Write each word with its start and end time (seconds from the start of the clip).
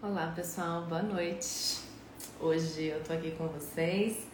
Olá 0.00 0.28
pessoal, 0.28 0.82
boa 0.82 1.02
noite. 1.02 1.80
Hoje 2.40 2.84
eu 2.84 3.02
tô 3.02 3.12
aqui 3.12 3.32
com 3.32 3.48
vocês 3.48 4.28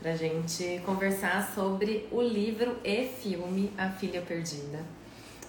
pra 0.00 0.16
gente 0.16 0.80
conversar 0.86 1.54
sobre 1.54 2.08
o 2.10 2.22
livro 2.22 2.78
e 2.82 3.04
filme 3.04 3.70
A 3.76 3.90
Filha 3.90 4.22
Perdida. 4.22 4.82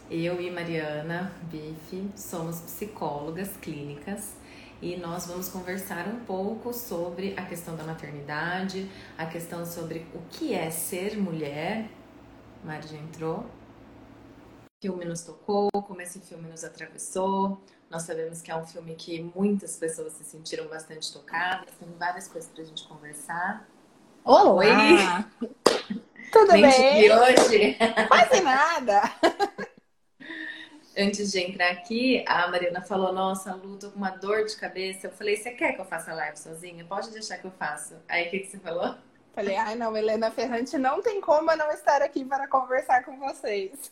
Eu 0.10 0.42
e 0.42 0.52
Mariana 0.52 1.32
Bife 1.44 2.12
somos 2.18 2.60
psicólogas 2.60 3.56
clínicas 3.62 4.34
e 4.82 4.98
nós 4.98 5.26
vamos 5.28 5.48
conversar 5.48 6.06
um 6.06 6.20
pouco 6.26 6.74
sobre 6.74 7.34
a 7.38 7.46
questão 7.46 7.74
da 7.74 7.86
maternidade, 7.86 8.92
a 9.18 9.26
questão 9.26 9.66
sobre 9.66 10.06
o 10.14 10.20
que 10.32 10.54
é 10.54 10.70
ser 10.70 11.18
mulher. 11.18 11.90
Mari 12.62 12.90
já 12.90 12.98
entrou. 12.98 13.38
O 13.38 14.82
filme 14.82 15.06
nos 15.06 15.22
tocou, 15.22 15.70
como 15.72 16.02
esse 16.02 16.20
filme 16.20 16.50
nos 16.50 16.66
atravessou. 16.66 17.64
Nós 17.92 18.04
sabemos 18.04 18.42
que 18.42 18.50
é 18.50 18.56
um 18.56 18.66
filme 18.66 18.96
que 18.96 19.22
muitas 19.36 19.76
pessoas 19.76 20.14
se 20.14 20.24
sentiram 20.24 20.66
bastante 20.70 21.12
tocadas. 21.12 21.76
Tem 21.78 21.90
várias 22.00 22.26
coisas 22.26 22.50
pra 22.50 22.64
gente 22.64 22.88
conversar. 22.88 23.68
Olá! 24.24 25.26
Oi! 25.42 25.50
Tudo 26.32 26.54
bem? 26.54 27.02
vi 27.02 27.12
hoje. 27.12 27.78
Quase 28.08 28.40
nada. 28.40 29.02
Antes 30.98 31.34
de 31.34 31.42
entrar 31.42 31.70
aqui, 31.72 32.24
a 32.26 32.48
Mariana 32.48 32.82
falou: 32.82 33.12
Nossa, 33.12 33.54
Lu, 33.56 33.78
tô 33.78 33.92
com 33.92 33.98
uma 33.98 34.12
dor 34.12 34.46
de 34.46 34.56
cabeça. 34.56 35.08
Eu 35.08 35.12
falei: 35.12 35.36
Você 35.36 35.52
quer 35.52 35.74
que 35.74 35.82
eu 35.82 35.86
faça 35.86 36.14
live 36.14 36.40
sozinha? 36.40 36.86
Pode 36.86 37.12
deixar 37.12 37.40
que 37.40 37.46
eu 37.46 37.52
faço. 37.52 37.96
Aí 38.08 38.28
o 38.28 38.30
que, 38.30 38.40
que 38.40 38.52
você 38.52 38.60
falou? 38.60 38.96
Falei, 39.34 39.58
ai 39.58 39.76
não, 39.76 39.96
Helena 39.96 40.32
Ferrante, 40.32 40.78
não 40.78 41.02
tem 41.02 41.20
como 41.22 41.52
eu 41.52 41.58
não 41.58 41.72
estar 41.72 42.02
aqui 42.02 42.24
para 42.24 42.48
conversar 42.48 43.04
com 43.04 43.18
vocês. 43.18 43.92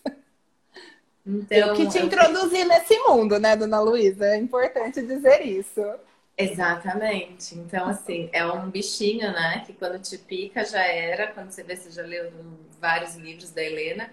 Então, 1.25 1.69
eu 1.69 1.73
que 1.73 1.87
te 1.87 1.97
eu- 1.97 2.05
introduzi 2.05 2.65
nesse 2.65 2.97
mundo, 2.99 3.39
né, 3.39 3.55
dona 3.55 3.79
Luísa? 3.79 4.25
É 4.25 4.37
importante 4.37 5.01
dizer 5.01 5.41
isso. 5.45 5.81
Exatamente. 6.37 7.55
Então, 7.55 7.87
assim, 7.89 8.29
é 8.31 8.45
um 8.45 8.69
bichinho, 8.69 9.31
né? 9.33 9.63
Que 9.65 9.73
quando 9.73 9.99
te 9.99 10.17
pica 10.17 10.63
já 10.63 10.81
era. 10.81 11.27
Quando 11.33 11.51
você 11.51 11.63
vê, 11.63 11.75
você 11.75 11.91
já 11.91 12.01
leu 12.03 12.31
vários 12.79 13.15
livros 13.15 13.51
da 13.51 13.61
Helena. 13.61 14.09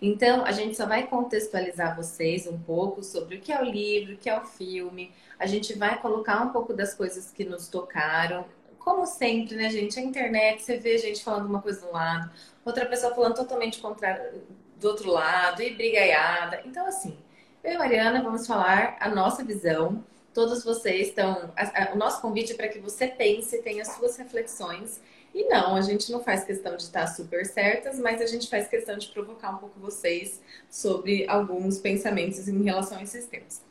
Então, 0.00 0.44
a 0.46 0.52
gente 0.52 0.76
só 0.76 0.86
vai 0.86 1.06
contextualizar 1.06 1.94
vocês 1.96 2.46
um 2.46 2.58
pouco 2.58 3.02
sobre 3.02 3.36
o 3.36 3.40
que 3.40 3.52
é 3.52 3.60
o 3.60 3.64
livro, 3.64 4.14
o 4.14 4.16
que 4.16 4.30
é 4.30 4.38
o 4.38 4.44
filme. 4.44 5.12
A 5.38 5.46
gente 5.46 5.74
vai 5.76 6.00
colocar 6.00 6.40
um 6.42 6.50
pouco 6.50 6.72
das 6.72 6.94
coisas 6.94 7.30
que 7.30 7.44
nos 7.44 7.68
tocaram. 7.68 8.46
Como 8.78 9.04
sempre, 9.06 9.56
né, 9.56 9.68
gente? 9.70 9.98
A 9.98 10.02
internet, 10.02 10.62
você 10.62 10.78
vê 10.78 10.96
gente 10.98 11.22
falando 11.22 11.46
uma 11.46 11.60
coisa 11.60 11.80
de 11.80 11.86
um 11.86 11.92
lado, 11.92 12.30
outra 12.64 12.86
pessoa 12.86 13.14
falando 13.14 13.34
totalmente 13.34 13.78
contrário 13.80 14.42
do 14.78 14.88
outro 14.88 15.10
lado, 15.10 15.62
e 15.62 15.74
brigaiada. 15.74 16.62
Então, 16.64 16.86
assim, 16.86 17.18
eu 17.62 17.72
e 17.72 17.78
Mariana 17.78 18.22
vamos 18.22 18.46
falar 18.46 18.96
a 19.00 19.08
nossa 19.08 19.44
visão. 19.44 20.04
Todos 20.32 20.64
vocês 20.64 21.08
estão. 21.08 21.52
O 21.92 21.96
nosso 21.96 22.20
convite 22.20 22.52
é 22.52 22.56
para 22.56 22.68
que 22.68 22.78
você 22.78 23.08
pense, 23.08 23.60
tenha 23.62 23.84
suas 23.84 24.16
reflexões. 24.16 25.00
E 25.34 25.44
não, 25.44 25.76
a 25.76 25.80
gente 25.82 26.10
não 26.10 26.20
faz 26.22 26.44
questão 26.44 26.76
de 26.76 26.82
estar 26.84 27.06
super 27.06 27.44
certas, 27.44 27.98
mas 27.98 28.20
a 28.20 28.26
gente 28.26 28.48
faz 28.48 28.66
questão 28.68 28.96
de 28.96 29.08
provocar 29.08 29.50
um 29.50 29.58
pouco 29.58 29.78
vocês 29.78 30.40
sobre 30.70 31.26
alguns 31.28 31.78
pensamentos 31.78 32.48
em 32.48 32.62
relação 32.62 32.98
a 32.98 33.02
esses 33.02 33.26
temas. 33.26 33.62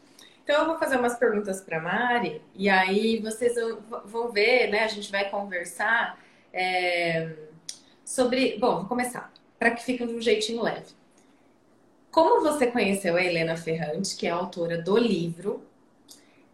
Então, 0.44 0.62
eu 0.62 0.66
vou 0.66 0.78
fazer 0.78 0.98
umas 0.98 1.18
perguntas 1.18 1.60
para 1.60 1.80
Mari, 1.80 2.42
e 2.56 2.70
aí 2.70 3.20
vocês 3.20 3.56
vão- 3.56 4.02
vão 4.06 4.32
ver, 4.32 4.70
né? 4.70 4.84
A 4.84 4.88
gente 4.88 5.12
vai 5.12 5.30
conversar 5.30 6.18
é, 6.54 7.34
sobre. 8.06 8.58
Bom, 8.58 8.78
vou 8.78 8.86
começar, 8.86 9.32
para 9.58 9.72
que 9.72 9.84
fique 9.84 10.06
de 10.06 10.14
um 10.14 10.22
jeitinho 10.22 10.62
leve. 10.62 10.96
Como 12.12 12.42
você 12.42 12.68
conheceu 12.68 13.16
a 13.16 13.24
Helena 13.24 13.56
Ferrante, 13.56 14.16
que 14.16 14.28
é 14.28 14.30
autora 14.30 14.82
do 14.82 14.98
livro? 14.98 15.64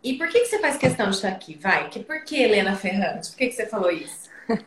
E 0.03 0.17
por 0.17 0.27
que, 0.27 0.41
que 0.41 0.45
você 0.47 0.59
faz 0.59 0.77
questão 0.77 1.09
de 1.09 1.15
estar 1.15 1.29
aqui? 1.29 1.55
Vai, 1.55 1.89
que 1.89 2.01
por 2.01 2.23
que 2.25 2.35
Helena 2.35 2.75
Ferrante? 2.75 3.29
Por 3.29 3.37
que, 3.37 3.47
que 3.47 3.53
você 3.53 3.65
falou 3.65 3.91
isso? 3.91 4.29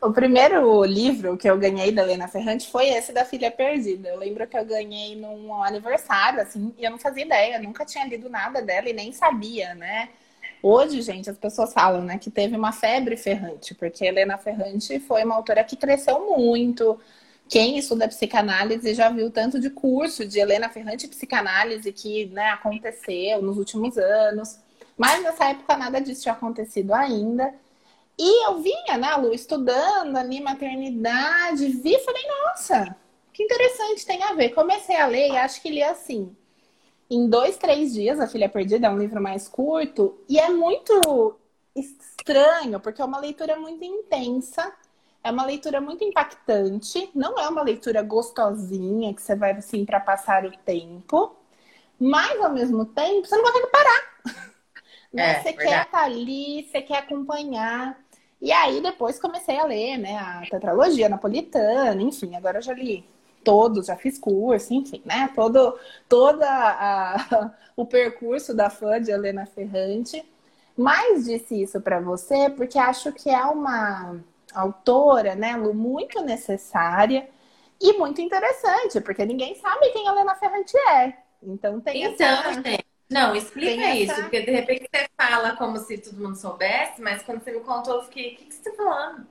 O 0.00 0.12
primeiro 0.12 0.84
livro 0.84 1.36
que 1.36 1.48
eu 1.48 1.58
ganhei 1.58 1.90
da 1.90 2.02
Helena 2.02 2.28
Ferrante 2.28 2.70
foi 2.70 2.88
esse 2.88 3.12
da 3.12 3.24
Filha 3.24 3.50
Perdida. 3.50 4.10
Eu 4.10 4.18
lembro 4.18 4.46
que 4.46 4.56
eu 4.56 4.64
ganhei 4.64 5.16
num 5.16 5.62
aniversário, 5.62 6.40
assim, 6.40 6.74
e 6.78 6.84
eu 6.84 6.90
não 6.90 6.98
fazia 6.98 7.24
ideia, 7.24 7.58
nunca 7.58 7.84
tinha 7.84 8.06
lido 8.06 8.28
nada 8.28 8.60
dela 8.60 8.88
e 8.88 8.92
nem 8.92 9.10
sabia, 9.12 9.74
né? 9.74 10.10
Hoje, 10.62 11.02
gente, 11.02 11.28
as 11.28 11.36
pessoas 11.36 11.72
falam, 11.72 12.02
né, 12.02 12.18
que 12.18 12.30
teve 12.30 12.56
uma 12.56 12.72
febre 12.72 13.16
ferrante, 13.16 13.74
porque 13.74 14.04
Helena 14.04 14.38
Ferrante 14.38 14.98
foi 15.00 15.24
uma 15.24 15.34
autora 15.34 15.64
que 15.64 15.76
cresceu 15.76 16.20
muito. 16.26 16.98
Quem 17.48 17.78
estuda 17.78 18.08
psicanálise 18.08 18.94
já 18.94 19.10
viu 19.10 19.30
tanto 19.30 19.60
de 19.60 19.70
curso 19.70 20.26
de 20.26 20.38
Helena 20.38 20.68
Ferrante 20.68 21.08
psicanálise 21.08 21.92
que 21.92 22.26
né, 22.26 22.50
aconteceu 22.50 23.42
nos 23.42 23.58
últimos 23.58 23.98
anos. 23.98 24.58
Mas 24.96 25.22
nessa 25.22 25.50
época 25.50 25.76
nada 25.76 26.00
disso 26.00 26.22
tinha 26.22 26.34
acontecido 26.34 26.94
ainda. 26.94 27.54
E 28.18 28.46
eu 28.46 28.60
vinha, 28.60 28.96
né, 28.96 29.14
Lu, 29.16 29.34
estudando 29.34 30.16
ali 30.16 30.40
maternidade, 30.40 31.68
vi 31.68 31.94
e 31.94 31.98
falei, 32.00 32.22
nossa, 32.28 32.96
que 33.32 33.42
interessante, 33.42 34.06
tem 34.06 34.22
a 34.22 34.32
ver. 34.32 34.50
Comecei 34.50 34.96
a 34.96 35.06
ler 35.06 35.32
e 35.32 35.36
acho 35.36 35.60
que 35.60 35.70
li 35.70 35.82
assim. 35.82 36.34
Em 37.10 37.28
dois, 37.28 37.56
três 37.56 37.92
dias, 37.92 38.18
A 38.18 38.26
Filha 38.26 38.48
Perdida 38.48 38.86
é 38.86 38.90
um 38.90 38.98
livro 38.98 39.20
mais 39.20 39.48
curto 39.48 40.18
e 40.28 40.38
é 40.38 40.48
muito 40.48 41.36
estranho, 41.74 42.80
porque 42.80 43.02
é 43.02 43.04
uma 43.04 43.18
leitura 43.18 43.56
muito 43.56 43.84
intensa, 43.84 44.72
é 45.24 45.30
uma 45.30 45.46
leitura 45.46 45.80
muito 45.80 46.04
impactante, 46.04 47.10
não 47.14 47.38
é 47.38 47.48
uma 47.48 47.62
leitura 47.62 48.02
gostosinha 48.02 49.14
que 49.14 49.22
você 49.22 49.34
vai 49.34 49.52
assim 49.52 49.84
para 49.86 49.98
passar 49.98 50.44
o 50.44 50.52
tempo, 50.58 51.34
mas 51.98 52.38
ao 52.42 52.52
mesmo 52.52 52.84
tempo 52.84 53.26
você 53.26 53.36
não 53.36 53.44
consegue 53.44 53.66
parar. 53.68 54.14
Né? 55.12 55.30
É, 55.30 55.34
você 55.36 55.52
verdade. 55.52 55.68
quer 55.68 55.82
estar 55.84 56.02
ali, 56.02 56.64
você 56.64 56.82
quer 56.82 56.98
acompanhar. 56.98 57.96
E 58.42 58.50
aí 58.50 58.80
depois 58.82 59.16
comecei 59.16 59.56
a 59.56 59.64
ler, 59.64 59.96
né, 59.96 60.16
a 60.18 60.42
tetralogia 60.50 61.08
napolitana, 61.08 62.02
enfim, 62.02 62.34
agora 62.34 62.58
eu 62.58 62.62
já 62.62 62.74
li 62.74 63.08
todos, 63.44 63.86
já 63.86 63.96
fiz 63.96 64.18
curso, 64.18 64.74
enfim, 64.74 65.00
né, 65.04 65.30
todo 65.32 65.78
toda 66.08 66.48
a, 66.48 67.52
o 67.76 67.86
percurso 67.86 68.52
da 68.52 68.68
fã 68.68 69.00
de 69.00 69.12
Helena 69.12 69.46
Ferrante. 69.46 70.24
Mas 70.76 71.26
disse 71.26 71.62
isso 71.62 71.80
para 71.80 72.00
você 72.00 72.50
porque 72.50 72.76
acho 72.76 73.12
que 73.12 73.30
é 73.30 73.44
uma 73.44 74.20
autora, 74.54 75.34
né, 75.34 75.56
Lu, 75.56 75.74
muito 75.74 76.20
necessária 76.22 77.28
e 77.80 77.92
muito 77.94 78.20
interessante, 78.20 79.00
porque 79.00 79.24
ninguém 79.24 79.54
sabe 79.56 79.90
quem 79.90 80.08
a 80.08 80.12
Helena 80.12 80.34
Ferrante 80.36 80.76
é. 80.76 81.16
Então 81.42 81.80
tem 81.80 82.04
Então, 82.04 82.42
essa... 82.42 82.62
gente, 82.62 82.84
não, 83.10 83.34
explica 83.36 83.70
Tem 83.70 84.02
isso, 84.02 84.12
essa- 84.12 84.22
porque 84.22 84.40
de 84.42 84.50
repente 84.52 84.88
você 84.90 85.08
fala 85.16 85.56
como 85.56 85.78
se 85.78 85.98
todo 85.98 86.16
mundo 86.22 86.36
soubesse, 86.36 87.00
mas 87.02 87.22
quando 87.22 87.42
você 87.42 87.52
me 87.52 87.60
contou, 87.60 87.96
eu 87.96 88.02
fiquei, 88.04 88.34
o 88.34 88.36
que, 88.36 88.44
que 88.46 88.54
você 88.54 88.68
está 88.70 88.72
falando? 88.82 89.26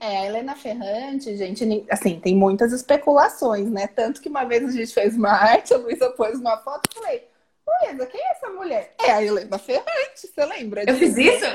É, 0.00 0.18
a 0.18 0.26
Helena 0.26 0.54
Ferrante, 0.54 1.34
gente, 1.36 1.64
assim, 1.90 2.20
tem 2.20 2.36
muitas 2.36 2.72
especulações, 2.72 3.70
né? 3.70 3.86
Tanto 3.86 4.20
que 4.20 4.28
uma 4.28 4.44
vez 4.44 4.64
a 4.68 4.70
gente 4.70 4.92
fez 4.92 5.16
uma 5.16 5.30
arte, 5.30 5.72
a 5.72 5.78
Luísa 5.78 6.10
pôs 6.10 6.38
uma 6.38 6.58
foto 6.58 6.88
e 6.90 6.94
falei, 6.94 7.26
Luísa, 7.66 8.06
quem 8.06 8.20
é 8.20 8.32
essa 8.32 8.50
mulher? 8.50 8.94
É 8.98 9.12
a 9.12 9.22
Helena 9.22 9.58
Ferrante, 9.58 10.26
você 10.26 10.44
lembra 10.44 10.84
Eu 10.86 10.94
disso? 10.94 11.14
fiz 11.14 11.16
isso? 11.16 11.46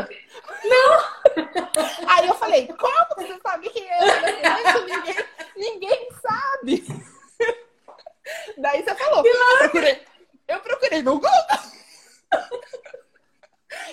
Aí 2.08 2.28
eu 2.28 2.36
falei, 2.36 2.68
como 2.68 3.06
você 3.18 3.40
sabe 3.42 3.70
quem 3.70 3.90
é 3.90 4.00
Ferrante? 4.00 4.86
Ninguém, 4.86 5.26
ninguém 5.56 6.10
sabe. 6.22 6.86
Daí 8.58 8.84
você 8.84 8.96
falou, 8.96 9.26
eu 9.26 9.58
procurei, 9.58 10.02
eu 10.48 10.60
procurei 10.60 11.02
no 11.02 11.14
Google. 11.14 11.30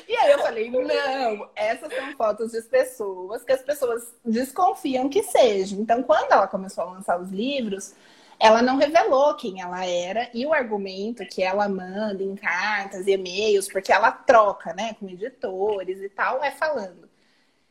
E 0.08 0.16
aí 0.16 0.32
eu 0.32 0.38
falei, 0.38 0.70
não, 0.70 1.50
essas 1.54 1.92
são 1.92 2.16
fotos 2.16 2.52
de 2.52 2.62
pessoas 2.62 3.42
que 3.42 3.52
as 3.52 3.62
pessoas 3.62 4.14
desconfiam 4.24 5.08
que 5.08 5.22
sejam. 5.22 5.80
Então, 5.80 6.02
quando 6.02 6.32
ela 6.32 6.46
começou 6.46 6.84
a 6.84 6.92
lançar 6.92 7.20
os 7.20 7.30
livros, 7.30 7.94
ela 8.38 8.62
não 8.62 8.76
revelou 8.76 9.34
quem 9.34 9.60
ela 9.60 9.84
era 9.84 10.30
e 10.32 10.46
o 10.46 10.52
argumento 10.52 11.26
que 11.26 11.42
ela 11.42 11.68
manda 11.68 12.22
em 12.22 12.36
cartas 12.36 13.06
e 13.06 13.12
e-mails, 13.12 13.68
porque 13.68 13.92
ela 13.92 14.12
troca, 14.12 14.72
né, 14.74 14.94
com 14.94 15.08
editores 15.08 16.00
e 16.00 16.08
tal, 16.08 16.42
é 16.42 16.50
falando. 16.50 17.08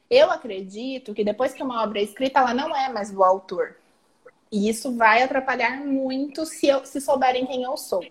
Eu 0.09 0.31
acredito 0.31 1.13
que 1.13 1.23
depois 1.23 1.53
que 1.53 1.63
uma 1.63 1.83
obra 1.83 1.99
é 1.99 2.03
escrita, 2.03 2.39
ela 2.39 2.53
não 2.53 2.75
é 2.75 2.89
mais 2.89 3.11
do 3.11 3.23
autor. 3.23 3.75
E 4.51 4.69
isso 4.69 4.95
vai 4.95 5.23
atrapalhar 5.23 5.77
muito 5.77 6.45
se, 6.45 6.67
eu, 6.67 6.85
se 6.85 7.01
souberem 7.01 7.45
quem 7.45 7.63
eu 7.63 7.75
sou. 7.75 8.05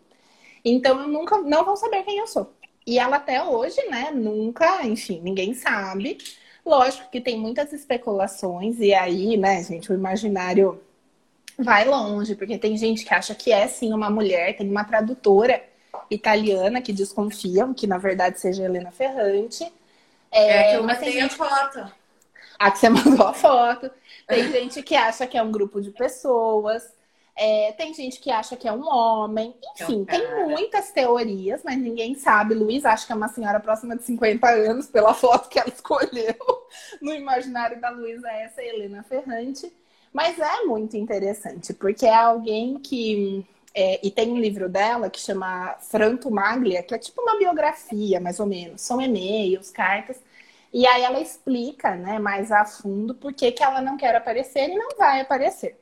Então, 0.65 1.01
eu 1.01 1.09
nunca 1.09 1.39
não 1.39 1.65
vão 1.65 1.77
saber 1.77 2.03
quem 2.03 2.19
eu 2.19 2.27
sou. 2.27 2.53
E 2.87 2.99
ela 2.99 3.17
até 3.17 3.43
hoje, 3.43 3.81
né, 3.89 4.11
nunca, 4.11 4.87
enfim, 4.87 5.21
ninguém 5.23 5.55
sabe. 5.55 6.19
Lógico 6.65 7.11
que 7.11 7.21
tem 7.21 7.39
muitas 7.39 7.73
especulações, 7.73 8.79
e 8.81 8.93
aí, 8.95 9.37
né, 9.37 9.63
gente, 9.63 9.93
o 9.93 9.95
imaginário 9.95 10.81
vai 11.59 11.85
longe, 11.85 12.35
porque 12.35 12.59
tem 12.59 12.77
gente 12.77 13.05
que 13.05 13.15
acha 13.15 13.35
que 13.35 13.53
é 13.53 13.67
sim 13.69 13.93
uma 13.93 14.11
mulher, 14.11 14.57
tem 14.57 14.69
uma 14.69 14.85
tradutora 14.85 15.63
italiana 16.11 16.83
que 16.83 16.93
desconfiam 16.93 17.73
que 17.73 17.87
na 17.87 17.99
verdade 17.99 18.41
seja 18.41 18.65
Helena 18.65 18.91
Ferrante. 18.91 19.71
É, 20.35 20.71
que 20.71 20.77
eu 20.77 20.83
mandei 20.85 21.19
a 21.19 21.23
gente- 21.23 21.35
foto. 21.37 21.93
a 22.59 22.71
que 22.71 22.79
você 22.79 22.89
mandou 22.91 23.27
a 23.27 23.33
foto. 23.35 23.91
Tem 24.27 24.51
gente 24.51 24.83
que 24.83 24.95
acha 24.95 25.27
que 25.27 25.37
é 25.39 25.43
um 25.43 25.53
grupo 25.53 25.81
de 25.81 25.91
pessoas. 25.91 26.83
É, 27.37 27.73
tem 27.73 27.93
gente 27.93 28.21
que 28.21 28.31
acha 28.31 28.57
que 28.57 28.67
é 28.69 28.73
um 28.73 28.87
homem. 28.87 29.55
Enfim, 29.81 30.05
é 30.09 30.13
tem 30.19 30.47
muitas 30.49 30.91
teorias, 30.93 31.63
mas 31.65 31.77
ninguém 31.79 32.15
sabe. 32.15 32.55
Luiz 32.55 32.85
acha 32.85 33.07
que 33.07 33.13
é 33.13 33.17
uma 33.17 33.29
senhora 33.29 33.59
próxima 33.59 33.97
de 33.97 34.05
50 34.05 34.49
anos, 34.49 34.87
pela 34.87 35.13
foto 35.15 35.49
que 35.49 35.59
ela 35.59 35.69
escolheu. 35.69 36.37
No 37.01 37.13
imaginário 37.13 37.81
da 37.81 37.91
Luísa, 37.91 38.29
essa 38.31 38.63
é 38.63 38.69
Helena 38.69 39.03
Ferrante. 39.03 39.73
Mas 40.13 40.39
é 40.39 40.63
muito 40.63 40.97
interessante, 40.97 41.75
porque 41.75 42.07
é 42.07 42.15
alguém 42.15 42.79
que. 42.79 43.45
É, 43.75 44.01
e 44.07 44.11
tem 44.11 44.31
um 44.31 44.39
livro 44.39 44.69
dela 44.69 45.11
que 45.11 45.21
chama 45.21 45.77
Franto 45.81 46.31
Maglia, 46.31 46.83
que 46.83 46.95
é 46.95 46.99
tipo 46.99 47.21
uma 47.23 47.37
biografia, 47.37 48.21
mais 48.21 48.39
ou 48.39 48.47
menos. 48.47 48.81
São 48.83 49.01
e-mails, 49.01 49.71
cartas. 49.71 50.21
E 50.73 50.87
aí 50.87 51.03
ela 51.03 51.21
explica 51.21 51.95
né, 51.97 52.19
mais 52.19 52.53
a 52.53 52.65
fundo 52.65 53.15
por 53.15 53.33
que, 53.33 53.53
que 53.53 53.63
ela 53.63 53.81
não 53.81 53.97
quer 53.97 54.15
aparecer 54.15 54.71
e 54.71 54.77
não 54.77 54.97
vai 54.97 55.21
aparecer. 55.21 55.79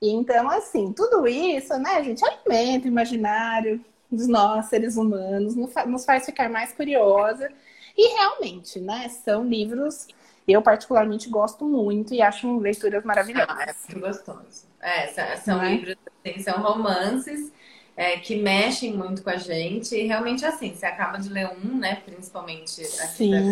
Então, 0.00 0.50
assim, 0.50 0.92
tudo 0.92 1.26
isso, 1.26 1.76
né, 1.78 2.02
gente, 2.04 2.24
alimenta 2.24 2.86
o 2.86 2.88
imaginário 2.88 3.84
dos 4.10 4.26
nós, 4.28 4.66
seres 4.66 4.96
humanos, 4.96 5.54
nos 5.56 6.04
faz 6.04 6.26
ficar 6.26 6.48
mais 6.50 6.72
curiosa. 6.72 7.50
E 7.96 8.14
realmente, 8.14 8.78
né, 8.80 9.08
são 9.08 9.44
livros 9.44 10.06
eu 10.52 10.62
particularmente 10.62 11.28
gosto 11.28 11.64
muito 11.64 12.14
e 12.14 12.22
acho 12.22 12.58
leituras 12.58 13.04
maravilhosas. 13.04 13.48
Ah, 13.50 13.64
é 13.64 13.74
muito 13.92 14.06
gostoso. 14.06 14.66
É, 14.80 15.36
são 15.38 15.62
é? 15.62 15.70
livros, 15.70 15.96
assim, 16.24 16.40
são 16.40 16.62
romances 16.62 17.52
é, 17.96 18.18
que 18.18 18.36
mexem 18.36 18.92
muito 18.92 19.22
com 19.22 19.30
a 19.30 19.36
gente. 19.36 19.96
E 19.96 20.06
realmente, 20.06 20.44
assim, 20.44 20.74
você 20.74 20.86
acaba 20.86 21.18
de 21.18 21.28
ler 21.28 21.50
um, 21.50 21.78
né? 21.78 21.96
Principalmente 22.04 22.82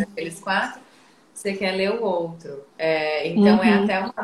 aqueles 0.02 0.38
quatro, 0.38 0.80
você 1.32 1.54
quer 1.54 1.72
ler 1.72 1.90
o 1.90 2.04
outro. 2.04 2.64
É, 2.78 3.26
então, 3.28 3.62
é 3.62 3.66
uhum. 3.66 3.80
é 3.80 3.84
até 3.84 4.00
uma. 4.00 4.14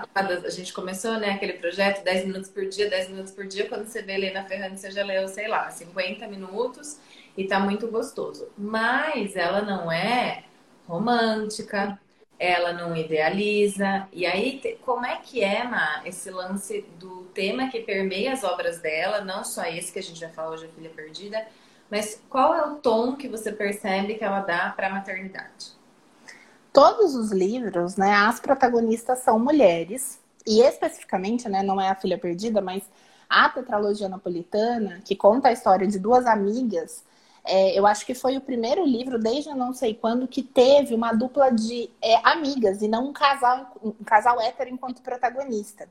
A 0.44 0.50
gente 0.50 0.72
começou, 0.72 1.18
né? 1.18 1.32
Aquele 1.32 1.54
projeto 1.54 2.04
10 2.04 2.26
minutos 2.26 2.50
por 2.50 2.66
dia, 2.68 2.88
10 2.88 3.08
minutos 3.08 3.32
por 3.32 3.46
dia. 3.46 3.68
Quando 3.68 3.86
você 3.86 4.02
vê 4.02 4.12
Helena 4.12 4.44
Ferrante, 4.44 4.78
você 4.78 4.90
já 4.90 5.04
leu, 5.04 5.26
sei 5.26 5.48
lá, 5.48 5.68
50 5.70 6.28
minutos 6.28 6.98
e 7.36 7.44
tá 7.48 7.58
muito 7.58 7.88
gostoso. 7.88 8.48
Mas 8.56 9.34
ela 9.34 9.62
não 9.62 9.90
é 9.90 10.44
romântica, 10.86 11.98
ela 12.40 12.72
não 12.72 12.96
idealiza. 12.96 14.08
E 14.10 14.24
aí, 14.24 14.78
como 14.82 15.04
é 15.04 15.16
que 15.16 15.44
é, 15.44 15.62
Ma, 15.62 16.00
esse 16.06 16.30
lance 16.30 16.86
do 16.98 17.24
tema 17.34 17.68
que 17.68 17.80
permeia 17.80 18.32
as 18.32 18.42
obras 18.42 18.80
dela, 18.80 19.20
não 19.20 19.44
só 19.44 19.64
esse 19.64 19.92
que 19.92 19.98
a 19.98 20.02
gente 20.02 20.18
já 20.18 20.30
falou 20.30 20.54
hoje, 20.54 20.64
a 20.64 20.68
Filha 20.68 20.88
Perdida, 20.88 21.46
mas 21.90 22.22
qual 22.30 22.54
é 22.54 22.66
o 22.66 22.76
tom 22.76 23.14
que 23.14 23.28
você 23.28 23.52
percebe 23.52 24.14
que 24.14 24.24
ela 24.24 24.40
dá 24.40 24.70
para 24.70 24.86
a 24.86 24.90
maternidade? 24.90 25.78
Todos 26.72 27.14
os 27.14 27.30
livros, 27.30 27.96
né, 27.96 28.14
as 28.14 28.40
protagonistas 28.40 29.18
são 29.18 29.38
mulheres, 29.38 30.18
e 30.46 30.62
especificamente, 30.62 31.46
né, 31.46 31.62
não 31.62 31.78
é 31.78 31.90
a 31.90 31.94
Filha 31.94 32.16
Perdida, 32.16 32.62
mas 32.62 32.82
a 33.28 33.50
tetralogia 33.50 34.08
napolitana, 34.08 35.02
que 35.04 35.14
conta 35.14 35.48
a 35.48 35.52
história 35.52 35.86
de 35.86 35.98
duas 35.98 36.24
amigas 36.24 37.04
é, 37.44 37.78
eu 37.78 37.86
acho 37.86 38.04
que 38.04 38.14
foi 38.14 38.36
o 38.36 38.40
primeiro 38.40 38.84
livro, 38.84 39.18
desde 39.18 39.50
não 39.54 39.72
sei 39.72 39.94
quando, 39.94 40.28
que 40.28 40.42
teve 40.42 40.94
uma 40.94 41.12
dupla 41.12 41.50
de 41.50 41.90
é, 42.02 42.16
amigas 42.28 42.82
e 42.82 42.88
não 42.88 43.08
um 43.08 43.12
casal, 43.12 43.76
um 43.82 43.92
casal 44.04 44.40
hétero 44.40 44.70
enquanto 44.70 45.02
protagonista. 45.02 45.88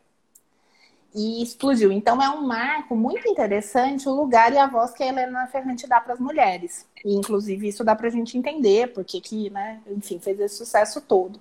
E 1.14 1.42
explodiu. 1.42 1.92
Então 1.92 2.22
é 2.22 2.30
um 2.30 2.46
marco 2.46 2.96
muito 2.96 3.28
interessante 3.28 4.08
o 4.08 4.14
lugar 4.14 4.54
e 4.54 4.58
a 4.58 4.68
voz 4.68 4.92
que 4.92 5.02
a 5.02 5.08
Helena 5.08 5.48
Ferrante 5.48 5.88
dá 5.88 6.00
para 6.00 6.14
as 6.14 6.20
mulheres. 6.20 6.86
E 7.04 7.16
inclusive 7.16 7.68
isso 7.68 7.84
dá 7.84 7.96
para 7.96 8.08
a 8.08 8.12
gente 8.12 8.38
entender 8.38 8.94
porque 8.94 9.20
que, 9.20 9.50
né, 9.50 9.82
enfim, 9.88 10.20
fez 10.20 10.40
esse 10.40 10.56
sucesso 10.56 11.02
todo. 11.02 11.40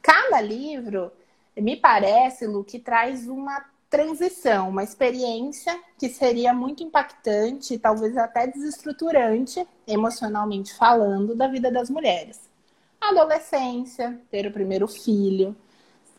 Cada 0.00 0.40
livro, 0.40 1.12
me 1.56 1.76
parece, 1.76 2.46
Lu, 2.46 2.64
que 2.64 2.78
traz 2.78 3.28
uma 3.28 3.64
transição, 3.88 4.68
uma 4.68 4.82
experiência 4.82 5.78
que 5.98 6.08
seria 6.08 6.52
muito 6.52 6.82
impactante, 6.82 7.78
talvez 7.78 8.16
até 8.16 8.46
desestruturante, 8.46 9.66
emocionalmente 9.86 10.74
falando, 10.74 11.34
da 11.34 11.46
vida 11.48 11.70
das 11.70 11.88
mulheres. 11.88 12.40
A 13.00 13.10
adolescência, 13.10 14.20
ter 14.30 14.46
o 14.46 14.52
primeiro 14.52 14.88
filho, 14.88 15.54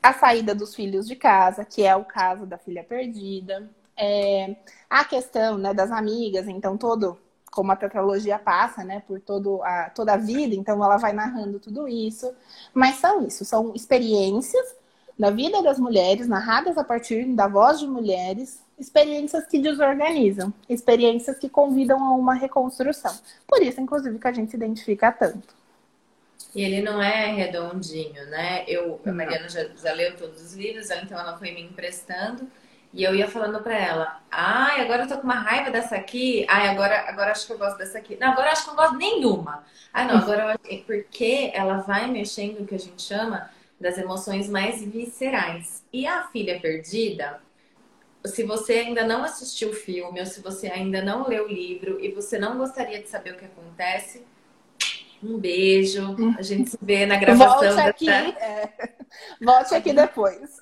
a 0.01 0.13
saída 0.13 0.53
dos 0.53 0.75
filhos 0.75 1.07
de 1.07 1.15
casa, 1.15 1.65
que 1.65 1.83
é 1.83 1.95
o 1.95 2.05
caso 2.05 2.45
da 2.45 2.57
filha 2.57 2.83
perdida, 2.83 3.69
é, 3.97 4.55
a 4.89 5.03
questão 5.03 5.57
né, 5.57 5.73
das 5.73 5.91
amigas, 5.91 6.47
então 6.47 6.77
todo 6.77 7.17
como 7.51 7.71
a 7.71 7.75
tetralogia 7.75 8.37
passa, 8.37 8.83
né, 8.83 9.01
por 9.07 9.19
todo 9.21 9.63
a, 9.63 9.89
toda 9.89 10.13
a 10.13 10.17
vida, 10.17 10.53
então 10.53 10.83
ela 10.83 10.97
vai 10.97 11.13
narrando 11.13 11.59
tudo 11.59 11.87
isso. 11.87 12.31
Mas 12.73 12.97
são 12.97 13.25
isso, 13.25 13.45
são 13.45 13.73
experiências 13.73 14.75
da 15.17 15.29
vida 15.29 15.61
das 15.61 15.79
mulheres, 15.79 16.27
narradas 16.27 16.77
a 16.77 16.83
partir 16.83 17.25
da 17.33 17.47
voz 17.47 17.79
de 17.79 17.87
mulheres, 17.87 18.61
experiências 18.77 19.45
que 19.47 19.59
desorganizam, 19.59 20.53
experiências 20.69 21.39
que 21.39 21.47
convidam 21.47 22.03
a 22.03 22.13
uma 22.13 22.33
reconstrução. 22.33 23.17
Por 23.47 23.61
isso, 23.61 23.79
inclusive, 23.79 24.19
que 24.19 24.27
a 24.27 24.33
gente 24.33 24.51
se 24.51 24.57
identifica 24.57 25.11
tanto. 25.11 25.55
E 26.53 26.61
ele 26.61 26.81
não 26.81 27.01
é 27.01 27.33
redondinho, 27.33 28.25
né? 28.27 28.63
Eu, 28.67 28.99
a 29.05 29.11
Mariana 29.11 29.49
já, 29.49 29.65
já 29.75 29.93
leu 29.93 30.15
todos 30.15 30.41
os 30.41 30.53
livros, 30.53 30.89
então 30.89 31.19
ela 31.19 31.37
foi 31.37 31.51
me 31.51 31.61
emprestando. 31.61 32.47
E 32.93 33.03
eu 33.03 33.13
ia 33.13 33.27
falando 33.27 33.61
para 33.61 33.77
ela, 33.77 34.21
ai, 34.31 34.79
agora 34.79 35.03
eu 35.03 35.07
tô 35.09 35.17
com 35.17 35.23
uma 35.23 35.35
raiva 35.35 35.69
dessa 35.69 35.97
aqui, 35.97 36.45
ai, 36.47 36.69
agora, 36.69 37.09
agora 37.09 37.31
acho 37.31 37.45
que 37.45 37.51
eu 37.51 37.57
gosto 37.57 37.77
dessa 37.77 37.97
aqui. 37.97 38.15
Não, 38.15 38.31
agora 38.31 38.51
acho 38.51 38.63
que 38.63 38.69
eu 38.69 38.73
não 38.73 38.83
gosto 38.83 38.97
nenhuma. 38.97 39.65
Ah, 39.91 40.05
não, 40.05 40.17
agora 40.17 40.57
eu... 40.63 40.79
porque 40.79 41.51
ela 41.53 41.79
vai 41.79 42.07
mexendo 42.07 42.61
o 42.61 42.65
que 42.65 42.75
a 42.75 42.79
gente 42.79 43.01
chama 43.01 43.49
das 43.79 43.97
emoções 43.97 44.49
mais 44.49 44.83
viscerais. 44.83 45.83
E 45.91 46.07
a 46.07 46.27
filha 46.27 46.59
perdida, 46.59 47.41
se 48.25 48.43
você 48.43 48.73
ainda 48.73 49.05
não 49.05 49.23
assistiu 49.23 49.69
o 49.69 49.73
filme 49.73 50.19
ou 50.19 50.25
se 50.25 50.41
você 50.41 50.67
ainda 50.67 51.01
não 51.01 51.27
leu 51.27 51.45
o 51.45 51.47
livro 51.47 51.99
e 52.03 52.11
você 52.11 52.37
não 52.39 52.57
gostaria 52.57 53.01
de 53.01 53.09
saber 53.09 53.33
o 53.33 53.37
que 53.37 53.45
acontece, 53.45 54.25
um 55.21 55.37
beijo. 55.37 56.15
A 56.37 56.41
gente 56.41 56.71
se 56.71 56.77
vê 56.81 57.05
na 57.05 57.17
gravação. 57.17 57.73
Volte 57.73 57.79
aqui, 57.79 58.09
é. 58.09 58.73
Volte 59.41 59.75
aqui 59.75 59.93
depois. 59.93 60.59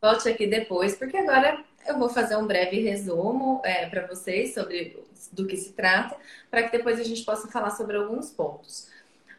Volte 0.00 0.28
aqui 0.28 0.46
depois, 0.46 0.96
porque 0.96 1.16
agora 1.16 1.64
eu 1.86 1.98
vou 1.98 2.08
fazer 2.08 2.36
um 2.36 2.46
breve 2.46 2.80
resumo 2.80 3.60
é, 3.64 3.86
para 3.86 4.06
vocês 4.06 4.54
sobre 4.54 5.00
do 5.32 5.46
que 5.46 5.56
se 5.56 5.72
trata, 5.72 6.16
para 6.50 6.64
que 6.64 6.76
depois 6.76 6.98
a 6.98 7.04
gente 7.04 7.24
possa 7.24 7.48
falar 7.48 7.70
sobre 7.70 7.96
alguns 7.96 8.30
pontos. 8.30 8.88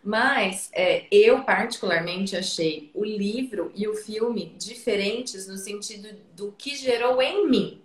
Mas 0.04 0.70
é, 0.74 1.08
eu, 1.10 1.44
particularmente, 1.44 2.36
achei 2.36 2.92
o 2.94 3.06
livro 3.06 3.72
e 3.74 3.88
o 3.88 3.96
filme 3.96 4.54
diferentes 4.58 5.48
no 5.48 5.58
sentido 5.58 6.10
do 6.36 6.52
que 6.52 6.76
gerou 6.76 7.22
em 7.22 7.50
mim. 7.50 7.82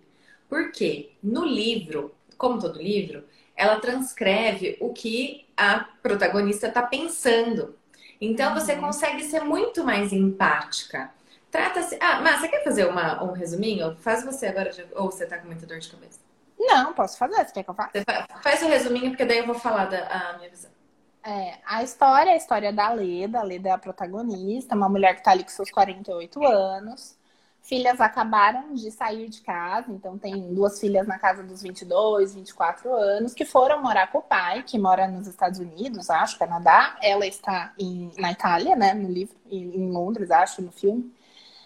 Porque 0.49 1.11
no 1.23 1.45
livro, 1.45 2.13
como 2.37 2.59
todo 2.59 2.81
livro, 2.81 3.23
ela 3.55 3.79
transcreve 3.79 4.77
o 4.81 4.91
que 4.91 5.47
a 5.55 5.79
protagonista 6.01 6.67
está 6.67 6.81
pensando. 6.81 7.75
Então 8.19 8.53
você 8.53 8.73
uhum. 8.73 8.81
consegue 8.81 9.23
ser 9.23 9.43
muito 9.43 9.83
mais 9.83 10.11
empática. 10.11 11.11
Trata-se. 11.49 11.97
Ah, 12.01 12.19
mas 12.21 12.41
você 12.41 12.47
quer 12.49 12.63
fazer 12.63 12.85
uma, 12.85 13.23
um 13.23 13.31
resuminho? 13.31 13.95
Faz 14.01 14.23
você 14.23 14.47
agora, 14.47 14.71
ou 14.95 15.09
você 15.09 15.23
está 15.23 15.37
com 15.37 15.47
muita 15.47 15.65
dor 15.65 15.79
de 15.79 15.89
cabeça? 15.89 16.19
Não, 16.59 16.93
posso 16.93 17.17
fazer. 17.17 17.35
Você 17.35 17.53
quer 17.53 17.63
que 17.63 17.69
eu 17.69 17.73
faça? 17.73 17.91
Faz 18.43 18.61
o 18.61 18.67
resuminho, 18.67 19.11
porque 19.11 19.25
daí 19.25 19.37
eu 19.37 19.45
vou 19.45 19.55
falar 19.55 19.85
da 19.85 20.35
minha 20.37 20.49
visão. 20.49 20.69
É, 21.23 21.59
a 21.65 21.83
história 21.83 22.31
é 22.31 22.33
a 22.33 22.37
história 22.37 22.71
da 22.71 22.91
Leda. 22.91 23.39
A 23.39 23.43
Leda 23.43 23.69
é 23.69 23.71
a 23.71 23.77
protagonista, 23.77 24.75
uma 24.75 24.89
mulher 24.89 25.13
que 25.13 25.19
está 25.21 25.31
ali 25.31 25.43
com 25.43 25.49
seus 25.49 25.69
48 25.71 26.45
anos. 26.45 27.17
Filhas 27.61 28.01
acabaram 28.01 28.73
de 28.73 28.89
sair 28.89 29.29
de 29.29 29.41
casa, 29.41 29.91
então 29.91 30.17
tem 30.17 30.53
duas 30.53 30.79
filhas 30.79 31.05
na 31.05 31.19
casa 31.19 31.43
dos 31.43 31.61
22, 31.61 32.33
24 32.33 32.91
anos, 32.91 33.33
que 33.33 33.45
foram 33.45 33.81
morar 33.81 34.11
com 34.11 34.19
o 34.19 34.23
pai, 34.23 34.63
que 34.63 34.79
mora 34.79 35.07
nos 35.07 35.27
Estados 35.27 35.59
Unidos, 35.59 36.09
acho, 36.09 36.39
Canadá. 36.39 36.97
Ela 37.01 37.27
está 37.27 37.73
em, 37.77 38.11
na 38.17 38.31
Itália, 38.31 38.75
né, 38.75 38.93
no 38.93 39.07
livro, 39.07 39.35
em, 39.51 39.91
Londres, 39.91 40.31
acho, 40.31 40.61
no 40.63 40.71
filme. 40.71 41.13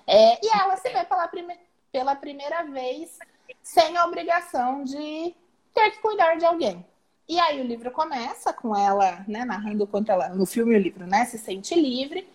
É, 0.05 0.45
e 0.45 0.49
ela 0.49 0.75
se 0.75 0.89
vê 0.89 1.05
pela, 1.05 1.27
prime 1.27 1.57
pela 1.91 2.15
primeira 2.15 2.63
vez 2.63 3.17
sem 3.61 3.95
a 3.95 4.05
obrigação 4.05 4.83
de 4.83 5.33
ter 5.73 5.91
que 5.91 6.01
cuidar 6.01 6.35
de 6.35 6.45
alguém. 6.45 6.85
E 7.27 7.39
aí 7.39 7.61
o 7.61 7.65
livro 7.65 7.89
começa 7.91 8.51
com 8.51 8.75
ela, 8.75 9.23
né, 9.27 9.45
narrando 9.45 9.87
quanto 9.87 10.11
ela, 10.11 10.29
no 10.29 10.45
filme 10.45 10.75
o 10.75 10.79
livro, 10.79 11.07
né, 11.07 11.25
se 11.25 11.37
sente 11.37 11.73
livre. 11.73 12.27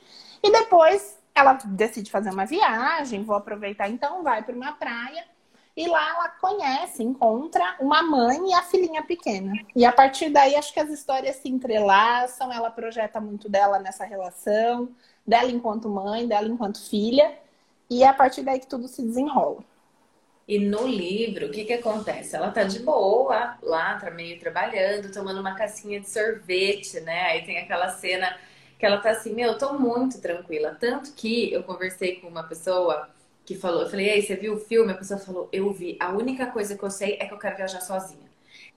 E 0.43 0.51
depois 0.51 1.19
ela 1.35 1.55
decide 1.55 2.11
fazer 2.11 2.31
uma 2.31 2.47
viagem, 2.47 3.23
vou 3.23 3.37
aproveitar 3.37 3.89
então, 3.89 4.23
vai 4.23 4.43
para 4.43 4.55
uma 4.55 4.73
praia. 4.73 5.25
E 5.77 5.87
lá 5.87 6.09
ela 6.11 6.29
conhece, 6.31 7.05
encontra 7.05 7.77
uma 7.79 8.03
mãe 8.03 8.51
e 8.51 8.55
a 8.55 8.63
filhinha 8.63 9.03
pequena. 9.05 9.53
E 9.77 9.85
a 9.85 9.93
partir 9.93 10.29
daí 10.31 10.57
acho 10.57 10.73
que 10.73 10.81
as 10.81 10.91
histórias 10.91 11.37
se 11.37 11.49
entrelaçam, 11.49 12.53
ela 12.53 12.69
projeta 12.69 13.21
muito 13.21 13.49
dela 13.49 13.79
nessa 13.79 14.05
relação, 14.05 14.89
dela 15.25 15.51
enquanto 15.51 15.89
mãe, 15.89 16.27
dela 16.27 16.49
enquanto 16.49 16.81
filha. 16.89 17.39
E 17.89 18.03
é 18.03 18.09
a 18.09 18.13
partir 18.15 18.43
daí 18.43 18.59
que 18.59 18.67
tudo 18.67 18.89
se 18.89 19.03
desenrola. 19.03 19.63
E 20.49 20.59
no 20.59 20.87
livro, 20.87 21.49
o 21.49 21.51
que 21.51 21.67
que 21.67 21.75
acontece? 21.75 22.35
Ela 22.35 22.51
tá 22.51 22.65
de 22.65 22.79
boa 22.79 23.59
lá, 23.63 23.99
tá 23.99 24.11
meio 24.11 24.41
trabalhando, 24.41 25.13
tomando 25.13 25.41
uma 25.41 25.55
casquinha 25.55 26.01
de 26.01 26.09
sorvete, 26.09 27.01
né? 27.01 27.21
Aí 27.27 27.45
tem 27.45 27.59
aquela 27.59 27.91
cena 27.91 28.35
que 28.79 28.87
ela 28.87 28.97
tá 28.97 29.11
assim, 29.11 29.35
meu, 29.35 29.53
eu 29.53 29.59
tô 29.59 29.75
muito 29.75 30.23
tranquila. 30.23 30.75
Tanto 30.81 31.13
que 31.13 31.53
eu 31.53 31.63
conversei 31.63 32.17
com 32.17 32.29
uma 32.29 32.43
pessoa 32.45 33.11
que 33.45 33.55
falou, 33.55 33.83
eu 33.83 33.91
falei, 33.91 34.09
ei, 34.09 34.23
você 34.23 34.37
viu 34.37 34.55
o 34.55 34.59
filme? 34.59 34.91
A 34.93 34.97
pessoa 34.97 35.21
falou, 35.21 35.51
eu 35.53 35.71
vi. 35.71 35.99
A 36.01 36.13
única 36.13 36.47
coisa 36.47 36.79
que 36.79 36.83
eu 36.83 36.91
sei 36.91 37.19
é 37.21 37.27
que 37.27 37.35
eu 37.35 37.39
quero 37.39 37.57
viajar 37.57 37.83
sozinha. 37.83 38.29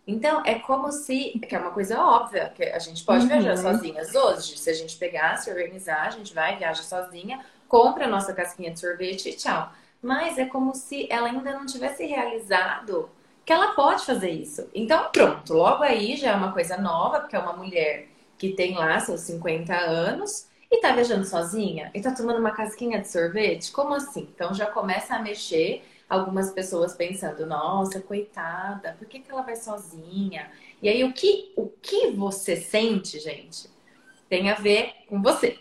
Então, 0.06 0.44
é 0.46 0.56
como 0.56 0.92
se, 0.92 1.40
que 1.48 1.56
é 1.56 1.60
uma 1.60 1.72
coisa 1.72 2.02
óbvia, 2.02 2.52
que 2.54 2.64
a 2.64 2.80
gente 2.80 3.02
pode 3.06 3.24
uhum. 3.24 3.30
viajar 3.30 3.56
sozinhas 3.56 4.14
hoje. 4.14 4.58
Se 4.58 4.70
a 4.70 4.74
gente 4.74 4.98
pegar, 4.98 5.38
se 5.38 5.50
organizar, 5.50 6.08
a 6.08 6.10
gente 6.10 6.34
vai, 6.34 6.58
viaja 6.58 6.84
sozinha, 6.84 7.46
compra 7.70 8.06
a 8.06 8.10
nossa 8.10 8.34
casquinha 8.34 8.72
de 8.72 8.80
sorvete 8.80 9.30
e 9.30 9.34
tchau. 9.34 9.72
Mas 10.02 10.38
é 10.38 10.46
como 10.46 10.74
se 10.74 11.08
ela 11.12 11.28
ainda 11.28 11.54
não 11.54 11.66
tivesse 11.66 12.06
realizado 12.06 13.10
que 13.46 13.54
ela 13.54 13.74
pode 13.74 14.06
fazer 14.06 14.30
isso. 14.30 14.70
Então, 14.74 15.10
pronto, 15.12 15.54
logo 15.54 15.84
aí 15.84 16.16
já 16.16 16.32
é 16.32 16.36
uma 16.36 16.52
coisa 16.54 16.78
nova, 16.78 17.20
porque 17.20 17.36
é 17.36 17.40
uma 17.40 17.54
mulher 17.54 18.08
que 18.38 18.54
tem 18.54 18.76
lá 18.76 19.00
seus 19.00 19.22
50 19.22 19.76
anos 19.76 20.48
e 20.70 20.80
tá 20.80 20.94
viajando 20.94 21.26
sozinha 21.26 21.92
e 21.94 22.02
tá 22.02 22.12
tomando 22.12 22.40
uma 22.40 22.52
casquinha 22.52 23.00
de 23.02 23.10
sorvete. 23.10 23.72
Como 23.72 23.94
assim? 23.94 24.28
Então 24.34 24.54
já 24.54 24.68
começa 24.68 25.16
a 25.16 25.22
mexer 25.22 25.84
algumas 26.10 26.52
pessoas 26.52 26.94
pensando, 26.94 27.46
nossa, 27.46 28.02
coitada, 28.02 28.96
por 28.98 29.08
que, 29.08 29.20
que 29.20 29.32
ela 29.32 29.42
vai 29.42 29.56
sozinha? 29.56 30.50
E 30.82 30.90
aí 30.90 31.04
o 31.04 31.14
que, 31.14 31.54
o 31.56 31.68
que 31.68 32.12
você 32.12 32.56
sente, 32.56 33.20
gente, 33.20 33.70
tem 34.30 34.50
a 34.50 34.56
ver 34.56 34.94
com 35.08 35.22
você. 35.22 35.60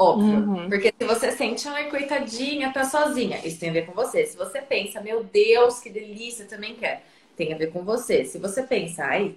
Óbvio. 0.00 0.38
Uhum. 0.38 0.70
Porque 0.70 0.94
se 0.98 1.06
você 1.06 1.30
sente, 1.30 1.68
ai, 1.68 1.90
coitadinha, 1.90 2.72
tá 2.72 2.84
sozinha, 2.84 3.38
isso 3.46 3.60
tem 3.60 3.68
a 3.68 3.72
ver 3.74 3.84
com 3.84 3.92
você. 3.92 4.24
Se 4.24 4.34
você 4.34 4.62
pensa, 4.62 4.98
meu 4.98 5.22
Deus, 5.22 5.78
que 5.78 5.90
delícia, 5.90 6.46
também 6.46 6.74
quer, 6.74 7.04
tem 7.36 7.52
a 7.52 7.58
ver 7.58 7.70
com 7.70 7.84
você. 7.84 8.24
Se 8.24 8.38
você 8.38 8.62
pensa, 8.62 9.04
ai, 9.04 9.36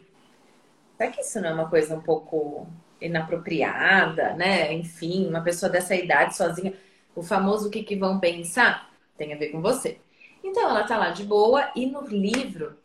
será 0.96 1.12
que 1.12 1.20
isso 1.20 1.42
não 1.42 1.50
é 1.50 1.54
uma 1.54 1.70
coisa 1.70 1.94
um 1.94 2.00
pouco 2.00 2.66
inapropriada, 3.02 4.36
né? 4.36 4.72
Enfim, 4.72 5.28
uma 5.28 5.42
pessoa 5.42 5.70
dessa 5.70 5.96
idade 5.96 6.38
sozinha, 6.38 6.74
o 7.14 7.22
famoso 7.22 7.68
o 7.68 7.70
que, 7.70 7.84
que 7.84 7.98
vão 7.98 8.18
pensar, 8.18 8.90
tem 9.18 9.34
a 9.34 9.38
ver 9.38 9.50
com 9.50 9.62
você. 9.62 9.98
Então 10.42 10.70
ela 10.70 10.86
tá 10.86 10.98
lá 10.98 11.10
de 11.10 11.26
boa 11.26 11.72
e 11.76 11.86
no 11.86 12.08
livro 12.08 12.78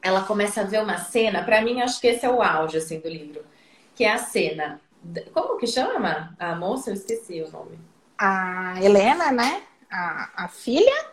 ela 0.00 0.22
começa 0.22 0.62
a 0.62 0.64
ver 0.64 0.80
uma 0.82 0.96
cena, 0.96 1.42
para 1.42 1.60
mim 1.60 1.82
acho 1.82 2.00
que 2.00 2.06
esse 2.06 2.24
é 2.24 2.30
o 2.30 2.42
auge 2.42 2.78
assim 2.78 2.98
do 2.98 3.10
livro, 3.10 3.44
que 3.94 4.04
é 4.04 4.10
a 4.10 4.18
cena 4.18 4.80
como 5.32 5.58
que 5.58 5.66
chama 5.66 6.34
a 6.38 6.54
moça? 6.54 6.90
Eu 6.90 6.94
esqueci 6.94 7.42
o 7.42 7.50
nome. 7.50 7.78
A 8.18 8.82
Helena, 8.82 9.32
né? 9.32 9.62
A, 9.90 10.44
a 10.44 10.48
filha 10.48 11.06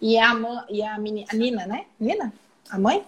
e 0.00 0.18
a, 0.18 0.32
e 0.68 0.82
a, 0.82 0.98
menina, 0.98 1.26
a 1.30 1.34
Nina, 1.36 1.66
né? 1.66 1.86
Nina? 1.98 2.32
A 2.70 2.78
mãe? 2.78 3.04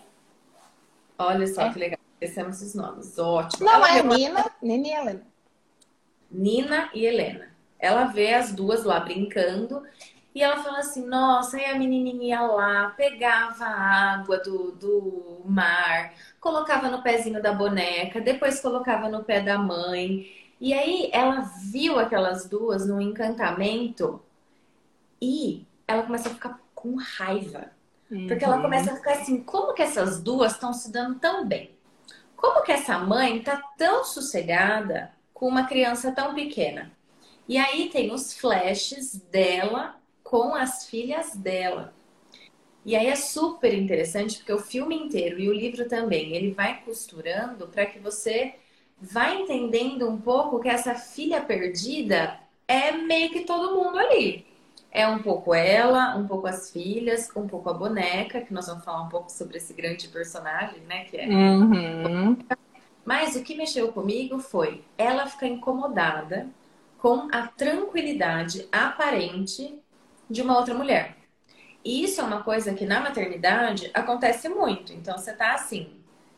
Olha 1.18 1.46
só 1.46 1.62
é. 1.62 1.72
que 1.72 1.78
legal. 1.78 1.98
Esquecemos 2.20 2.56
esses 2.56 2.74
nomes. 2.74 3.18
Ótimo. 3.18 3.66
Não, 3.66 3.74
Ela 3.74 3.98
é 3.98 4.02
Nina, 4.02 4.50
Nina 4.62 4.88
e 4.88 4.92
Helena. 4.92 5.22
Nina 6.30 6.90
e 6.94 7.06
Helena. 7.06 7.48
Ela 7.78 8.06
vê 8.06 8.34
as 8.34 8.52
duas 8.52 8.84
lá 8.84 9.00
brincando 9.00 9.82
e 10.38 10.42
ela 10.42 10.62
fala 10.62 10.78
assim: 10.78 11.04
Nossa, 11.04 11.60
e 11.60 11.64
a 11.64 11.74
menininha 11.74 12.36
ia 12.36 12.40
lá, 12.42 12.90
pegava 12.90 13.64
a 13.64 14.14
água 14.14 14.38
do, 14.38 14.70
do 14.70 15.42
mar, 15.44 16.14
colocava 16.38 16.88
no 16.88 17.02
pezinho 17.02 17.42
da 17.42 17.52
boneca, 17.52 18.20
depois 18.20 18.60
colocava 18.60 19.08
no 19.08 19.24
pé 19.24 19.40
da 19.40 19.58
mãe. 19.58 20.30
E 20.60 20.72
aí 20.72 21.10
ela 21.12 21.40
viu 21.40 21.98
aquelas 21.98 22.48
duas 22.48 22.86
no 22.86 23.00
encantamento 23.00 24.22
e 25.20 25.66
ela 25.88 26.04
começa 26.04 26.28
a 26.28 26.34
ficar 26.34 26.60
com 26.72 26.94
raiva. 26.94 27.72
Uhum. 28.08 28.28
Porque 28.28 28.44
ela 28.44 28.56
uhum. 28.56 28.62
começa 28.62 28.92
a 28.92 28.96
ficar 28.96 29.14
assim: 29.14 29.42
como 29.42 29.74
que 29.74 29.82
essas 29.82 30.22
duas 30.22 30.52
estão 30.52 30.72
se 30.72 30.92
dando 30.92 31.18
tão 31.18 31.44
bem? 31.44 31.72
Como 32.36 32.62
que 32.62 32.70
essa 32.70 32.96
mãe 32.96 33.42
tá 33.42 33.60
tão 33.76 34.04
sossegada 34.04 35.10
com 35.34 35.48
uma 35.48 35.64
criança 35.64 36.12
tão 36.12 36.32
pequena? 36.32 36.92
E 37.48 37.58
aí 37.58 37.88
tem 37.88 38.12
os 38.12 38.38
flashes 38.38 39.16
dela 39.32 39.97
com 40.28 40.54
as 40.54 40.86
filhas 40.86 41.34
dela. 41.34 41.94
E 42.84 42.94
aí 42.94 43.06
é 43.06 43.16
super 43.16 43.72
interessante 43.72 44.36
porque 44.36 44.52
o 44.52 44.58
filme 44.58 44.94
inteiro 44.94 45.40
e 45.40 45.48
o 45.48 45.54
livro 45.54 45.88
também, 45.88 46.34
ele 46.36 46.52
vai 46.52 46.82
costurando 46.82 47.66
para 47.66 47.86
que 47.86 47.98
você 47.98 48.54
vá 49.00 49.30
entendendo 49.30 50.06
um 50.06 50.18
pouco 50.20 50.60
que 50.60 50.68
essa 50.68 50.94
filha 50.94 51.40
perdida 51.40 52.38
é 52.66 52.92
meio 52.92 53.30
que 53.30 53.44
todo 53.44 53.74
mundo 53.74 53.98
ali. 53.98 54.46
É 54.90 55.08
um 55.08 55.22
pouco 55.22 55.54
ela, 55.54 56.14
um 56.16 56.26
pouco 56.26 56.46
as 56.46 56.70
filhas, 56.70 57.30
um 57.34 57.46
pouco 57.46 57.70
a 57.70 57.74
boneca, 57.74 58.42
que 58.42 58.52
nós 58.52 58.66
vamos 58.66 58.84
falar 58.84 59.02
um 59.02 59.08
pouco 59.08 59.30
sobre 59.32 59.56
esse 59.56 59.72
grande 59.72 60.08
personagem, 60.08 60.80
né? 60.80 61.04
Que 61.04 61.16
é. 61.16 61.26
Uhum. 61.26 62.36
Mas 63.02 63.34
o 63.34 63.42
que 63.42 63.54
mexeu 63.54 63.92
comigo 63.92 64.38
foi 64.40 64.84
ela 64.98 65.26
ficar 65.26 65.46
incomodada 65.46 66.48
com 66.98 67.28
a 67.32 67.46
tranquilidade 67.46 68.68
aparente 68.70 69.78
de 70.28 70.42
uma 70.42 70.56
outra 70.56 70.74
mulher. 70.74 71.16
E 71.84 72.04
isso 72.04 72.20
é 72.20 72.24
uma 72.24 72.42
coisa 72.42 72.74
que 72.74 72.84
na 72.84 73.00
maternidade 73.00 73.90
acontece 73.94 74.48
muito. 74.48 74.92
Então 74.92 75.16
você 75.16 75.32
tá 75.32 75.54
assim, 75.54 75.90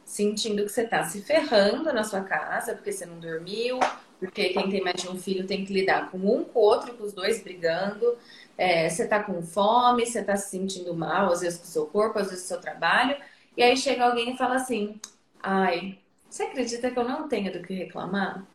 sentindo 0.04 0.64
que 0.64 0.70
você 0.70 0.86
tá 0.86 1.04
se 1.04 1.22
ferrando 1.22 1.92
na 1.92 2.04
sua 2.04 2.22
casa 2.22 2.74
porque 2.74 2.92
você 2.92 3.06
não 3.06 3.18
dormiu, 3.18 3.78
porque 4.18 4.50
quem 4.50 4.68
tem 4.70 4.82
mais 4.82 5.00
de 5.02 5.08
um 5.08 5.18
filho 5.18 5.46
tem 5.46 5.64
que 5.64 5.72
lidar 5.72 6.10
com 6.10 6.18
um 6.18 6.44
com 6.44 6.58
o 6.58 6.62
outro, 6.62 6.94
com 6.94 7.04
os 7.04 7.12
dois 7.12 7.42
brigando. 7.42 8.16
É, 8.56 8.88
você 8.88 9.06
tá 9.08 9.22
com 9.22 9.42
fome, 9.42 10.06
você 10.06 10.22
tá 10.22 10.36
se 10.36 10.50
sentindo 10.50 10.94
mal, 10.94 11.32
às 11.32 11.40
vezes 11.40 11.58
com 11.58 11.64
o 11.64 11.68
seu 11.68 11.86
corpo, 11.86 12.18
às 12.18 12.28
vezes 12.28 12.42
com 12.42 12.54
o 12.54 12.56
seu 12.56 12.60
trabalho. 12.60 13.16
E 13.56 13.62
aí 13.62 13.76
chega 13.76 14.04
alguém 14.06 14.34
e 14.34 14.36
fala 14.36 14.56
assim: 14.56 15.00
Ai, 15.42 15.98
você 16.28 16.44
acredita 16.44 16.90
que 16.90 16.98
eu 16.98 17.04
não 17.04 17.28
tenho 17.28 17.52
do 17.52 17.62
que 17.62 17.74
reclamar? 17.74 18.46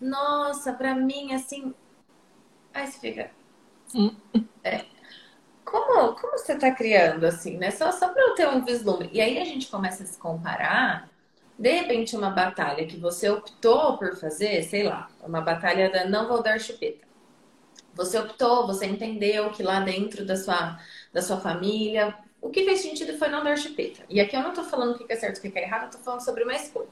Nossa, 0.00 0.72
pra 0.72 0.94
mim, 0.94 1.32
assim. 1.34 1.74
Aí 2.74 2.86
você 2.86 2.98
fica. 2.98 3.30
É. 4.64 4.84
Como, 5.64 6.14
como 6.14 6.38
você 6.38 6.52
está 6.52 6.70
criando 6.70 7.24
assim, 7.24 7.56
né? 7.56 7.70
Só, 7.70 7.90
só 7.92 8.08
para 8.08 8.22
eu 8.22 8.34
ter 8.34 8.48
um 8.48 8.64
vislumbre. 8.64 9.10
E 9.12 9.20
aí 9.20 9.38
a 9.38 9.44
gente 9.44 9.68
começa 9.68 10.02
a 10.02 10.06
se 10.06 10.18
comparar. 10.18 11.10
De 11.58 11.70
repente, 11.70 12.16
uma 12.16 12.30
batalha 12.30 12.86
que 12.86 12.96
você 12.98 13.28
optou 13.30 13.96
por 13.98 14.14
fazer, 14.16 14.62
sei 14.62 14.82
lá, 14.84 15.08
uma 15.22 15.40
batalha 15.40 15.90
da 15.90 16.04
não 16.04 16.28
vou 16.28 16.42
dar 16.42 16.60
chupeta. 16.60 17.06
Você 17.94 18.18
optou, 18.18 18.66
você 18.66 18.86
entendeu 18.86 19.50
que 19.50 19.62
lá 19.62 19.80
dentro 19.80 20.24
da 20.24 20.36
sua, 20.36 20.78
da 21.12 21.22
sua 21.22 21.40
família, 21.40 22.14
o 22.40 22.50
que 22.50 22.64
fez 22.64 22.80
sentido 22.80 23.16
foi 23.18 23.28
não 23.28 23.42
dar 23.42 23.56
chupeta. 23.56 24.02
E 24.08 24.20
aqui 24.20 24.36
eu 24.36 24.42
não 24.42 24.50
estou 24.50 24.64
falando 24.64 24.96
o 24.96 24.98
que 24.98 25.12
é 25.12 25.16
certo 25.16 25.42
e 25.42 25.48
o 25.48 25.52
que 25.52 25.58
é 25.58 25.62
errado, 25.62 25.82
eu 25.82 25.88
estou 25.88 26.02
falando 26.02 26.20
sobre 26.24 26.44
uma 26.44 26.54
escolha. 26.54 26.88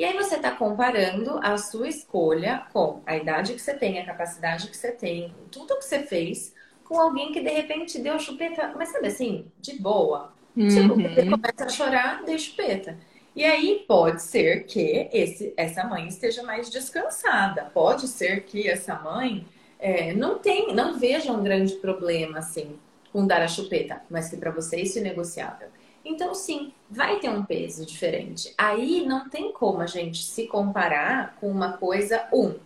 E 0.00 0.04
aí 0.06 0.14
você 0.14 0.36
está 0.36 0.52
comparando 0.52 1.38
a 1.42 1.58
sua 1.58 1.86
escolha 1.86 2.62
com 2.72 3.02
a 3.04 3.18
idade 3.18 3.52
que 3.52 3.60
você 3.60 3.74
tem, 3.74 3.98
a 3.98 4.06
capacidade 4.06 4.68
que 4.68 4.74
você 4.74 4.92
tem, 4.92 5.34
tudo 5.50 5.76
que 5.76 5.84
você 5.84 5.98
fez 5.98 6.54
com 6.84 6.98
alguém 6.98 7.32
que 7.32 7.42
de 7.42 7.50
repente 7.50 7.98
deu 7.98 8.18
chupeta, 8.18 8.72
mas 8.74 8.88
sabe 8.88 9.08
assim, 9.08 9.44
de 9.60 9.78
boa. 9.78 10.32
Tipo, 10.54 10.94
uhum. 10.94 10.96
Tipo, 10.96 11.14
você 11.14 11.28
começa 11.28 11.64
a 11.66 11.68
chorar, 11.68 12.24
deu 12.24 12.38
chupeta. 12.38 12.96
E 13.36 13.44
aí 13.44 13.84
pode 13.86 14.22
ser 14.22 14.64
que 14.64 15.10
esse, 15.12 15.52
essa 15.54 15.84
mãe 15.84 16.08
esteja 16.08 16.42
mais 16.44 16.70
descansada. 16.70 17.64
Pode 17.64 18.08
ser 18.08 18.44
que 18.44 18.70
essa 18.70 18.94
mãe 18.94 19.46
é, 19.78 20.14
não 20.14 20.38
tem, 20.38 20.74
não 20.74 20.98
veja 20.98 21.30
um 21.30 21.42
grande 21.42 21.74
problema 21.74 22.38
assim 22.38 22.78
com 23.12 23.26
dar 23.26 23.42
a 23.42 23.48
chupeta, 23.48 24.00
mas 24.08 24.30
que 24.30 24.38
para 24.38 24.50
você 24.50 24.80
isso 24.80 24.98
é 24.98 25.02
negociável. 25.02 25.68
Então, 26.02 26.34
sim, 26.34 26.72
vai 26.90 27.20
ter 27.20 27.30
um 27.30 27.44
peso 27.44 27.86
diferente. 27.86 28.52
Aí 28.58 29.06
não 29.06 29.28
tem 29.28 29.52
como 29.52 29.80
a 29.80 29.86
gente 29.86 30.22
se 30.22 30.46
comparar 30.48 31.36
com 31.36 31.48
uma 31.48 31.74
coisa, 31.74 32.28
um, 32.32 32.58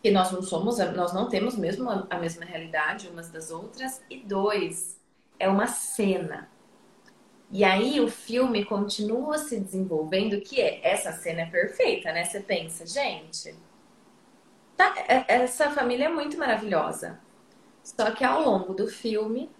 que 0.00 0.10
nós 0.10 0.30
não 0.30 0.42
somos, 0.42 0.78
nós 0.78 1.12
não 1.12 1.28
temos 1.28 1.56
mesmo 1.56 1.90
a 2.08 2.18
mesma 2.18 2.44
realidade 2.44 3.08
umas 3.08 3.30
das 3.30 3.50
outras, 3.50 4.00
e 4.08 4.18
dois, 4.18 4.96
é 5.38 5.48
uma 5.48 5.66
cena. 5.66 6.48
E 7.50 7.64
aí 7.64 8.00
o 8.00 8.08
filme 8.08 8.64
continua 8.64 9.36
se 9.36 9.58
desenvolvendo, 9.60 10.40
que 10.40 10.60
é 10.60 10.80
essa 10.82 11.12
cena 11.12 11.42
é 11.42 11.46
perfeita, 11.46 12.12
né? 12.12 12.24
Você 12.24 12.40
pensa, 12.40 12.86
gente, 12.86 13.54
tá, 14.76 14.94
é, 15.08 15.24
essa 15.28 15.70
família 15.70 16.06
é 16.06 16.08
muito 16.08 16.38
maravilhosa. 16.38 17.20
Só 17.82 18.12
que 18.12 18.24
ao 18.24 18.42
longo 18.42 18.72
do 18.72 18.86
filme, 18.86 19.50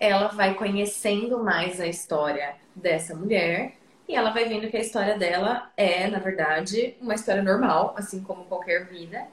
ela 0.00 0.28
vai 0.28 0.54
conhecendo 0.54 1.44
mais 1.44 1.78
a 1.78 1.86
história 1.86 2.56
dessa 2.74 3.14
mulher 3.14 3.74
e 4.08 4.16
ela 4.16 4.30
vai 4.30 4.46
vendo 4.46 4.68
que 4.68 4.76
a 4.76 4.80
história 4.80 5.16
dela 5.18 5.70
é, 5.76 6.08
na 6.08 6.18
verdade, 6.18 6.96
uma 7.00 7.14
história 7.14 7.42
normal, 7.42 7.94
assim 7.96 8.22
como 8.22 8.46
qualquer 8.46 8.86
vida. 8.86 9.24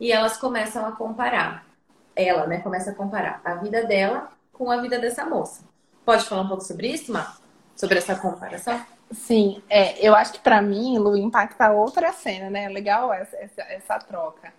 E 0.00 0.10
elas 0.10 0.38
começam 0.38 0.86
a 0.86 0.92
comparar. 0.92 1.66
Ela, 2.14 2.46
né, 2.46 2.60
começa 2.60 2.92
a 2.92 2.94
comparar 2.94 3.40
a 3.44 3.56
vida 3.56 3.84
dela 3.84 4.30
com 4.52 4.70
a 4.70 4.80
vida 4.80 4.98
dessa 4.98 5.26
moça. 5.26 5.64
Pode 6.04 6.24
falar 6.24 6.42
um 6.42 6.48
pouco 6.48 6.62
sobre 6.64 6.88
isso, 6.88 7.12
Má? 7.12 7.36
Sobre 7.76 7.98
essa 7.98 8.14
comparação? 8.14 8.80
Sim, 9.10 9.62
é, 9.68 10.00
eu 10.06 10.14
acho 10.14 10.32
que 10.32 10.40
para 10.40 10.62
mim, 10.62 10.98
Lu, 10.98 11.16
impacta 11.16 11.70
outra 11.70 12.12
cena, 12.12 12.48
né? 12.48 12.68
Legal 12.68 13.12
essa, 13.12 13.36
essa, 13.36 13.62
essa 13.62 13.98
troca. 13.98 14.52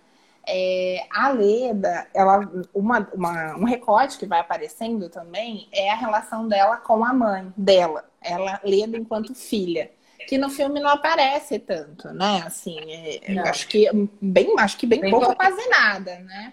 É, 0.46 1.06
a 1.10 1.30
Leda, 1.30 2.06
ela, 2.12 2.40
uma, 2.74 3.08
uma, 3.14 3.56
um 3.56 3.64
recorte 3.64 4.18
que 4.18 4.26
vai 4.26 4.40
aparecendo 4.40 5.08
também 5.08 5.68
é 5.72 5.90
a 5.90 5.96
relação 5.96 6.46
dela 6.48 6.76
com 6.76 7.04
a 7.04 7.12
mãe 7.12 7.52
dela. 7.56 8.04
Ela, 8.20 8.60
Leda, 8.64 8.96
enquanto 8.96 9.34
filha. 9.34 9.90
Que 10.28 10.38
no 10.38 10.48
filme 10.48 10.80
não 10.80 10.88
aparece 10.88 11.58
tanto, 11.58 12.08
né? 12.12 12.42
Assim, 12.46 12.78
é, 12.88 13.38
acho 13.40 13.68
que 13.68 13.86
bem, 14.22 14.54
acho 14.58 14.78
que 14.78 14.86
bem, 14.86 15.00
bem 15.00 15.10
pouco, 15.10 15.36
quase 15.36 15.68
nada, 15.68 16.18
né? 16.20 16.52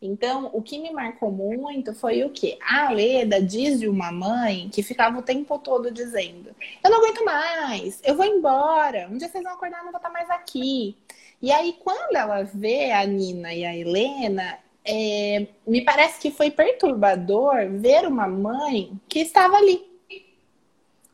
Então, 0.00 0.48
o 0.52 0.62
que 0.62 0.78
me 0.78 0.92
marcou 0.92 1.30
muito 1.30 1.92
foi 1.92 2.22
o 2.22 2.30
quê? 2.30 2.56
A 2.62 2.90
Leda 2.90 3.42
diz 3.42 3.80
de 3.80 3.88
uma 3.88 4.12
mãe 4.12 4.68
que 4.72 4.82
ficava 4.82 5.18
o 5.18 5.22
tempo 5.22 5.58
todo 5.58 5.90
dizendo: 5.90 6.54
Eu 6.82 6.90
não 6.90 6.98
aguento 6.98 7.24
mais, 7.24 8.00
eu 8.04 8.14
vou 8.14 8.24
embora, 8.24 9.08
um 9.10 9.18
dia 9.18 9.28
vocês 9.28 9.42
vão 9.42 9.52
acordar, 9.52 9.78
eu 9.78 9.84
não 9.84 9.92
vou 9.92 9.98
estar 9.98 10.10
mais 10.10 10.30
aqui. 10.30 10.96
E 11.40 11.52
aí, 11.52 11.76
quando 11.78 12.16
ela 12.16 12.42
vê 12.42 12.90
a 12.90 13.04
Nina 13.06 13.54
e 13.54 13.64
a 13.64 13.76
Helena, 13.76 14.58
é, 14.84 15.46
me 15.66 15.84
parece 15.84 16.20
que 16.20 16.30
foi 16.30 16.50
perturbador 16.50 17.68
ver 17.78 18.06
uma 18.06 18.26
mãe 18.26 18.98
que 19.08 19.20
estava 19.20 19.56
ali 19.56 19.86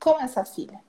com 0.01 0.19
essa 0.21 0.45
filha, 0.45 0.81